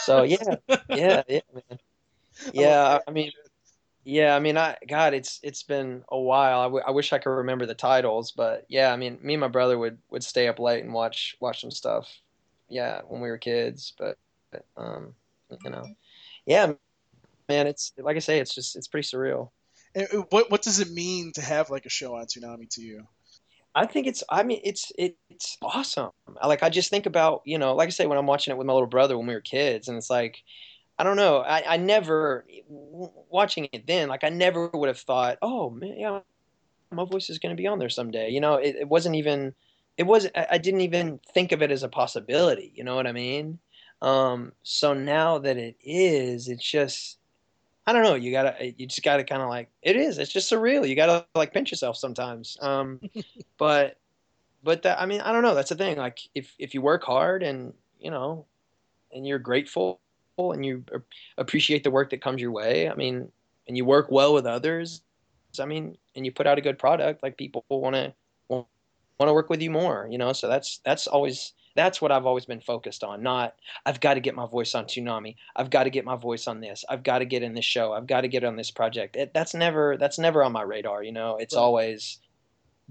so 0.02 0.24
yeah, 0.24 0.56
yeah, 0.90 1.24
yeah, 1.28 1.40
man. 1.54 1.80
Yeah, 2.54 3.00
I 3.08 3.12
mean, 3.12 3.32
yeah, 4.04 4.36
I 4.36 4.40
mean, 4.40 4.58
I 4.58 4.78
God, 4.88 5.14
it's 5.14 5.40
it's 5.44 5.64
been 5.64 6.04
a 6.10 6.20
while. 6.20 6.60
I, 6.60 6.64
w- 6.64 6.84
I 6.88 6.92
wish 6.92 7.12
I 7.12 7.18
could 7.18 7.30
remember 7.30 7.66
the 7.66 7.76
titles, 7.76 8.32
but 8.32 8.66
yeah, 8.70 8.92
I 8.92 8.96
mean, 8.96 9.20
me 9.22 9.34
and 9.34 9.42
my 9.42 9.48
brother 9.48 9.78
would 9.78 9.98
would 10.10 10.24
stay 10.24 10.48
up 10.48 10.60
late 10.60 10.84
and 10.84 10.94
watch 10.94 11.36
watch 11.40 11.62
some 11.62 11.72
stuff. 11.72 12.08
Yeah, 12.70 13.02
when 13.08 13.22
we 13.22 13.30
were 13.30 13.38
kids, 13.38 13.94
but, 13.98 14.18
but 14.52 14.66
um, 14.76 15.14
you 15.64 15.70
know, 15.70 15.86
yeah, 16.46 16.74
man, 17.50 17.68
it's 17.68 17.94
like 17.98 18.16
I 18.16 18.20
say, 18.20 18.40
it's 18.40 18.56
just 18.56 18.76
it's 18.76 18.88
pretty 18.88 19.08
surreal. 19.08 19.50
And 19.96 20.08
uh, 20.14 20.24
what 20.30 20.52
what 20.52 20.62
does 20.62 20.80
it 20.80 20.92
mean 20.92 21.32
to 21.36 21.42
have 21.42 21.70
like 21.70 21.86
a 21.86 21.90
show 21.90 22.16
on 22.16 22.26
Toonami 22.26 22.70
to 22.72 22.82
you? 22.82 23.08
I 23.76 23.86
think 23.86 24.08
it's. 24.08 24.24
I 24.30 24.44
mean, 24.44 24.62
it's 24.64 24.92
it, 24.98 25.18
it's 25.30 25.58
awesome. 25.62 26.12
Like 26.44 26.64
I 26.64 26.70
just 26.70 26.90
think 26.90 27.06
about 27.06 27.42
you 27.46 27.58
know, 27.58 27.76
like 27.76 27.88
I 27.88 27.92
say, 27.92 28.08
when 28.08 28.18
I'm 28.18 28.28
watching 28.28 28.52
it 28.52 28.58
with 28.58 28.68
my 28.68 28.74
little 28.74 28.88
brother 28.88 29.18
when 29.18 29.28
we 29.28 29.34
were 29.34 29.42
kids, 29.42 29.88
and 29.88 29.98
it's 29.98 30.10
like 30.10 30.44
I 31.00 31.04
don't 31.04 31.18
know. 31.18 31.40
I, 31.40 31.76
I 31.76 31.78
never 31.78 32.46
watching 32.68 33.70
it 33.72 33.86
then. 33.88 34.10
Like 34.10 34.24
I 34.24 34.30
never 34.30 34.70
would 34.74 34.88
have 34.88 35.00
thought, 35.00 35.38
oh 35.42 35.70
man, 35.70 35.96
yeah, 35.98 36.20
my 36.92 37.06
voice 37.06 37.30
is 37.30 37.40
going 37.40 37.56
to 37.56 37.62
be 37.62 37.68
on 37.68 37.80
there 37.80 37.90
someday. 37.90 38.30
You 38.30 38.42
know, 38.42 38.56
it, 38.56 38.76
it 38.82 38.90
wasn't 38.90 39.16
even. 39.16 39.54
It 39.98 40.04
was. 40.04 40.28
I 40.36 40.58
didn't 40.58 40.82
even 40.82 41.20
think 41.34 41.52
of 41.52 41.62
it 41.62 41.72
as 41.72 41.84
a 41.84 41.90
possibility. 41.90 42.72
You 42.76 42.84
know 42.84 42.96
what 42.96 43.08
I 43.08 43.12
mean? 43.12 43.60
Um, 44.02 44.54
so 44.64 44.94
now 44.94 45.40
that 45.40 45.58
it 45.58 45.76
is, 45.84 46.48
it's 46.48 46.70
just. 46.70 47.17
I 47.88 47.94
don't 47.94 48.04
know. 48.04 48.16
You 48.16 48.32
gotta. 48.32 48.74
You 48.78 48.86
just 48.86 49.02
gotta 49.02 49.24
kind 49.24 49.42
of 49.42 49.48
like. 49.48 49.70
It 49.82 49.96
is. 49.96 50.18
It's 50.18 50.32
just 50.32 50.52
surreal. 50.52 50.88
You 50.88 50.96
gotta 50.96 51.26
like 51.34 51.54
pinch 51.54 51.72
yourself 51.72 51.96
sometimes. 51.96 52.58
Um, 52.62 53.00
but, 53.58 53.98
but 54.62 54.84
that. 54.84 55.00
I 55.02 55.06
mean, 55.06 55.22
I 55.22 55.32
don't 55.32 55.42
know. 55.42 55.56
That's 55.56 55.70
the 55.70 55.76
thing. 55.76 55.98
Like 55.98 56.20
if 56.36 56.54
if 56.60 56.74
you 56.74 56.82
work 56.82 57.04
hard 57.04 57.44
and 57.44 57.74
you 58.00 58.12
know, 58.12 58.46
and 59.14 59.26
you're 59.26 59.40
grateful 59.40 60.02
and 60.38 60.66
you 60.66 60.84
appreciate 61.38 61.86
the 61.86 61.90
work 61.90 62.10
that 62.10 62.22
comes 62.22 62.42
your 62.42 62.52
way, 62.52 62.90
I 62.90 62.94
mean, 62.94 63.32
and 63.68 63.78
you 63.78 63.86
work 63.86 64.12
well 64.12 64.34
with 64.34 64.46
others, 64.46 65.02
I 65.58 65.66
mean, 65.66 65.98
and 66.14 66.26
you 66.26 66.32
put 66.34 66.46
out 66.46 66.58
a 66.58 66.62
good 66.62 66.78
product, 66.78 67.24
like 67.24 67.38
people 67.38 67.64
want 67.70 67.96
to 67.96 68.14
want 68.50 68.68
to 69.22 69.34
work 69.34 69.50
with 69.50 69.62
you 69.62 69.72
more, 69.72 70.08
you 70.12 70.18
know. 70.18 70.34
So 70.34 70.48
that's 70.48 70.80
that's 70.84 71.08
always 71.08 71.54
that's 71.78 72.02
what 72.02 72.12
I've 72.12 72.26
always 72.26 72.46
been 72.46 72.60
focused 72.60 73.04
on. 73.04 73.24
Not 73.24 73.56
I've 73.86 74.02
got 74.02 74.16
to 74.16 74.20
get 74.20 74.36
my 74.36 74.48
voice 74.48 74.76
on 74.76 74.86
Toonami. 74.86 75.36
I've 75.56 75.70
got 75.70 75.84
to 75.84 75.90
get 75.90 76.04
my 76.04 76.16
voice 76.16 76.48
on 76.48 76.60
this. 76.60 76.84
I've 76.90 77.04
got 77.04 77.20
to 77.20 77.26
get 77.26 77.44
in 77.44 77.54
this 77.54 77.64
show. 77.64 77.94
I've 77.94 78.08
got 78.08 78.22
to 78.22 78.28
get 78.28 78.44
on 78.44 78.58
this 78.58 78.72
project. 78.72 79.16
It, 79.16 79.34
that's 79.34 79.54
never 79.54 79.96
that's 79.96 80.20
never 80.20 80.44
on 80.44 80.52
my 80.52 80.64
radar. 80.64 81.04
You 81.04 81.14
know, 81.14 81.38
it's 81.38 81.56
right. 81.56 81.62
always 81.62 82.20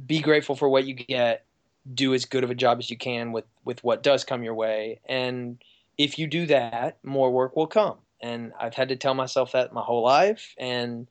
be 0.07 0.21
grateful 0.21 0.55
for 0.55 0.69
what 0.69 0.87
you 0.87 0.95
get. 0.95 1.45
Do 1.93 2.15
as 2.15 2.25
good 2.25 2.45
of 2.45 2.51
a 2.51 2.55
job 2.55 2.79
as 2.79 2.89
you 2.89 2.97
can 2.97 3.33
with 3.33 3.45
with 3.65 3.83
what 3.85 4.03
does 4.03 4.25
come 4.25 4.43
your 4.43 4.55
way, 4.55 5.01
and 5.09 5.63
if 5.99 6.19
you 6.19 6.27
do 6.27 6.47
that, 6.47 6.99
more 7.05 7.31
work 7.31 7.57
will 7.57 7.67
come. 7.67 7.99
And 8.21 8.53
I've 8.59 8.75
had 8.75 8.89
to 8.89 8.97
tell 8.97 9.15
myself 9.15 9.53
that 9.53 9.73
my 9.73 9.83
whole 9.83 10.03
life 10.03 10.55
and 10.59 11.07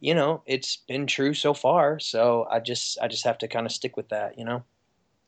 you 0.00 0.14
know, 0.14 0.42
it's 0.46 0.76
been 0.76 1.06
true 1.06 1.34
so 1.34 1.52
far, 1.52 2.00
so 2.00 2.46
I 2.50 2.58
just 2.58 2.98
I 3.00 3.08
just 3.08 3.24
have 3.24 3.38
to 3.38 3.48
kind 3.48 3.66
of 3.66 3.72
stick 3.72 3.96
with 3.96 4.08
that, 4.08 4.38
you 4.38 4.44
know. 4.44 4.64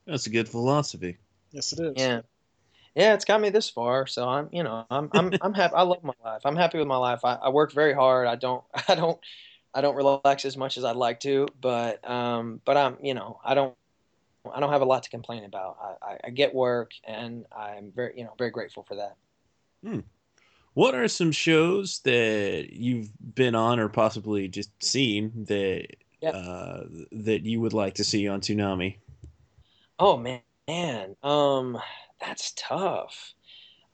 That's 0.07 0.27
a 0.27 0.31
good 0.31 0.49
philosophy. 0.49 1.19
Yes, 1.53 1.73
it 1.73 1.81
is. 1.81 1.93
Yeah. 1.97 2.21
Yeah, 2.95 3.15
it's 3.15 3.25
got 3.25 3.41
me 3.41 3.49
this 3.49 3.71
far, 3.71 4.07
so 4.07 4.29
I'm, 4.29 4.49
you 4.53 4.63
know, 4.63 4.85
I'm, 4.91 5.09
I'm, 5.13 5.33
I'm 5.41 5.55
happy. 5.55 5.75
I 5.75 5.83
love 5.83 6.05
my 6.05 6.13
life. 6.23 6.43
I'm 6.45 6.57
happy 6.57 6.79
with 6.79 6.87
my 6.87 6.97
life. 6.97 7.25
I, 7.25 7.35
I 7.35 7.49
work 7.49 7.73
very 7.73 7.95
hard. 7.95 8.27
I 8.27 8.37
don't, 8.37 8.63
I 8.89 8.95
don't, 8.95 9.19
I 9.75 9.81
don't 9.81 9.97
relax 9.97 10.45
as 10.45 10.57
much 10.57 10.77
as 10.77 10.85
I'd 10.85 10.97
like 10.97 11.21
to, 11.21 11.49
but, 11.61 12.09
um, 12.09 12.61
but 12.65 12.77
I'm, 12.77 12.99
you 13.03 13.15
know, 13.15 13.41
I 13.43 13.55
don't, 13.55 13.75
I 14.53 14.61
don't 14.61 14.73
have 14.73 14.83
a 14.83 14.87
lot 14.87 15.05
to 15.05 15.11
complain 15.11 15.45
about. 15.45 15.79
I, 16.03 16.19
I, 16.25 16.31
get 16.31 16.53
work, 16.53 16.91
and 17.05 17.47
I'm 17.57 17.93
very, 17.95 18.15
you 18.17 18.25
know, 18.25 18.35
very 18.37 18.51
grateful 18.51 18.83
for 18.83 18.97
that. 18.97 19.17
Hmm. 19.85 20.01
What 20.75 20.95
are 20.95 21.07
some 21.07 21.33
shows 21.33 22.01
that 22.01 22.71
you've 22.73 23.11
been 23.35 23.55
on 23.55 23.79
or 23.79 23.89
possibly 23.89 24.49
just 24.49 24.71
seen 24.83 25.45
that 25.45 25.87
yep. 26.21 26.35
uh, 26.35 26.81
that 27.13 27.43
you 27.45 27.61
would 27.61 27.73
like 27.73 27.95
to 27.95 28.05
see 28.05 28.27
on 28.27 28.41
Toonami? 28.41 28.97
Oh 29.99 30.17
man, 30.17 30.41
man, 30.69 31.17
um, 31.23 31.79
that's 32.21 32.53
tough. 32.57 33.35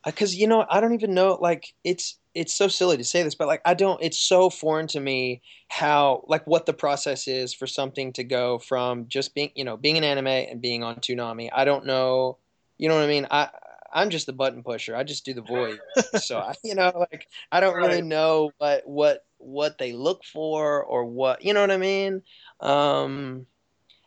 Because 0.04 0.34
uh, 0.34 0.38
you 0.38 0.46
know, 0.46 0.64
I 0.68 0.80
don't 0.80 0.94
even 0.94 1.14
know. 1.14 1.38
Like, 1.40 1.74
it's 1.84 2.18
it's 2.34 2.54
so 2.54 2.68
silly 2.68 2.96
to 2.96 3.04
say 3.04 3.22
this, 3.22 3.34
but 3.34 3.48
like 3.48 3.62
I 3.64 3.74
don't. 3.74 4.00
It's 4.02 4.18
so 4.18 4.48
foreign 4.48 4.86
to 4.88 5.00
me 5.00 5.42
how 5.68 6.24
like 6.28 6.46
what 6.46 6.66
the 6.66 6.72
process 6.72 7.26
is 7.26 7.52
for 7.52 7.66
something 7.66 8.12
to 8.14 8.24
go 8.24 8.58
from 8.58 9.08
just 9.08 9.34
being 9.34 9.50
you 9.54 9.64
know 9.64 9.76
being 9.76 9.98
an 9.98 10.04
anime 10.04 10.26
and 10.26 10.60
being 10.60 10.84
on 10.84 10.96
Toonami. 10.96 11.50
I 11.52 11.64
don't 11.64 11.86
know. 11.86 12.38
You 12.78 12.88
know 12.88 12.94
what 12.94 13.04
I 13.04 13.08
mean? 13.08 13.26
I 13.30 13.48
I'm 13.92 14.10
just 14.10 14.26
the 14.26 14.32
button 14.32 14.62
pusher. 14.62 14.94
I 14.94 15.02
just 15.02 15.24
do 15.24 15.34
the 15.34 15.42
voice. 15.42 15.78
so 16.20 16.38
I, 16.38 16.54
you 16.62 16.74
know, 16.74 16.92
like 16.94 17.26
I 17.50 17.60
don't 17.60 17.74
right. 17.74 17.86
really 17.86 18.02
know 18.02 18.52
what 18.58 18.86
what 18.86 19.24
what 19.38 19.78
they 19.78 19.92
look 19.92 20.24
for 20.24 20.84
or 20.84 21.04
what 21.04 21.44
you 21.44 21.54
know 21.54 21.60
what 21.60 21.70
I 21.70 21.76
mean. 21.76 22.22
Um, 22.60 23.46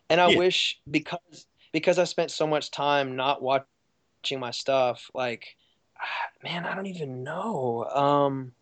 and 0.10 0.22
I 0.22 0.30
yeah. 0.30 0.38
wish 0.38 0.80
because 0.90 1.48
because 1.72 2.00
I 2.00 2.04
spent 2.06 2.32
so 2.32 2.48
much 2.48 2.72
time 2.72 3.16
not 3.16 3.42
watching 3.42 4.40
my 4.40 4.52
stuff, 4.52 5.10
like 5.14 5.56
man, 6.44 6.66
I 6.66 6.76
don't 6.76 6.88
even 6.88 7.24
know. 7.24 7.86
Um, 7.86 8.54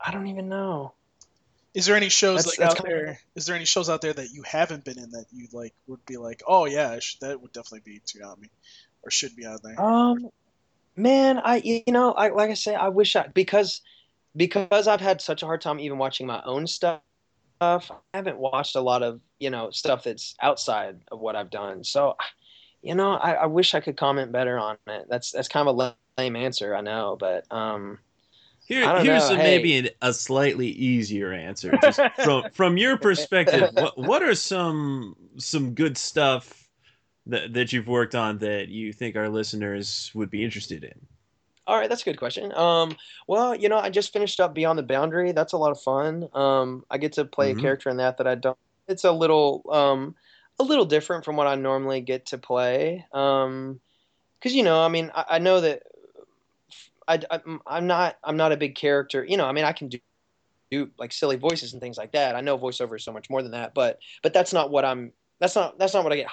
I 0.00 0.12
don't 0.12 0.28
even 0.28 0.48
know. 0.48 0.92
Is 1.74 1.86
there 1.86 1.96
any 1.96 2.08
shows 2.08 2.44
that's, 2.44 2.58
like 2.58 2.70
out 2.70 2.84
there? 2.84 3.04
Of... 3.06 3.16
Is 3.36 3.46
there 3.46 3.54
any 3.54 3.64
shows 3.64 3.88
out 3.88 4.00
there 4.00 4.12
that 4.12 4.30
you 4.32 4.42
haven't 4.42 4.84
been 4.84 4.98
in 4.98 5.10
that 5.10 5.26
you 5.32 5.48
like 5.52 5.74
would 5.86 6.04
be 6.06 6.16
like, 6.16 6.42
oh 6.46 6.64
yeah, 6.64 6.98
should, 6.98 7.20
that 7.20 7.40
would 7.40 7.52
definitely 7.52 7.82
be 7.84 8.00
Toonami, 8.00 8.48
or 9.02 9.10
should 9.10 9.36
be 9.36 9.46
out 9.46 9.62
there? 9.62 9.80
Um, 9.80 10.30
man, 10.96 11.38
I 11.38 11.56
you 11.56 11.82
know, 11.88 12.12
I 12.12 12.28
like 12.28 12.50
I 12.50 12.54
say, 12.54 12.74
I 12.74 12.88
wish 12.88 13.14
I 13.16 13.28
because 13.28 13.82
because 14.34 14.88
I've 14.88 15.00
had 15.00 15.20
such 15.20 15.42
a 15.42 15.46
hard 15.46 15.60
time 15.60 15.78
even 15.80 15.98
watching 15.98 16.26
my 16.26 16.42
own 16.44 16.66
stuff. 16.66 17.00
I 17.60 17.80
haven't 18.14 18.38
watched 18.38 18.76
a 18.76 18.80
lot 18.80 19.02
of 19.02 19.20
you 19.38 19.50
know 19.50 19.70
stuff 19.70 20.04
that's 20.04 20.34
outside 20.40 21.00
of 21.12 21.20
what 21.20 21.36
I've 21.36 21.50
done. 21.50 21.84
So 21.84 22.16
you 22.82 22.94
know, 22.94 23.12
I, 23.12 23.32
I 23.32 23.46
wish 23.46 23.74
I 23.74 23.80
could 23.80 23.96
comment 23.96 24.32
better 24.32 24.58
on 24.58 24.76
it. 24.86 25.06
That's 25.08 25.32
that's 25.32 25.48
kind 25.48 25.68
of 25.68 25.76
a 25.78 25.94
lame 26.18 26.36
answer, 26.36 26.74
I 26.74 26.80
know, 26.80 27.16
but 27.18 27.50
um, 27.52 27.98
Here, 28.66 29.00
here's 29.00 29.28
a, 29.30 29.36
hey. 29.36 29.42
maybe 29.42 29.90
a 30.02 30.12
slightly 30.12 30.68
easier 30.68 31.32
answer. 31.32 31.76
Just 31.82 32.00
from 32.24 32.44
from 32.52 32.76
your 32.76 32.96
perspective, 32.96 33.70
what 33.74 33.98
what 33.98 34.22
are 34.22 34.34
some 34.34 35.16
some 35.36 35.74
good 35.74 35.96
stuff 35.96 36.68
that 37.26 37.52
that 37.54 37.72
you've 37.72 37.88
worked 37.88 38.14
on 38.14 38.38
that 38.38 38.68
you 38.68 38.92
think 38.92 39.16
our 39.16 39.28
listeners 39.28 40.10
would 40.14 40.30
be 40.30 40.44
interested 40.44 40.84
in? 40.84 40.94
All 41.66 41.76
right, 41.76 41.88
that's 41.88 42.00
a 42.00 42.04
good 42.06 42.16
question. 42.16 42.54
Um, 42.54 42.96
well, 43.26 43.54
you 43.54 43.68
know, 43.68 43.78
I 43.78 43.90
just 43.90 44.10
finished 44.10 44.40
up 44.40 44.54
Beyond 44.54 44.78
the 44.78 44.82
Boundary. 44.82 45.32
That's 45.32 45.52
a 45.52 45.58
lot 45.58 45.70
of 45.70 45.78
fun. 45.78 46.26
Um, 46.32 46.84
I 46.90 46.96
get 46.96 47.12
to 47.14 47.26
play 47.26 47.50
mm-hmm. 47.50 47.58
a 47.58 47.62
character 47.62 47.90
in 47.90 47.98
that 47.98 48.16
that 48.16 48.26
I 48.26 48.36
don't. 48.36 48.56
It's 48.88 49.04
a 49.04 49.12
little 49.12 49.62
um, 49.70 50.14
a 50.58 50.64
little 50.64 50.84
different 50.84 51.24
from 51.24 51.36
what 51.36 51.46
I 51.46 51.54
normally 51.54 52.00
get 52.00 52.26
to 52.26 52.38
play. 52.38 53.06
Um, 53.12 53.80
because 54.38 54.54
you 54.54 54.62
know, 54.62 54.80
I 54.82 54.88
mean, 54.88 55.10
I, 55.14 55.24
I 55.30 55.38
know 55.38 55.60
that 55.60 55.82
I, 57.06 57.20
am 57.66 57.86
not 57.86 58.16
I'm 58.22 58.36
not 58.36 58.52
a 58.52 58.56
big 58.56 58.74
character. 58.74 59.24
You 59.24 59.36
know, 59.36 59.46
I 59.46 59.52
mean, 59.52 59.64
I 59.64 59.72
can 59.72 59.88
do 59.88 59.98
do 60.70 60.90
like 60.98 61.12
silly 61.12 61.36
voices 61.36 61.72
and 61.72 61.80
things 61.80 61.96
like 61.96 62.12
that. 62.12 62.36
I 62.36 62.40
know 62.40 62.58
voiceover 62.58 62.96
is 62.96 63.04
so 63.04 63.12
much 63.12 63.30
more 63.30 63.42
than 63.42 63.52
that, 63.52 63.74
but 63.74 63.98
but 64.22 64.32
that's 64.32 64.52
not 64.52 64.70
what 64.70 64.84
I'm. 64.84 65.12
That's 65.40 65.54
not 65.54 65.78
that's 65.78 65.94
not 65.94 66.04
what 66.04 66.12
I 66.12 66.16
get 66.16 66.28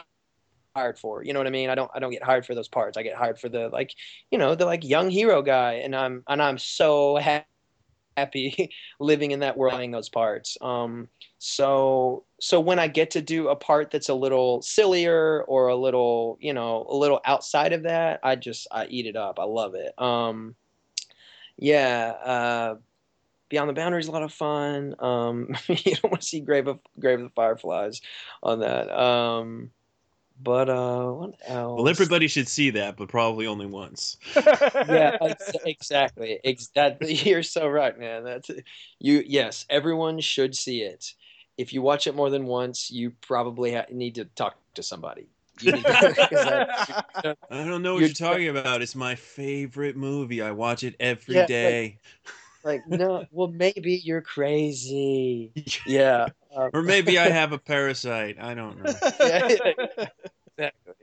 hired 0.75 0.99
for. 0.99 1.23
You 1.23 1.33
know 1.33 1.39
what 1.39 1.47
I 1.47 1.51
mean? 1.51 1.69
I 1.69 1.75
don't 1.75 1.89
I 1.95 1.99
don't 1.99 2.11
get 2.11 2.23
hired 2.23 2.45
for 2.45 2.53
those 2.53 2.67
parts. 2.67 2.97
I 2.97 3.03
get 3.03 3.15
hired 3.15 3.39
for 3.39 3.49
the 3.49 3.69
like, 3.69 3.95
you 4.29 4.37
know, 4.37 4.55
the 4.55 4.65
like 4.65 4.83
young 4.83 5.09
hero 5.09 5.41
guy 5.41 5.75
and 5.75 5.95
I'm 5.95 6.23
and 6.27 6.41
I'm 6.41 6.57
so 6.57 7.17
ha- 7.17 7.45
happy 8.17 8.71
living 8.99 9.31
in 9.31 9.39
that 9.39 9.57
world 9.57 9.73
playing 9.73 9.91
those 9.91 10.09
parts. 10.09 10.57
Um 10.61 11.07
so 11.37 12.23
so 12.39 12.59
when 12.59 12.79
I 12.79 12.87
get 12.87 13.11
to 13.11 13.21
do 13.21 13.49
a 13.49 13.55
part 13.55 13.91
that's 13.91 14.09
a 14.09 14.13
little 14.13 14.61
sillier 14.61 15.43
or 15.43 15.67
a 15.67 15.75
little, 15.75 16.37
you 16.41 16.53
know, 16.53 16.85
a 16.89 16.95
little 16.95 17.21
outside 17.25 17.73
of 17.73 17.83
that, 17.83 18.19
I 18.23 18.35
just 18.35 18.67
I 18.71 18.87
eat 18.87 19.05
it 19.05 19.15
up. 19.15 19.39
I 19.39 19.45
love 19.45 19.75
it. 19.75 19.93
Um 20.01 20.55
yeah, 21.57 22.09
uh 22.23 22.75
Beyond 23.49 23.69
the 23.69 23.73
Boundaries, 23.73 24.07
a 24.07 24.11
lot 24.11 24.23
of 24.23 24.33
fun. 24.33 24.95
Um, 24.99 25.55
you 25.67 25.95
don't 25.95 26.11
want 26.11 26.21
to 26.21 26.27
see 26.27 26.39
Grave 26.39 26.67
of 26.67 26.79
Grave 26.99 27.19
of 27.19 27.25
the 27.25 27.35
Fireflies 27.35 28.01
on 28.41 28.59
that. 28.61 28.89
Um, 28.91 29.69
but 30.41 30.69
uh, 30.69 31.11
what 31.11 31.35
else? 31.45 31.77
Well, 31.77 31.89
everybody 31.89 32.27
should 32.27 32.47
see 32.47 32.71
that, 32.71 32.97
but 32.97 33.07
probably 33.09 33.47
only 33.47 33.65
once. 33.65 34.17
yeah, 34.35 35.17
exactly. 35.65 36.39
Exactly. 36.43 37.13
You're 37.23 37.43
so 37.43 37.67
right, 37.67 37.97
man. 37.97 38.23
That's 38.23 38.49
you. 38.99 39.23
Yes, 39.25 39.65
everyone 39.69 40.19
should 40.19 40.55
see 40.55 40.81
it. 40.81 41.13
If 41.57 41.71
you 41.73 41.81
watch 41.81 42.05
it 42.05 42.15
more 42.15 42.29
than 42.29 42.45
once, 42.45 42.91
you 42.91 43.11
probably 43.21 43.73
ha- 43.73 43.85
need 43.89 44.15
to 44.15 44.25
talk 44.25 44.57
to 44.73 44.83
somebody. 44.83 45.27
To, 45.59 45.71
I, 47.23 47.35
I 47.49 47.63
don't 47.65 47.81
know 47.81 47.93
what 47.93 47.99
you're, 47.99 48.09
you're 48.09 48.13
talking 48.13 48.49
about. 48.49 48.81
It's 48.81 48.95
my 48.95 49.15
favorite 49.15 49.95
movie. 49.95 50.41
I 50.41 50.51
watch 50.51 50.83
it 50.83 50.95
every 50.99 51.35
yeah, 51.35 51.45
day. 51.45 51.99
Like, 52.65 52.81
like, 52.89 52.99
no, 52.99 53.25
well, 53.31 53.47
maybe 53.47 54.01
you're 54.03 54.21
crazy. 54.21 55.53
Yeah. 55.85 56.29
Um, 56.55 56.69
or 56.73 56.81
maybe 56.81 57.19
I 57.19 57.29
have 57.29 57.51
a 57.51 57.57
parasite. 57.57 58.37
I 58.39 58.53
don't 58.53 58.83
know. 58.83 58.93
yeah, 59.19 59.47
exactly. 60.57 60.95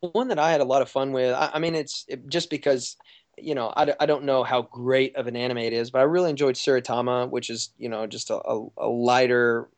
One 0.00 0.28
that 0.28 0.38
I 0.38 0.52
had 0.52 0.60
a 0.60 0.64
lot 0.64 0.82
of 0.82 0.88
fun 0.88 1.12
with. 1.12 1.34
I, 1.34 1.50
I 1.54 1.58
mean, 1.58 1.74
it's 1.74 2.04
it, 2.08 2.28
just 2.28 2.50
because 2.50 2.96
you 3.36 3.54
know 3.54 3.72
I, 3.74 3.94
I 3.98 4.06
don't 4.06 4.24
know 4.24 4.44
how 4.44 4.62
great 4.62 5.16
of 5.16 5.26
an 5.26 5.36
anime 5.36 5.58
it 5.58 5.72
is, 5.72 5.90
but 5.90 6.00
I 6.00 6.02
really 6.02 6.30
enjoyed 6.30 6.54
Tsuritama, 6.54 7.30
which 7.30 7.50
is 7.50 7.70
you 7.78 7.88
know 7.88 8.06
just 8.06 8.30
a, 8.30 8.36
a, 8.36 8.66
a 8.76 8.88
lighter, 8.88 9.68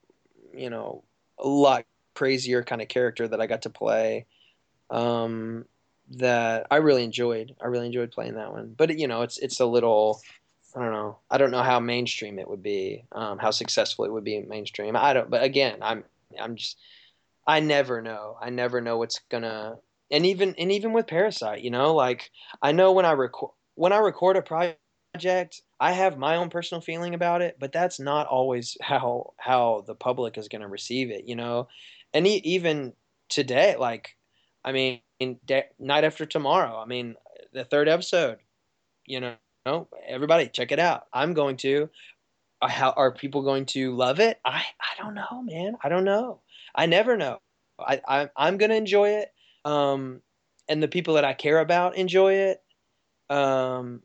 you 0.54 0.68
know, 0.68 1.04
a 1.38 1.48
lot 1.48 1.84
crazier 2.14 2.62
kind 2.62 2.82
of 2.82 2.88
character 2.88 3.28
that 3.28 3.40
I 3.40 3.46
got 3.46 3.62
to 3.62 3.70
play. 3.70 4.26
Um, 4.90 5.64
that 6.16 6.66
I 6.70 6.76
really 6.76 7.04
enjoyed. 7.04 7.54
I 7.62 7.66
really 7.68 7.86
enjoyed 7.86 8.10
playing 8.10 8.34
that 8.34 8.52
one. 8.52 8.74
But 8.76 8.98
you 8.98 9.06
know, 9.06 9.22
it's 9.22 9.38
it's 9.38 9.60
a 9.60 9.66
little 9.66 10.20
I 10.76 10.80
don't 10.80 10.92
know. 10.92 11.18
I 11.30 11.38
don't 11.38 11.50
know 11.50 11.62
how 11.62 11.80
mainstream 11.80 12.38
it 12.38 12.48
would 12.48 12.62
be, 12.62 13.04
um, 13.12 13.38
how 13.38 13.50
successful 13.50 14.04
it 14.04 14.12
would 14.12 14.24
be 14.24 14.40
mainstream. 14.42 14.96
I 14.96 15.12
don't. 15.14 15.30
But 15.30 15.42
again, 15.42 15.78
I'm 15.82 16.04
I'm 16.38 16.56
just 16.56 16.76
I 17.46 17.60
never 17.60 18.02
know. 18.02 18.36
I 18.40 18.50
never 18.50 18.80
know 18.80 18.98
what's 18.98 19.20
gonna. 19.30 19.76
And 20.10 20.26
even 20.26 20.54
and 20.58 20.72
even 20.72 20.92
with 20.92 21.06
Parasyte, 21.06 21.62
you 21.64 21.70
know, 21.70 21.94
like 21.94 22.30
I 22.62 22.72
know 22.72 22.92
when 22.92 23.06
I 23.06 23.12
record 23.12 23.52
when 23.74 23.92
I 23.92 23.98
record 23.98 24.36
a 24.36 24.42
project, 24.42 25.62
I 25.80 25.92
have 25.92 26.18
my 26.18 26.36
own 26.36 26.50
personal 26.50 26.80
feeling 26.82 27.14
about 27.14 27.42
it, 27.42 27.56
but 27.60 27.72
that's 27.72 28.00
not 28.00 28.26
always 28.28 28.76
how 28.82 29.34
how 29.38 29.84
the 29.86 29.94
public 29.94 30.38
is 30.38 30.48
gonna 30.48 30.68
receive 30.68 31.10
it, 31.10 31.24
you 31.26 31.36
know. 31.36 31.68
And 32.14 32.26
e- 32.26 32.42
even 32.44 32.94
today, 33.28 33.76
like, 33.78 34.16
I 34.64 34.72
mean, 34.72 35.00
day, 35.46 35.64
night 35.78 36.04
after 36.04 36.26
tomorrow, 36.26 36.78
I 36.78 36.86
mean, 36.86 37.16
the 37.52 37.64
third 37.64 37.88
episode, 37.88 38.38
you 39.06 39.20
know 39.20 39.34
everybody 40.06 40.48
check 40.48 40.72
it 40.72 40.78
out. 40.78 41.06
I'm 41.12 41.34
going 41.34 41.56
to. 41.58 41.88
Uh, 42.62 42.68
how 42.68 42.90
are 42.90 43.12
people 43.12 43.42
going 43.42 43.66
to 43.66 43.94
love 43.94 44.20
it? 44.20 44.38
I 44.44 44.62
I 44.80 45.02
don't 45.02 45.14
know, 45.14 45.42
man. 45.42 45.76
I 45.82 45.88
don't 45.88 46.04
know. 46.04 46.40
I 46.74 46.86
never 46.86 47.16
know. 47.16 47.40
I, 47.78 48.00
I 48.06 48.30
I'm 48.36 48.58
gonna 48.58 48.74
enjoy 48.74 49.10
it. 49.10 49.32
Um, 49.64 50.20
and 50.68 50.82
the 50.82 50.88
people 50.88 51.14
that 51.14 51.24
I 51.24 51.32
care 51.32 51.58
about 51.58 51.96
enjoy 51.96 52.34
it. 52.34 52.62
Um, 53.28 54.02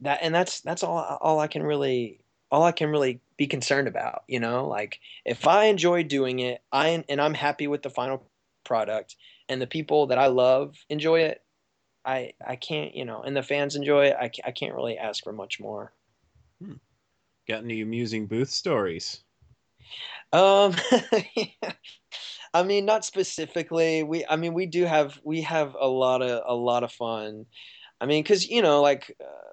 that 0.00 0.20
and 0.22 0.34
that's 0.34 0.60
that's 0.60 0.82
all 0.82 0.98
all 1.20 1.40
I 1.40 1.46
can 1.46 1.62
really 1.62 2.20
all 2.50 2.62
I 2.62 2.72
can 2.72 2.88
really 2.90 3.20
be 3.36 3.46
concerned 3.46 3.88
about. 3.88 4.22
You 4.28 4.40
know, 4.40 4.66
like 4.66 5.00
if 5.24 5.46
I 5.46 5.64
enjoy 5.64 6.04
doing 6.04 6.40
it, 6.40 6.62
I 6.72 7.04
and 7.08 7.20
I'm 7.20 7.34
happy 7.34 7.66
with 7.66 7.82
the 7.82 7.90
final 7.90 8.26
product, 8.64 9.16
and 9.48 9.60
the 9.60 9.66
people 9.66 10.06
that 10.08 10.18
I 10.18 10.26
love 10.26 10.76
enjoy 10.88 11.20
it, 11.20 11.42
I 12.04 12.32
I 12.46 12.56
can't 12.56 12.94
you 12.94 13.04
know, 13.04 13.22
and 13.22 13.36
the 13.36 13.42
fans 13.42 13.76
enjoy 13.76 14.06
it. 14.06 14.16
I 14.18 14.30
I 14.44 14.50
can't 14.52 14.74
really 14.74 14.98
ask 14.98 15.22
for 15.22 15.32
much 15.32 15.60
more. 15.60 15.92
Hmm. 16.62 16.74
Got 17.48 17.64
any 17.64 17.80
amusing 17.80 18.26
booth 18.26 18.50
stories? 18.50 19.22
Um, 20.32 20.74
I 22.54 22.62
mean, 22.62 22.84
not 22.84 23.04
specifically. 23.04 24.02
We, 24.02 24.24
I 24.26 24.36
mean, 24.36 24.54
we 24.54 24.66
do 24.66 24.84
have 24.84 25.18
we 25.24 25.42
have 25.42 25.76
a 25.78 25.88
lot 25.88 26.22
of 26.22 26.42
a 26.46 26.54
lot 26.54 26.84
of 26.84 26.92
fun. 26.92 27.46
I 28.00 28.06
mean, 28.06 28.22
because 28.22 28.48
you 28.48 28.62
know, 28.62 28.82
like 28.82 29.16
uh, 29.20 29.50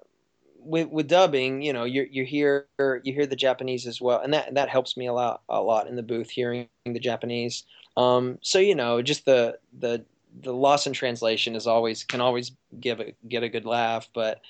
with 0.58 0.88
with 0.88 1.08
dubbing, 1.08 1.62
you 1.62 1.72
know, 1.72 1.84
you 1.84 2.06
you 2.10 2.24
hear 2.24 2.66
you 2.78 3.12
hear 3.12 3.26
the 3.26 3.36
Japanese 3.36 3.86
as 3.86 4.00
well, 4.00 4.20
and 4.20 4.32
that 4.34 4.54
that 4.54 4.68
helps 4.68 4.96
me 4.96 5.06
a 5.06 5.12
lot 5.12 5.42
a 5.48 5.60
lot 5.60 5.88
in 5.88 5.96
the 5.96 6.02
booth 6.02 6.30
hearing 6.30 6.68
the 6.84 7.00
Japanese. 7.00 7.64
Um, 7.96 8.38
so 8.42 8.58
you 8.58 8.74
know, 8.74 9.02
just 9.02 9.24
the 9.24 9.58
the 9.78 10.04
the 10.42 10.52
loss 10.52 10.86
in 10.86 10.92
translation 10.92 11.54
is 11.56 11.66
always 11.66 12.04
can 12.04 12.20
always 12.20 12.52
give 12.80 13.00
a, 13.00 13.14
get 13.28 13.42
a 13.42 13.48
good 13.48 13.64
laugh, 13.64 14.08
but 14.14 14.40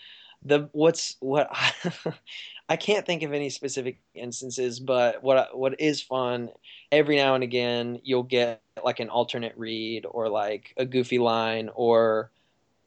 the 0.45 0.69
what's 0.73 1.17
what 1.21 1.49
I, 1.51 1.73
I 2.69 2.77
can't 2.77 3.07
think 3.07 3.23
of 3.23 3.33
any 3.33 3.51
specific 3.51 4.01
instances, 4.15 4.81
but 4.81 5.23
what 5.23 5.57
what 5.57 5.81
is 5.81 6.03
fun 6.03 6.51
every 6.93 7.17
now 7.17 7.35
and 7.35 7.45
again 7.45 8.01
you'll 8.03 8.23
get 8.23 8.63
like 8.85 9.01
an 9.01 9.09
alternate 9.09 9.55
read 9.57 10.07
or 10.09 10.29
like 10.29 10.75
a 10.77 10.85
goofy 10.85 11.19
line 11.19 11.71
or 11.75 12.31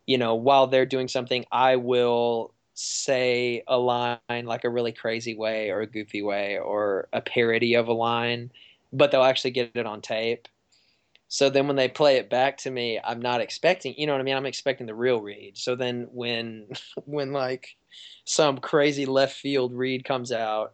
you 0.07 0.17
know 0.17 0.35
while 0.35 0.67
they're 0.67 0.85
doing 0.85 1.07
something 1.07 1.45
I 1.51 1.75
will 1.75 2.53
say 2.73 3.63
a 3.67 3.77
line 3.77 4.19
like 4.29 4.63
a 4.63 4.69
really 4.69 4.91
crazy 4.91 5.35
way 5.35 5.69
or 5.69 5.81
a 5.81 5.87
goofy 5.87 6.21
way 6.21 6.57
or 6.57 7.07
a 7.13 7.21
parody 7.21 7.75
of 7.75 7.87
a 7.87 7.93
line, 7.93 8.51
but 8.93 9.11
they'll 9.11 9.23
actually 9.23 9.51
get 9.51 9.71
it 9.75 9.85
on 9.85 10.01
tape 10.01 10.47
so 11.33 11.49
then 11.49 11.65
when 11.65 11.77
they 11.77 11.87
play 11.87 12.17
it 12.17 12.29
back 12.29 12.57
to 12.57 12.69
me, 12.69 12.99
I'm 13.01 13.21
not 13.21 13.39
expecting, 13.39 13.95
you 13.97 14.05
know 14.05 14.11
what 14.11 14.19
I 14.19 14.25
mean? 14.25 14.35
I'm 14.35 14.45
expecting 14.45 14.85
the 14.85 14.93
real 14.93 15.21
read. 15.21 15.57
So 15.57 15.77
then 15.77 16.09
when 16.11 16.67
when 17.05 17.31
like 17.31 17.77
some 18.25 18.57
crazy 18.57 19.05
left 19.05 19.37
field 19.37 19.73
read 19.73 20.03
comes 20.03 20.33
out, 20.33 20.73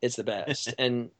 it's 0.00 0.16
the 0.16 0.24
best. 0.24 0.74
and 0.78 1.10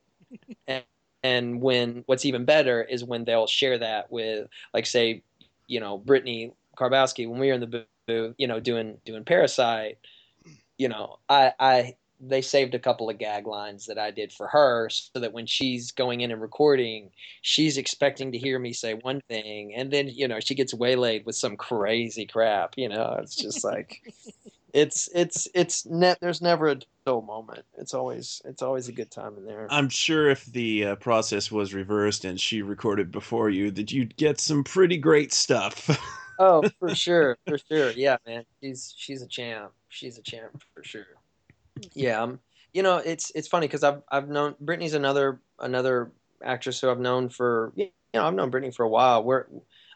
and 0.66 0.83
and 1.23 1.62
when 1.62 2.03
what's 2.07 2.25
even 2.25 2.45
better 2.45 2.83
is 2.83 3.05
when 3.05 3.25
they'll 3.25 3.47
share 3.47 3.79
that 3.79 4.11
with 4.11 4.49
like 4.75 4.87
say, 4.87 5.23
you 5.68 5.79
know, 5.79 5.97
Brittany 5.97 6.53
Karbowski 6.77 7.29
when 7.29 7.38
we 7.38 7.47
were 7.47 7.55
in 7.55 7.61
the 7.61 7.87
booth, 8.09 8.35
you 8.37 8.49
know, 8.49 8.59
doing 8.59 8.99
doing 9.05 9.23
Parasyte, 9.23 9.99
you 10.77 10.88
know, 10.88 11.21
I 11.29 11.53
I 11.61 11.95
they 12.22 12.40
saved 12.40 12.74
a 12.74 12.78
couple 12.78 13.11
of 13.11 13.18
gag 13.18 13.46
lines 13.46 13.87
that 13.87 13.98
I 13.98 14.12
did 14.12 14.32
for 14.32 14.46
her 14.46 14.88
so 14.88 15.18
that 15.18 15.32
when 15.32 15.46
she's 15.46 15.90
going 15.90 16.20
in 16.20 16.30
and 16.30 16.40
recording, 16.40 17.11
she's 17.42 17.76
expecting 17.76 18.32
to 18.32 18.38
hear 18.38 18.58
me 18.58 18.72
say 18.72 18.94
one 18.94 19.20
thing 19.28 19.74
and 19.74 19.92
then, 19.92 20.08
you 20.08 20.28
know, 20.28 20.38
she 20.38 20.54
gets 20.54 20.72
waylaid 20.72 21.26
with 21.26 21.35
some 21.35 21.56
crazy 21.56 22.24
crap, 22.24 22.74
you 22.76 22.88
know. 22.88 23.18
It's 23.20 23.35
just 23.35 23.64
like 23.64 24.02
it's 24.72 25.08
it's 25.12 25.48
it's 25.52 25.85
net 25.85 26.18
there's 26.20 26.40
never 26.40 26.68
a 26.68 26.76
dull 27.04 27.22
moment. 27.22 27.64
It's 27.76 27.92
always 27.92 28.40
it's 28.44 28.62
always 28.62 28.88
a 28.88 28.92
good 28.92 29.11
time 29.11 29.37
in 29.37 29.44
there. 29.44 29.66
I'm 29.68 29.88
sure 29.88 30.30
if 30.30 30.44
the 30.46 30.87
uh, 30.87 30.94
process 30.96 31.50
was 31.50 31.74
reversed 31.74 32.24
and 32.24 32.40
she 32.40 32.62
recorded 32.62 33.11
before 33.11 33.50
you 33.50 33.72
that 33.72 33.90
you'd 33.90 34.16
get 34.16 34.38
some 34.40 34.62
pretty 34.62 34.96
great 34.96 35.32
stuff. 35.32 35.90
oh, 36.38 36.62
for 36.78 36.94
sure. 36.94 37.37
For 37.48 37.58
sure. 37.58 37.90
Yeah, 37.90 38.18
man. 38.26 38.44
She's 38.62 38.94
she's 38.96 39.22
a 39.22 39.28
champ. 39.28 39.72
She's 39.88 40.18
a 40.18 40.22
champ 40.22 40.62
for 40.72 40.85
sure 40.85 41.06
yeah, 41.95 42.23
um, 42.23 42.40
you 42.73 42.83
know, 42.83 42.97
it's 42.99 43.31
it's 43.35 43.49
funny 43.49 43.66
because 43.66 43.85
I've 43.85 44.03
I've 44.11 44.29
known 44.29 44.55
Brittany's 44.61 44.95
another 44.95 45.40
another 45.59 46.12
actress 46.45 46.81
who 46.81 46.90
I've 46.90 47.01
known 47.01 47.29
for 47.29 47.73
you 47.77 47.90
know 48.14 48.27
I've 48.27 48.35
known 48.35 48.51
Brittany 48.51 48.73
for 48.73 48.85
a 48.85 48.88
while. 48.88 49.23
We're 49.23 49.47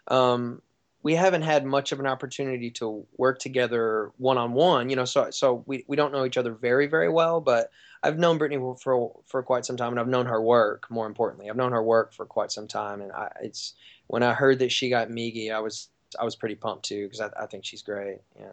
um, 0.09 0.63
we 1.03 1.15
haven't 1.15 1.43
had 1.43 1.65
much 1.65 1.93
of 1.93 2.01
an 2.01 2.07
opportunity 2.07 2.71
to 2.73 3.07
work 3.17 3.39
together 3.39 4.11
one 4.19 4.39
on 4.39 4.53
one. 4.53 4.91
You 4.91 4.97
know, 4.97 5.05
so 5.05 5.31
so 5.31 5.63
we, 5.67 5.85
we 5.87 5.97
don't 5.97 6.13
know 6.13 6.25
each 6.25 6.37
other 6.37 6.53
very 6.53 6.87
very 6.87 7.09
well, 7.09 7.41
but 7.41 7.71
I've 8.03 8.19
known 8.19 8.39
Brittany 8.39 8.63
for 8.83 9.13
for 9.27 9.43
quite 9.43 9.65
some 9.65 9.77
time, 9.77 9.93
and 9.93 10.01
I've 10.01 10.09
known 10.09 10.27
her 10.27 10.43
work. 10.43 10.91
More 10.91 11.07
importantly, 11.07 11.49
I've 11.49 11.57
known 11.57 11.73
her 11.73 11.83
work 11.83 12.13
for 12.13 12.27
quite 12.27 12.53
some 12.53 12.69
time, 12.69 13.01
and 13.01 13.13
I, 13.13 13.31
it's 13.43 13.75
when 14.09 14.23
I 14.23 14.35
heard 14.35 14.59
that 14.61 14.73
she 14.73 14.91
got 14.91 15.09
Migi, 15.09 15.53
I 15.53 15.61
was 15.61 15.89
I 16.19 16.25
was 16.25 16.37
pretty 16.37 16.55
pumped 16.55 16.85
too 16.85 17.05
because 17.05 17.21
I, 17.21 17.31
I 17.41 17.47
think 17.47 17.65
she's 17.65 17.83
great. 17.83 18.19
Yeah, 18.39 18.53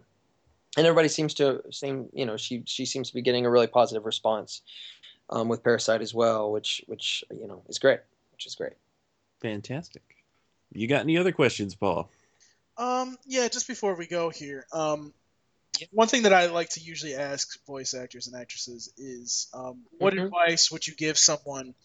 and 0.77 0.87
everybody 0.87 1.07
seems 1.07 1.35
to 1.35 1.61
seem 1.71 2.09
you 2.13 2.25
know 2.25 2.37
she 2.37 2.63
she 2.65 2.85
seems 2.85 3.09
to 3.09 3.13
be 3.13 3.21
getting 3.21 3.45
a 3.45 3.49
really 3.49 3.67
positive 3.67 4.05
response 4.05 4.61
um, 5.29 5.47
with 5.47 5.63
Parasyte 5.63 6.01
as 6.01 6.13
well, 6.13 6.51
which 6.51 6.81
which 6.87 7.23
you 7.31 7.47
know 7.47 7.63
is 7.67 7.79
great, 7.79 7.99
which 8.31 8.45
is 8.45 8.55
great. 8.55 8.73
Fantastic. 9.41 10.03
You 10.71 10.87
got 10.87 11.01
any 11.01 11.17
other 11.17 11.31
questions, 11.31 11.75
Paul? 11.75 12.09
Um, 12.77 13.17
yeah, 13.25 13.47
just 13.47 13.67
before 13.67 13.95
we 13.95 14.07
go 14.07 14.29
here, 14.29 14.65
um, 14.73 15.13
one 15.91 16.07
thing 16.07 16.23
that 16.23 16.33
I 16.33 16.47
like 16.47 16.69
to 16.69 16.79
usually 16.79 17.15
ask 17.15 17.63
voice 17.65 17.93
actors 17.93 18.27
and 18.27 18.35
actresses 18.35 18.91
is, 18.97 19.47
um, 19.53 19.81
what 19.99 20.13
mm-hmm. 20.13 20.25
advice 20.25 20.71
would 20.71 20.87
you 20.87 20.95
give 20.95 21.17
someone 21.17 21.75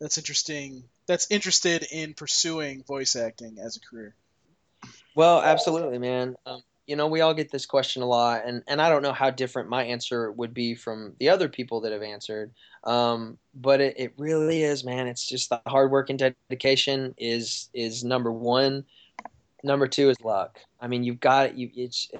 that's 0.00 0.16
interesting, 0.16 0.84
that's 1.06 1.30
interested 1.30 1.86
in 1.90 2.14
pursuing 2.14 2.82
voice 2.84 3.16
acting 3.16 3.58
as 3.58 3.76
a 3.76 3.80
career? 3.80 4.14
Well, 5.14 5.42
absolutely, 5.42 5.98
man. 5.98 6.36
Um, 6.46 6.62
you 6.88 6.96
know, 6.96 7.06
we 7.06 7.20
all 7.20 7.34
get 7.34 7.52
this 7.52 7.66
question 7.66 8.00
a 8.00 8.06
lot, 8.06 8.46
and, 8.46 8.62
and 8.66 8.80
I 8.80 8.88
don't 8.88 9.02
know 9.02 9.12
how 9.12 9.28
different 9.28 9.68
my 9.68 9.84
answer 9.84 10.32
would 10.32 10.54
be 10.54 10.74
from 10.74 11.12
the 11.20 11.28
other 11.28 11.46
people 11.46 11.82
that 11.82 11.92
have 11.92 12.02
answered. 12.02 12.50
Um, 12.82 13.36
but 13.54 13.82
it, 13.82 13.94
it 13.98 14.14
really 14.16 14.62
is, 14.62 14.84
man. 14.84 15.06
It's 15.06 15.28
just 15.28 15.50
the 15.50 15.60
hard 15.66 15.90
work 15.90 16.08
and 16.08 16.18
dedication 16.18 17.14
is 17.18 17.68
is 17.74 18.04
number 18.04 18.32
one. 18.32 18.86
Number 19.62 19.86
two 19.86 20.08
is 20.08 20.18
luck. 20.22 20.60
I 20.80 20.88
mean, 20.88 21.04
you've 21.04 21.20
got 21.20 21.50
it 21.50 21.56
you. 21.56 21.70
It's 21.76 22.10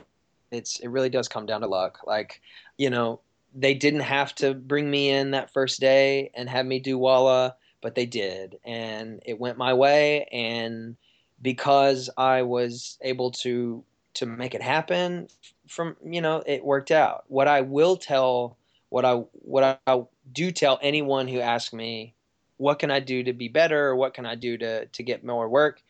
it's 0.50 0.80
it 0.80 0.88
really 0.88 1.08
does 1.08 1.28
come 1.28 1.46
down 1.46 1.62
to 1.62 1.66
luck. 1.66 2.00
Like, 2.06 2.42
you 2.76 2.90
know, 2.90 3.20
they 3.54 3.72
didn't 3.72 4.00
have 4.00 4.34
to 4.34 4.52
bring 4.52 4.90
me 4.90 5.08
in 5.08 5.30
that 5.30 5.50
first 5.50 5.80
day 5.80 6.30
and 6.34 6.46
have 6.46 6.66
me 6.66 6.78
do 6.78 6.98
Walla, 6.98 7.56
but 7.80 7.94
they 7.94 8.04
did, 8.04 8.58
and 8.66 9.22
it 9.24 9.40
went 9.40 9.56
my 9.56 9.72
way. 9.72 10.24
And 10.30 10.96
because 11.40 12.10
I 12.18 12.42
was 12.42 12.98
able 13.00 13.30
to 13.30 13.82
to 14.18 14.26
make 14.26 14.54
it 14.54 14.62
happen 14.62 15.28
from 15.68 15.96
you 16.04 16.20
know 16.20 16.42
it 16.46 16.64
worked 16.64 16.90
out. 16.90 17.24
What 17.28 17.48
i 17.48 17.60
will 17.60 17.96
tell 17.96 18.56
what 18.88 19.04
i 19.04 19.14
what 19.32 19.80
i 19.86 20.02
do 20.32 20.50
tell 20.50 20.78
anyone 20.82 21.28
who 21.28 21.40
asks 21.40 21.72
me 21.72 22.14
what 22.56 22.78
can 22.80 22.90
i 22.90 23.00
do 23.00 23.22
to 23.22 23.32
be 23.32 23.48
better? 23.48 23.88
Or 23.88 23.96
what 23.96 24.14
can 24.14 24.26
i 24.26 24.34
do 24.34 24.58
to 24.58 24.86
to 24.86 25.02
get 25.02 25.24
more 25.24 25.48
work? 25.48 25.82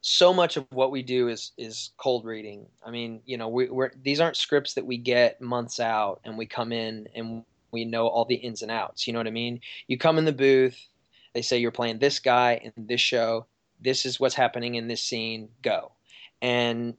So 0.00 0.32
much 0.32 0.56
of 0.56 0.66
what 0.70 0.90
we 0.90 1.02
do 1.02 1.28
is 1.28 1.52
is 1.58 1.90
cold 1.96 2.24
reading. 2.24 2.66
I 2.84 2.90
mean 2.90 3.20
you 3.26 3.36
know 3.36 3.48
we, 3.48 3.68
we're 3.68 3.92
these 4.02 4.20
aren't 4.20 4.36
scripts 4.36 4.74
that 4.74 4.86
we 4.86 4.96
get 4.96 5.40
months 5.40 5.80
out 5.80 6.20
and 6.24 6.38
we 6.38 6.46
come 6.46 6.72
in 6.72 7.08
and 7.14 7.44
we 7.72 7.84
know 7.84 8.06
all 8.06 8.24
the 8.24 8.36
ins 8.36 8.62
and 8.62 8.70
outs. 8.70 9.06
You 9.06 9.12
know 9.12 9.18
what 9.18 9.26
i 9.26 9.30
mean? 9.30 9.60
You 9.86 9.98
come 9.98 10.18
in 10.18 10.24
the 10.24 10.32
booth 10.32 10.88
they 11.36 11.42
say 11.42 11.58
you're 11.58 11.70
playing 11.70 11.98
this 11.98 12.18
guy 12.18 12.58
in 12.64 12.86
this 12.86 13.02
show. 13.02 13.44
This 13.78 14.06
is 14.06 14.18
what's 14.18 14.34
happening 14.34 14.76
in 14.76 14.88
this 14.88 15.02
scene. 15.02 15.50
Go. 15.60 15.92
And 16.40 16.94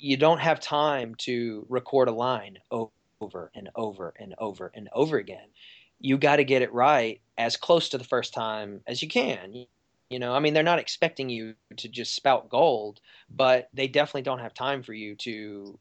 you 0.00 0.16
don't 0.16 0.40
have 0.40 0.60
time 0.60 1.14
to 1.16 1.66
record 1.68 2.08
a 2.08 2.12
line 2.12 2.58
over 2.70 2.90
and 3.54 3.68
over 3.76 4.14
and 4.18 4.34
over 4.38 4.72
and 4.74 4.88
over 4.92 5.18
again. 5.18 5.46
You 6.00 6.16
got 6.16 6.36
to 6.36 6.44
get 6.44 6.62
it 6.62 6.72
right 6.72 7.20
as 7.36 7.56
close 7.56 7.90
to 7.90 7.98
the 7.98 8.04
first 8.04 8.32
time 8.32 8.80
as 8.86 9.02
you 9.02 9.08
can. 9.08 9.66
You 10.08 10.18
know, 10.18 10.34
I 10.34 10.40
mean, 10.40 10.54
they're 10.54 10.62
not 10.62 10.78
expecting 10.78 11.28
you 11.28 11.54
to 11.76 11.88
just 11.88 12.14
spout 12.14 12.48
gold, 12.48 13.00
but 13.28 13.68
they 13.74 13.86
definitely 13.86 14.22
don't 14.22 14.40
have 14.40 14.54
time 14.54 14.82
for 14.82 14.94
you 14.94 15.14
to 15.16 15.78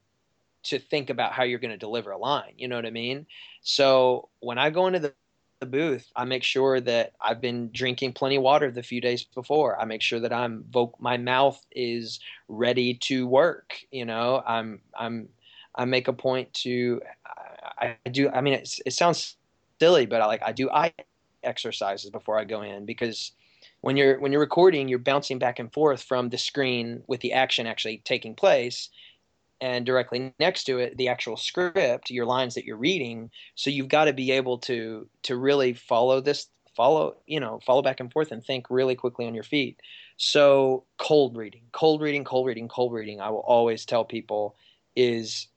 to 0.62 0.77
think 0.77 1.10
about 1.10 1.32
how 1.32 1.43
you're 1.43 1.58
going 1.58 1.71
to 1.71 1.77
deliver 1.77 2.12
a 2.12 2.17
line. 2.17 2.51
You 2.58 2.67
know 2.67 2.75
what 2.75 2.86
I 2.86 2.91
mean? 2.91 3.25
So 3.62 4.27
when 4.41 4.58
I 4.58 4.69
go 4.69 4.88
into 4.88 4.99
the 4.99 5.13
the 5.60 5.65
booth, 5.65 6.10
I 6.15 6.24
make 6.26 6.43
sure 6.43 6.80
that 6.82 7.13
I've 7.22 7.41
been 7.41 7.69
drinking 7.74 8.13
plenty 8.13 8.38
of 8.38 8.43
water 8.43 8.72
the 8.72 8.84
few 8.84 9.02
days 9.02 9.24
before. 9.24 9.80
I 9.80 9.86
make 9.86 10.02
sure 10.02 10.19
that 10.19 10.32
I'm 10.32 10.65
my 11.00 11.17
mouth 11.17 11.63
is 11.72 12.19
ready 12.48 12.95
to 13.04 13.28
work. 13.28 13.80
You 13.91 14.06
know, 14.06 14.41
I'm 14.45 14.82
I'm 14.98 15.30
I 15.76 15.86
make 15.86 16.08
a 16.08 16.13
point 16.13 16.54
to 16.65 17.02
I, 17.78 17.98
I 18.06 18.10
do. 18.10 18.30
I 18.30 18.41
mean, 18.41 18.54
it, 18.54 18.74
it 18.86 18.93
sounds 18.93 19.36
silly, 19.80 20.06
but 20.06 20.22
I 20.22 20.26
like 20.26 20.41
I 20.43 20.52
do 20.54 20.69
eye 20.69 20.93
exercises 21.43 22.10
before 22.10 22.38
I 22.38 22.45
go 22.45 22.62
in 22.62 22.86
because 22.86 23.34
when 23.82 23.98
you're 23.98 24.19
when 24.19 24.32
you're 24.32 24.41
recording, 24.41 24.88
you're 24.88 25.00
bouncing 25.00 25.39
back 25.39 25.60
and 25.60 25.72
forth 25.74 26.04
from 26.04 26.30
the 26.30 26.38
screen 26.38 27.04
with 27.08 27.19
the 27.19 27.34
action 27.34 27.67
actually 27.67 28.02
taking 28.06 28.34
place, 28.34 28.89
and 29.62 29.86
directly 29.86 30.34
next 30.39 30.65
to 30.65 30.80
it 30.80 30.98
the 30.98 31.08
actual 31.08 31.38
script 31.38 32.10
your 32.10 32.26
lines 32.26 32.56
that 32.56 32.65
you're 32.65 32.78
reading. 32.78 33.30
So 33.56 33.69
you've 33.69 33.89
got 33.89 34.06
to 34.06 34.13
be 34.13 34.32
able 34.32 34.60
to 34.60 35.08
to 35.24 35.36
really 35.36 35.74
follow 35.74 36.22
this 36.22 36.48
follow 36.76 37.17
you 37.28 37.39
know 37.39 37.60
follow 37.65 37.82
back 37.82 38.00
and 38.00 38.12
forth 38.12 38.32
and 38.32 38.43
think 38.43 38.67
really 38.69 38.95
quickly 38.95 39.28
on 39.28 39.34
your 39.34 39.43
feet. 39.43 39.80
So 40.17 40.86
cold 40.98 41.38
reading 41.38 41.63
cold 41.72 42.02
reading 42.02 42.24
cold 42.24 42.48
reading 42.48 42.67
cold 42.67 42.93
reading 42.93 43.22
i 43.22 43.30
will 43.30 43.39
always 43.39 43.86
tell 43.86 44.04
people 44.04 44.56
is 44.95 45.48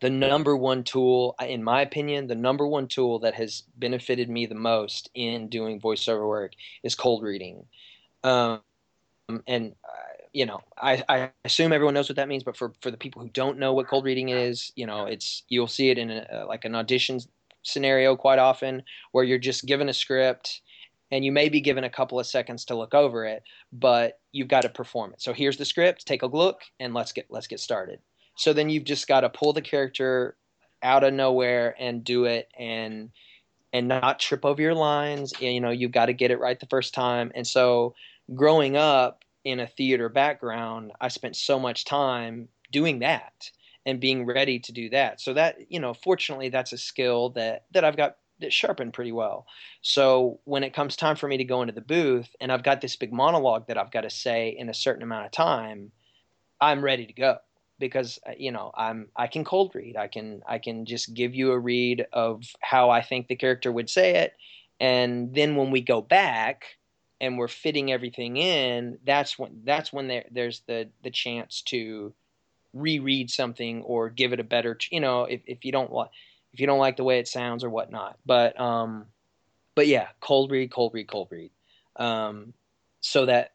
the 0.00 0.10
number 0.10 0.56
one 0.56 0.82
tool 0.82 1.36
in 1.40 1.62
my 1.62 1.80
opinion 1.80 2.26
the 2.26 2.34
number 2.34 2.66
one 2.66 2.88
tool 2.88 3.20
that 3.20 3.34
has 3.34 3.62
benefited 3.76 4.28
me 4.28 4.46
the 4.46 4.54
most 4.54 5.08
in 5.14 5.48
doing 5.48 5.80
voiceover 5.80 6.26
work 6.26 6.52
is 6.82 6.96
cold 6.96 7.22
reading. 7.22 7.64
Um, 8.24 8.60
and 9.46 9.74
uh, 9.84 10.21
you 10.32 10.46
know, 10.46 10.60
I, 10.80 11.04
I 11.08 11.30
assume 11.44 11.72
everyone 11.72 11.94
knows 11.94 12.08
what 12.08 12.16
that 12.16 12.28
means, 12.28 12.42
but 12.42 12.56
for, 12.56 12.72
for 12.80 12.90
the 12.90 12.96
people 12.96 13.22
who 13.22 13.28
don't 13.28 13.58
know 13.58 13.74
what 13.74 13.88
cold 13.88 14.04
reading 14.04 14.30
is, 14.30 14.72
you 14.76 14.86
know, 14.86 15.04
it's 15.04 15.42
you'll 15.48 15.68
see 15.68 15.90
it 15.90 15.98
in 15.98 16.10
a, 16.10 16.26
uh, 16.32 16.46
like 16.46 16.64
an 16.64 16.74
audition 16.74 17.20
scenario 17.62 18.16
quite 18.16 18.38
often 18.38 18.82
where 19.12 19.24
you're 19.24 19.38
just 19.38 19.66
given 19.66 19.88
a 19.88 19.92
script 19.92 20.62
and 21.10 21.24
you 21.24 21.30
may 21.30 21.50
be 21.50 21.60
given 21.60 21.84
a 21.84 21.90
couple 21.90 22.18
of 22.18 22.26
seconds 22.26 22.64
to 22.64 22.74
look 22.74 22.94
over 22.94 23.26
it, 23.26 23.42
but 23.72 24.20
you've 24.32 24.48
got 24.48 24.62
to 24.62 24.70
perform 24.70 25.12
it. 25.12 25.20
So 25.20 25.34
here's 25.34 25.58
the 25.58 25.64
script, 25.64 26.06
take 26.06 26.22
a 26.22 26.26
look, 26.26 26.62
and 26.80 26.94
let's 26.94 27.12
get 27.12 27.26
let's 27.28 27.46
get 27.46 27.60
started. 27.60 28.00
So 28.36 28.54
then 28.54 28.70
you've 28.70 28.84
just 28.84 29.06
got 29.06 29.20
to 29.20 29.28
pull 29.28 29.52
the 29.52 29.60
character 29.60 30.36
out 30.82 31.04
of 31.04 31.12
nowhere 31.12 31.76
and 31.78 32.02
do 32.02 32.24
it 32.24 32.48
and 32.58 33.10
and 33.74 33.88
not 33.88 34.20
trip 34.20 34.44
over 34.46 34.60
your 34.60 34.74
lines. 34.74 35.34
You 35.38 35.60
know, 35.60 35.70
you've 35.70 35.92
got 35.92 36.06
to 36.06 36.14
get 36.14 36.30
it 36.30 36.40
right 36.40 36.58
the 36.58 36.66
first 36.66 36.94
time. 36.94 37.30
And 37.34 37.46
so 37.46 37.94
growing 38.34 38.76
up, 38.76 39.22
in 39.44 39.60
a 39.60 39.66
theater 39.66 40.08
background, 40.08 40.92
I 41.00 41.08
spent 41.08 41.36
so 41.36 41.58
much 41.58 41.84
time 41.84 42.48
doing 42.70 43.00
that 43.00 43.50
and 43.84 44.00
being 44.00 44.24
ready 44.24 44.58
to 44.60 44.72
do 44.72 44.90
that. 44.90 45.20
So 45.20 45.34
that, 45.34 45.70
you 45.70 45.80
know, 45.80 45.94
fortunately 45.94 46.48
that's 46.48 46.72
a 46.72 46.78
skill 46.78 47.30
that 47.30 47.64
that 47.72 47.84
I've 47.84 47.96
got 47.96 48.16
that 48.40 48.52
sharpened 48.52 48.92
pretty 48.92 49.12
well. 49.12 49.46
So 49.82 50.40
when 50.44 50.64
it 50.64 50.74
comes 50.74 50.96
time 50.96 51.16
for 51.16 51.28
me 51.28 51.36
to 51.36 51.44
go 51.44 51.62
into 51.62 51.74
the 51.74 51.80
booth 51.80 52.28
and 52.40 52.50
I've 52.50 52.62
got 52.62 52.80
this 52.80 52.96
big 52.96 53.12
monologue 53.12 53.66
that 53.68 53.78
I've 53.78 53.90
got 53.90 54.02
to 54.02 54.10
say 54.10 54.54
in 54.56 54.68
a 54.68 54.74
certain 54.74 55.02
amount 55.02 55.26
of 55.26 55.32
time, 55.32 55.92
I'm 56.60 56.82
ready 56.82 57.06
to 57.06 57.12
go 57.12 57.38
because 57.78 58.18
uh, 58.26 58.32
you 58.36 58.52
know 58.52 58.70
I'm 58.76 59.08
I 59.16 59.26
can 59.26 59.44
cold 59.44 59.74
read. 59.74 59.96
I 59.96 60.06
can 60.06 60.42
I 60.46 60.58
can 60.58 60.86
just 60.86 61.14
give 61.14 61.34
you 61.34 61.52
a 61.52 61.58
read 61.58 62.06
of 62.12 62.44
how 62.60 62.90
I 62.90 63.02
think 63.02 63.26
the 63.26 63.36
character 63.36 63.72
would 63.72 63.90
say 63.90 64.16
it 64.16 64.34
and 64.82 65.32
then 65.32 65.54
when 65.54 65.70
we 65.70 65.80
go 65.80 66.02
back 66.02 66.64
and 67.22 67.38
we're 67.38 67.48
fitting 67.48 67.92
everything 67.92 68.36
in, 68.36 68.98
that's 69.04 69.38
when 69.38 69.62
that's 69.64 69.92
when 69.92 70.08
there, 70.08 70.24
there's 70.30 70.60
the 70.66 70.88
the 71.02 71.10
chance 71.10 71.62
to 71.62 72.12
reread 72.74 73.30
something 73.30 73.82
or 73.82 74.10
give 74.10 74.32
it 74.32 74.40
a 74.40 74.44
better, 74.44 74.76
you 74.90 75.00
know, 75.00 75.24
if, 75.24 75.40
if 75.46 75.64
you 75.64 75.72
don't 75.72 75.92
like 75.92 76.10
if 76.52 76.60
you 76.60 76.66
don't 76.66 76.80
like 76.80 76.96
the 76.96 77.04
way 77.04 77.18
it 77.18 77.28
sounds 77.28 77.64
or 77.64 77.70
whatnot. 77.70 78.18
But 78.26 78.60
um, 78.60 79.06
but 79.74 79.86
yeah, 79.86 80.08
cold 80.20 80.50
read, 80.50 80.70
cold 80.70 80.92
read, 80.92 81.08
cold 81.08 81.28
read. 81.30 81.52
Um, 81.96 82.52
so 83.00 83.24
that 83.26 83.52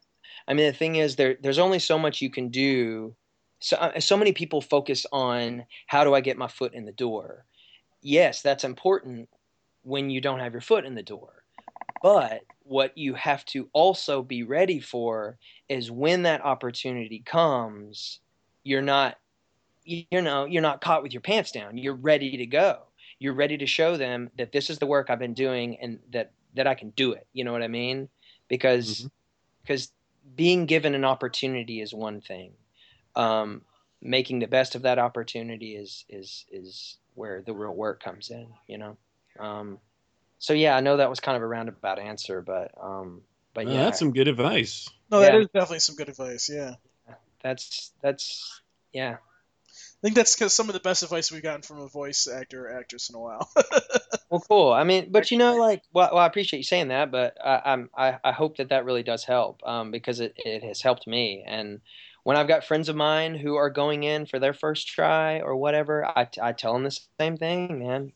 I 0.48 0.54
mean, 0.54 0.68
the 0.68 0.74
thing 0.74 0.96
is, 0.96 1.18
there 1.18 1.36
there's 1.42 1.60
only 1.60 1.80
so 1.80 2.00
much 2.00 2.22
you 2.22 2.30
can 2.30 2.48
do. 2.48 3.14
So 3.60 3.76
uh, 3.76 4.00
so 4.00 4.16
many 4.16 4.32
people 4.32 4.62
focus 4.62 5.06
on 5.12 5.66
how 5.88 6.06
do 6.06 6.14
I 6.14 6.22
get 6.22 6.38
my 6.38 6.48
foot 6.48 6.74
in 6.74 6.86
the 6.86 6.92
door. 6.94 7.46
Yes, 8.02 8.42
that's 8.42 8.64
important 8.64 9.28
when 9.84 10.10
you 10.10 10.22
don't 10.22 10.40
have 10.40 10.54
your 10.54 10.62
foot 10.62 10.86
in 10.86 10.96
the 10.96 11.04
door. 11.04 11.44
But 12.02 12.44
what 12.68 12.98
you 12.98 13.14
have 13.14 13.46
to 13.46 13.70
also 13.74 14.22
be 14.22 14.44
ready 14.44 14.80
for 14.80 15.38
is 15.70 15.90
when 15.90 16.24
that 16.24 16.44
opportunity 16.44 17.20
comes, 17.20 18.20
you're 18.64 18.82
not 18.82 19.18
you 19.88 20.22
know, 20.22 20.44
you're 20.44 20.62
not 20.62 20.82
caught 20.82 21.02
with 21.02 21.14
your 21.14 21.22
pants 21.22 21.52
down. 21.52 21.78
You're 21.78 21.96
ready 21.96 22.36
to 22.36 22.46
go. 22.46 22.80
You're 23.20 23.34
ready 23.34 23.58
to 23.58 23.66
show 23.66 23.96
them 23.96 24.30
that 24.38 24.52
this 24.52 24.70
is 24.70 24.80
the 24.80 24.86
work 24.86 25.10
I've 25.10 25.18
been 25.18 25.34
doing 25.34 25.78
and 25.78 26.00
that 26.12 26.32
that 26.56 26.68
I 26.68 26.76
can 26.76 26.90
do 26.90 27.14
it. 27.14 27.26
You 27.32 27.46
know 27.46 27.54
what 27.54 27.64
I 27.64 27.70
mean? 27.70 28.10
Because 28.50 29.00
mm-hmm. 29.00 29.08
because 29.62 29.92
being 30.36 30.66
given 30.66 30.94
an 30.94 31.06
opportunity 31.06 31.82
is 31.82 31.94
one 31.94 32.20
thing. 32.20 32.52
Um, 33.16 33.62
making 34.02 34.40
the 34.40 34.48
best 34.48 34.76
of 34.76 34.82
that 34.82 35.00
opportunity 35.00 35.76
is 35.76 36.04
is 36.10 36.46
is 36.52 36.98
where 37.16 37.42
the 37.42 37.54
real 37.54 37.74
work 37.74 38.04
comes 38.04 38.30
in. 38.30 38.48
You 38.68 38.78
know. 38.78 38.98
Um, 39.40 39.80
so 40.40 40.54
yeah, 40.54 40.76
I 40.76 40.82
know 40.82 40.98
that 40.98 41.10
was 41.10 41.20
kind 41.20 41.36
of 41.36 41.44
a 41.44 41.48
roundabout 41.48 42.00
answer, 42.00 42.42
but 42.42 42.72
um, 42.82 43.22
but 43.54 43.68
yeah, 43.68 43.86
that's 43.86 44.00
some 44.00 44.14
good 44.14 44.28
advice. 44.28 44.90
No, 45.12 45.20
that 45.20 45.34
yeah. 45.34 45.40
is 45.40 45.48
definitely 45.48 45.80
some 45.80 45.96
good 45.96 46.10
advice. 46.10 46.50
Yeah. 46.50 46.76
that's 47.42 47.92
that's 48.02 48.62
yeah. 48.94 49.18
I 49.98 50.00
think 50.02 50.16
that's 50.16 50.36
because 50.36 50.54
some 50.54 50.70
of 50.70 50.74
the 50.74 50.80
best 50.80 51.02
advice 51.02 51.32
we've 51.32 51.42
gotten 51.42 51.64
from 51.64 51.80
a 51.80 51.88
voice 51.88 52.28
actor 52.28 52.68
or 52.68 52.80
actress 52.80 53.10
in 53.10 53.16
a 53.16 53.20
while. 53.20 53.50
well, 54.30 54.44
cool. 54.48 54.72
I 54.72 54.84
mean, 54.84 55.08
but 55.10 55.32
you 55.32 55.40
know, 55.40 55.56
like, 55.56 55.82
well, 55.92 56.10
well 56.14 56.22
I 56.22 56.28
appreciate 56.28 56.60
you 56.60 56.64
saying 56.64 56.90
that, 56.90 57.10
but 57.10 57.36
I, 57.44 57.62
I'm, 57.66 57.90
I, 57.98 58.18
I 58.24 58.32
hope 58.32 58.58
that 58.58 58.70
that 58.70 58.86
really 58.86 59.02
does 59.02 59.24
help, 59.24 59.62
um, 59.66 59.90
because 59.90 60.20
it, 60.20 60.34
it 60.38 60.64
has 60.64 60.84
helped 60.84 61.08
me. 61.08 61.44
And 61.48 61.82
when 62.22 62.38
I've 62.38 62.48
got 62.48 62.64
friends 62.64 62.90
of 62.90 62.96
mine 62.96 63.34
who 63.34 63.56
are 63.56 63.72
going 63.72 64.04
in 64.04 64.28
for 64.28 64.38
their 64.38 64.54
first 64.54 64.88
try 64.88 65.40
or 65.40 65.56
whatever, 65.56 66.06
I, 66.06 66.28
I 66.40 66.52
tell 66.52 66.74
them 66.74 66.84
the 66.84 67.00
same 67.20 67.38
thing, 67.38 67.80
man. 67.80 68.12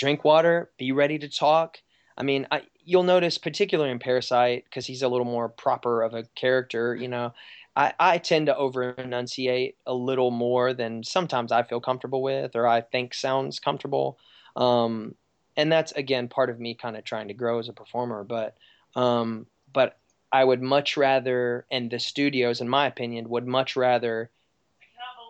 Drink 0.00 0.24
water, 0.24 0.70
be 0.78 0.92
ready 0.92 1.18
to 1.18 1.28
talk. 1.28 1.76
I 2.16 2.22
mean, 2.22 2.46
I, 2.50 2.62
you'll 2.86 3.02
notice, 3.02 3.36
particularly 3.36 3.90
in 3.90 3.98
Parasyte, 3.98 4.64
because 4.64 4.86
he's 4.86 5.02
a 5.02 5.08
little 5.08 5.26
more 5.26 5.50
proper 5.50 6.02
of 6.02 6.14
a 6.14 6.24
character, 6.34 6.96
you 6.96 7.06
know. 7.06 7.34
I, 7.76 7.92
I 8.00 8.16
tend 8.16 8.46
to 8.46 8.56
over 8.56 8.92
enunciate 8.92 9.76
a 9.86 9.92
little 9.92 10.30
more 10.30 10.72
than 10.72 11.04
sometimes 11.04 11.52
I 11.52 11.64
feel 11.64 11.82
comfortable 11.82 12.22
with 12.22 12.56
or 12.56 12.66
I 12.66 12.80
think 12.80 13.12
sounds 13.12 13.60
comfortable. 13.60 14.18
Um, 14.56 15.16
and 15.58 15.70
that's 15.70 15.92
again 15.92 16.28
part 16.28 16.48
of 16.48 16.58
me 16.58 16.74
kind 16.74 16.96
of 16.96 17.04
trying 17.04 17.28
to 17.28 17.34
grow 17.34 17.58
as 17.58 17.68
a 17.68 17.74
performer. 17.74 18.24
But 18.24 18.56
um, 18.96 19.46
but 19.70 19.98
I 20.32 20.42
would 20.42 20.62
much 20.62 20.96
rather, 20.96 21.66
and 21.70 21.90
the 21.90 21.98
studios, 21.98 22.62
in 22.62 22.70
my 22.70 22.86
opinion, 22.86 23.28
would 23.28 23.46
much 23.46 23.76
rather 23.76 24.30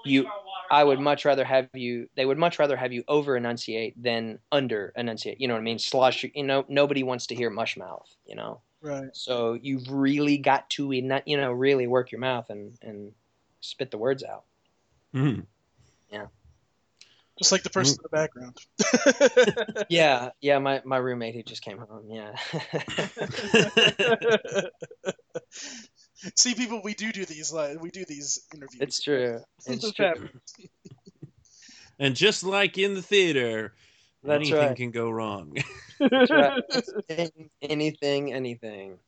you. 0.04 0.30
I 0.70 0.84
would 0.84 1.00
much 1.00 1.24
rather 1.24 1.44
have 1.44 1.68
you. 1.74 2.08
They 2.14 2.24
would 2.24 2.38
much 2.38 2.58
rather 2.58 2.76
have 2.76 2.92
you 2.92 3.02
over 3.08 3.36
enunciate 3.36 4.00
than 4.00 4.38
under 4.52 4.92
enunciate. 4.96 5.40
You 5.40 5.48
know 5.48 5.54
what 5.54 5.60
I 5.60 5.64
mean? 5.64 5.80
Slosh. 5.80 6.24
You 6.32 6.44
know, 6.44 6.64
nobody 6.68 7.02
wants 7.02 7.26
to 7.28 7.34
hear 7.34 7.50
mush 7.50 7.76
mouth. 7.76 8.08
You 8.24 8.36
know. 8.36 8.60
Right. 8.82 9.10
So 9.12 9.58
you've 9.60 9.88
really 9.90 10.38
got 10.38 10.70
to, 10.70 10.92
you 10.92 11.36
know, 11.36 11.52
really 11.52 11.86
work 11.86 12.12
your 12.12 12.20
mouth 12.20 12.48
and 12.50 12.78
and 12.82 13.12
spit 13.60 13.90
the 13.90 13.98
words 13.98 14.22
out. 14.22 14.44
Mm. 15.14 15.44
Yeah. 16.10 16.26
Just 17.38 17.52
like 17.52 17.62
the 17.62 17.70
person 17.70 17.96
mm. 17.96 17.98
in 17.98 18.02
the 18.02 18.16
background. 18.16 18.56
yeah, 19.88 20.30
yeah. 20.40 20.58
My 20.58 20.82
my 20.84 20.98
roommate 20.98 21.34
who 21.34 21.42
just 21.42 21.62
came 21.62 21.78
home. 21.78 22.10
Yeah. 22.10 22.36
See, 26.36 26.54
people, 26.54 26.80
we 26.82 26.94
do 26.94 27.12
do 27.12 27.24
these. 27.24 27.52
Like, 27.52 27.80
we 27.80 27.90
do 27.90 28.04
these 28.06 28.46
interviews. 28.54 28.80
It's 28.80 29.02
true. 29.02 29.40
It's 29.66 29.92
true. 29.92 30.28
and 31.98 32.14
just 32.14 32.42
like 32.42 32.78
in 32.78 32.94
the 32.94 33.02
theater, 33.02 33.74
that's 34.22 34.36
anything 34.36 34.68
right. 34.68 34.76
can 34.76 34.90
go 34.90 35.10
wrong. 35.10 35.56
right. 36.00 36.62
anything, 37.62 38.32
anything. 38.32 38.98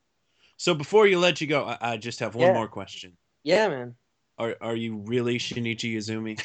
So 0.56 0.74
before 0.74 1.06
you 1.06 1.18
let 1.18 1.40
you 1.40 1.46
go, 1.46 1.64
I, 1.64 1.78
I 1.80 1.96
just 1.96 2.20
have 2.20 2.34
one 2.34 2.48
yeah. 2.48 2.52
more 2.54 2.68
question. 2.68 3.16
Yeah, 3.42 3.68
man. 3.68 3.94
Are 4.38 4.56
are 4.60 4.76
you 4.76 4.96
really 5.04 5.38
Shinichi 5.38 5.96
Izumi? 5.96 6.40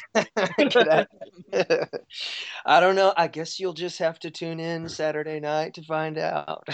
I 2.66 2.80
don't 2.80 2.96
know. 2.96 3.14
I 3.16 3.28
guess 3.28 3.58
you'll 3.58 3.72
just 3.72 3.98
have 3.98 4.18
to 4.20 4.30
tune 4.30 4.60
in 4.60 4.88
Saturday 4.88 5.40
night 5.40 5.74
to 5.74 5.82
find 5.82 6.18
out. 6.18 6.68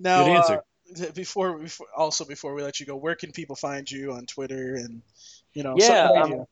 now, 0.00 0.24
Good 0.24 0.36
answer. 0.36 0.58
Uh, 0.58 0.60
before, 1.14 1.58
before, 1.58 1.86
also 1.96 2.24
before 2.24 2.54
we 2.54 2.62
let 2.62 2.80
you 2.80 2.86
go, 2.86 2.96
where 2.96 3.14
can 3.14 3.32
people 3.32 3.56
find 3.56 3.90
you 3.90 4.12
on 4.12 4.26
Twitter 4.26 4.74
and 4.76 5.02
you 5.54 5.62
know? 5.62 5.74
Yeah, 5.76 6.08
um, 6.10 6.44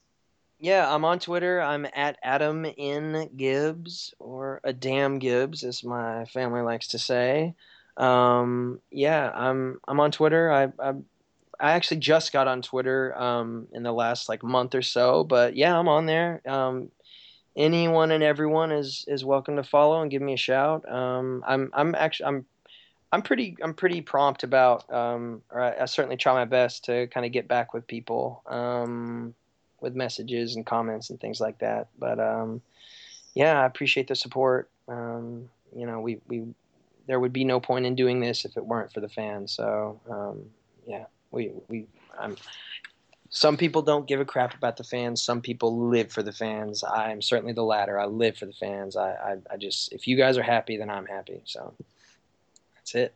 yeah, 0.59 0.93
I'm 0.93 1.05
on 1.05 1.19
Twitter. 1.19 1.61
I'm 1.61 1.87
at 1.95 2.19
Adam 2.23 2.67
N 2.79 3.29
Gibbs 3.37 4.15
or 4.19 4.61
Adam 4.65 5.19
Gibbs, 5.19 5.65
as 5.65 5.85
my 5.85 6.25
family 6.27 6.63
likes 6.63 6.89
to 6.89 6.99
say. 6.99 7.55
Um, 7.97 8.81
yeah, 8.91 9.31
I'm 9.35 9.81
I'm 9.87 10.01
on 10.01 10.11
Twitter. 10.13 10.51
I, 10.51 10.65
I 10.79 10.95
I 11.59 11.73
actually 11.73 11.99
just 11.99 12.33
got 12.33 12.49
on 12.49 12.63
Twitter 12.63 13.17
um, 13.19 13.69
in 13.73 13.83
the 13.83 13.93
last 13.93 14.29
like 14.29 14.43
month 14.43 14.75
or 14.75 14.83
so, 14.83 15.25
but 15.25 15.57
yeah, 15.57 15.79
I'm 15.79 15.89
on 15.89 16.07
there. 16.07 16.43
Um, 16.47 16.91
anyone 17.57 18.11
and 18.11 18.23
everyone 18.23 18.73
is 18.73 19.05
is 19.09 19.25
welcome 19.25 19.57
to 19.57 19.63
follow 19.63 20.03
and 20.03 20.11
give 20.11 20.23
me 20.23 20.35
a 20.35 20.39
shout. 20.39 20.91
Um, 20.91 21.43
I'm 21.47 21.71
I'm 21.75 21.95
actually 21.95 22.27
I'm 22.27 22.47
I'm 23.17 23.23
pretty 23.23 23.57
I'm 23.63 23.75
pretty 23.75 24.03
prompt 24.03 24.43
about 24.43 24.93
um, 24.93 25.43
or 25.51 25.61
I, 25.61 25.83
I, 25.83 25.85
certainly 25.87 26.19
try 26.19 26.35
my 26.35 26.45
best 26.45 26.85
to 26.85 27.07
kind 27.07 27.25
of 27.25 27.33
get 27.33 27.49
back 27.49 27.73
with 27.73 27.87
people. 27.87 28.43
Um, 28.47 29.35
with 29.81 29.95
messages 29.95 30.57
and 30.57 30.65
comments 30.65 31.11
and 31.11 31.21
things 31.21 31.41
like 31.41 31.59
that. 31.59 31.89
But 31.99 32.19
um, 32.19 32.63
yeah, 33.35 33.61
I 33.63 33.67
appreciate 33.67 34.09
the 34.09 34.15
support. 34.15 34.71
Um, 34.89 35.49
you 35.75 35.87
know, 35.87 36.01
we, 36.01 36.19
we 36.27 36.45
there 37.07 37.21
would 37.21 37.33
be 37.33 37.45
no 37.45 37.61
point 37.61 37.87
in 37.87 37.95
doing 37.95 38.21
this 38.21 38.45
if 38.45 38.57
it 38.57 38.67
weren't 38.67 38.93
for 38.93 39.01
the 39.01 39.09
fans. 39.09 39.53
So 39.53 40.01
um, 40.11 40.45
yeah, 40.87 41.05
we 41.31 41.53
we 41.69 41.87
I'm. 42.19 42.37
Some 43.29 43.57
people 43.57 43.83
don't 43.83 44.07
give 44.07 44.21
a 44.21 44.25
crap 44.25 44.55
about 44.55 44.77
the 44.77 44.85
fans. 44.85 45.21
Some 45.21 45.41
people 45.41 45.89
live 45.89 46.13
for 46.13 46.23
the 46.23 46.33
fans. 46.33 46.85
I 46.85 47.11
am 47.11 47.21
certainly 47.21 47.53
the 47.53 47.65
latter. 47.65 47.99
I 47.99 48.07
live 48.07 48.39
for 48.39 48.47
the 48.47 48.53
fans. 48.53 48.97
I, 48.97 49.11
I, 49.11 49.37
I 49.53 49.57
just 49.57 49.93
if 49.93 50.07
you 50.07 50.17
guys 50.17 50.39
are 50.39 50.43
happy, 50.43 50.77
then 50.77 50.89
I'm 50.89 51.07
happy. 51.07 51.43
So 51.45 51.75
that's 52.87 52.95
it. 52.95 53.15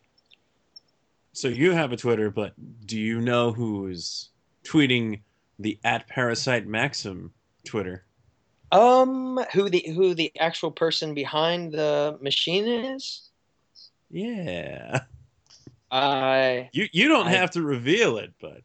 So 1.33 1.47
you 1.47 1.71
have 1.71 1.93
a 1.93 1.97
Twitter, 1.97 2.29
but 2.29 2.53
do 2.85 2.99
you 2.99 3.21
know 3.21 3.51
who's 3.51 4.29
tweeting 4.65 5.21
the 5.59 5.79
at 5.83 6.09
Parasyte 6.09 6.65
Maxim 6.65 7.31
Twitter? 7.63 8.05
Um, 8.73 9.39
who 9.53 9.69
the 9.69 9.83
who 9.95 10.13
the 10.13 10.31
actual 10.39 10.71
person 10.71 11.13
behind 11.13 11.71
the 11.71 12.17
machine 12.21 12.67
is? 12.67 13.29
Yeah. 14.09 15.01
I 15.89 16.69
you 16.73 16.87
you 16.91 17.07
don't 17.07 17.27
I, 17.27 17.31
have 17.31 17.51
to 17.51 17.61
reveal 17.61 18.17
it, 18.17 18.33
but 18.41 18.61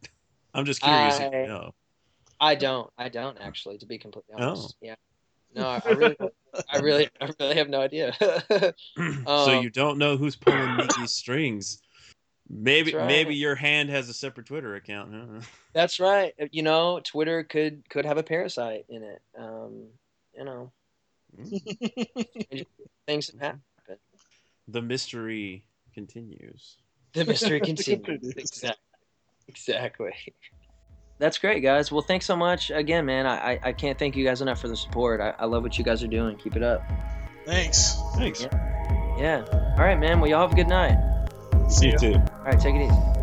I'm 0.54 0.64
just 0.64 0.80
curious 0.80 1.20
I, 1.20 1.24
if 1.24 1.32
you 1.32 1.46
know. 1.46 1.74
I 2.40 2.54
don't. 2.54 2.90
I 2.98 3.08
don't 3.08 3.38
actually, 3.38 3.78
to 3.78 3.86
be 3.86 3.98
completely 3.98 4.34
honest. 4.34 4.74
Oh. 4.76 4.86
Yeah. 4.86 4.94
No, 5.56 5.80
I, 5.84 5.90
really, 5.90 6.16
I 6.70 6.78
really, 6.78 7.08
I 7.18 7.30
really 7.40 7.54
have 7.56 7.70
no 7.70 7.80
idea. 7.80 8.14
um, 8.98 9.24
so 9.26 9.60
you 9.60 9.70
don't 9.70 9.96
know 9.96 10.16
who's 10.16 10.36
pulling 10.36 10.76
Migi's 10.76 11.14
strings. 11.14 11.80
Maybe 12.48 12.94
right. 12.94 13.06
maybe 13.06 13.34
your 13.34 13.56
hand 13.56 13.88
has 13.88 14.08
a 14.08 14.14
separate 14.14 14.46
Twitter 14.46 14.76
account. 14.76 15.12
Huh? 15.12 15.40
That's 15.72 15.98
right. 15.98 16.34
You 16.52 16.62
know, 16.62 17.00
Twitter 17.02 17.42
could 17.42 17.88
could 17.88 18.04
have 18.04 18.18
a 18.18 18.22
parasite 18.22 18.84
in 18.88 19.02
it. 19.02 19.22
Um, 19.36 19.86
you 20.36 20.44
know, 20.44 20.72
mm. 21.36 22.66
things 23.06 23.32
happen. 23.40 23.62
The 24.68 24.82
mystery 24.82 25.64
continues. 25.94 26.76
The 27.14 27.24
mystery 27.24 27.60
continues. 27.60 28.32
exactly. 28.36 28.82
Exactly. 29.48 30.12
That's 31.18 31.38
great, 31.38 31.62
guys. 31.62 31.90
Well, 31.90 32.02
thanks 32.02 32.26
so 32.26 32.36
much 32.36 32.70
again, 32.70 33.06
man. 33.06 33.26
I, 33.26 33.58
I, 33.62 33.72
can't 33.72 33.98
thank 33.98 34.16
you 34.16 34.24
guys 34.24 34.42
enough 34.42 34.60
for 34.60 34.68
the 34.68 34.76
support. 34.76 35.20
I, 35.20 35.34
I 35.38 35.46
love 35.46 35.62
what 35.62 35.78
you 35.78 35.84
guys 35.84 36.02
are 36.02 36.08
doing. 36.08 36.36
Keep 36.36 36.56
it 36.56 36.62
up. 36.62 36.82
Thanks. 37.46 37.98
Thanks. 38.16 38.42
Yeah. 38.42 39.16
yeah. 39.18 39.74
All 39.78 39.84
right, 39.84 39.98
man. 39.98 40.20
Well, 40.20 40.28
y'all 40.28 40.42
have 40.42 40.52
a 40.52 40.56
good 40.56 40.68
night. 40.68 40.98
See 41.68 41.86
you 41.86 41.98
too. 41.98 42.14
All 42.14 42.44
right, 42.44 42.60
take 42.60 42.74
it 42.74 42.82
easy. 42.82 43.15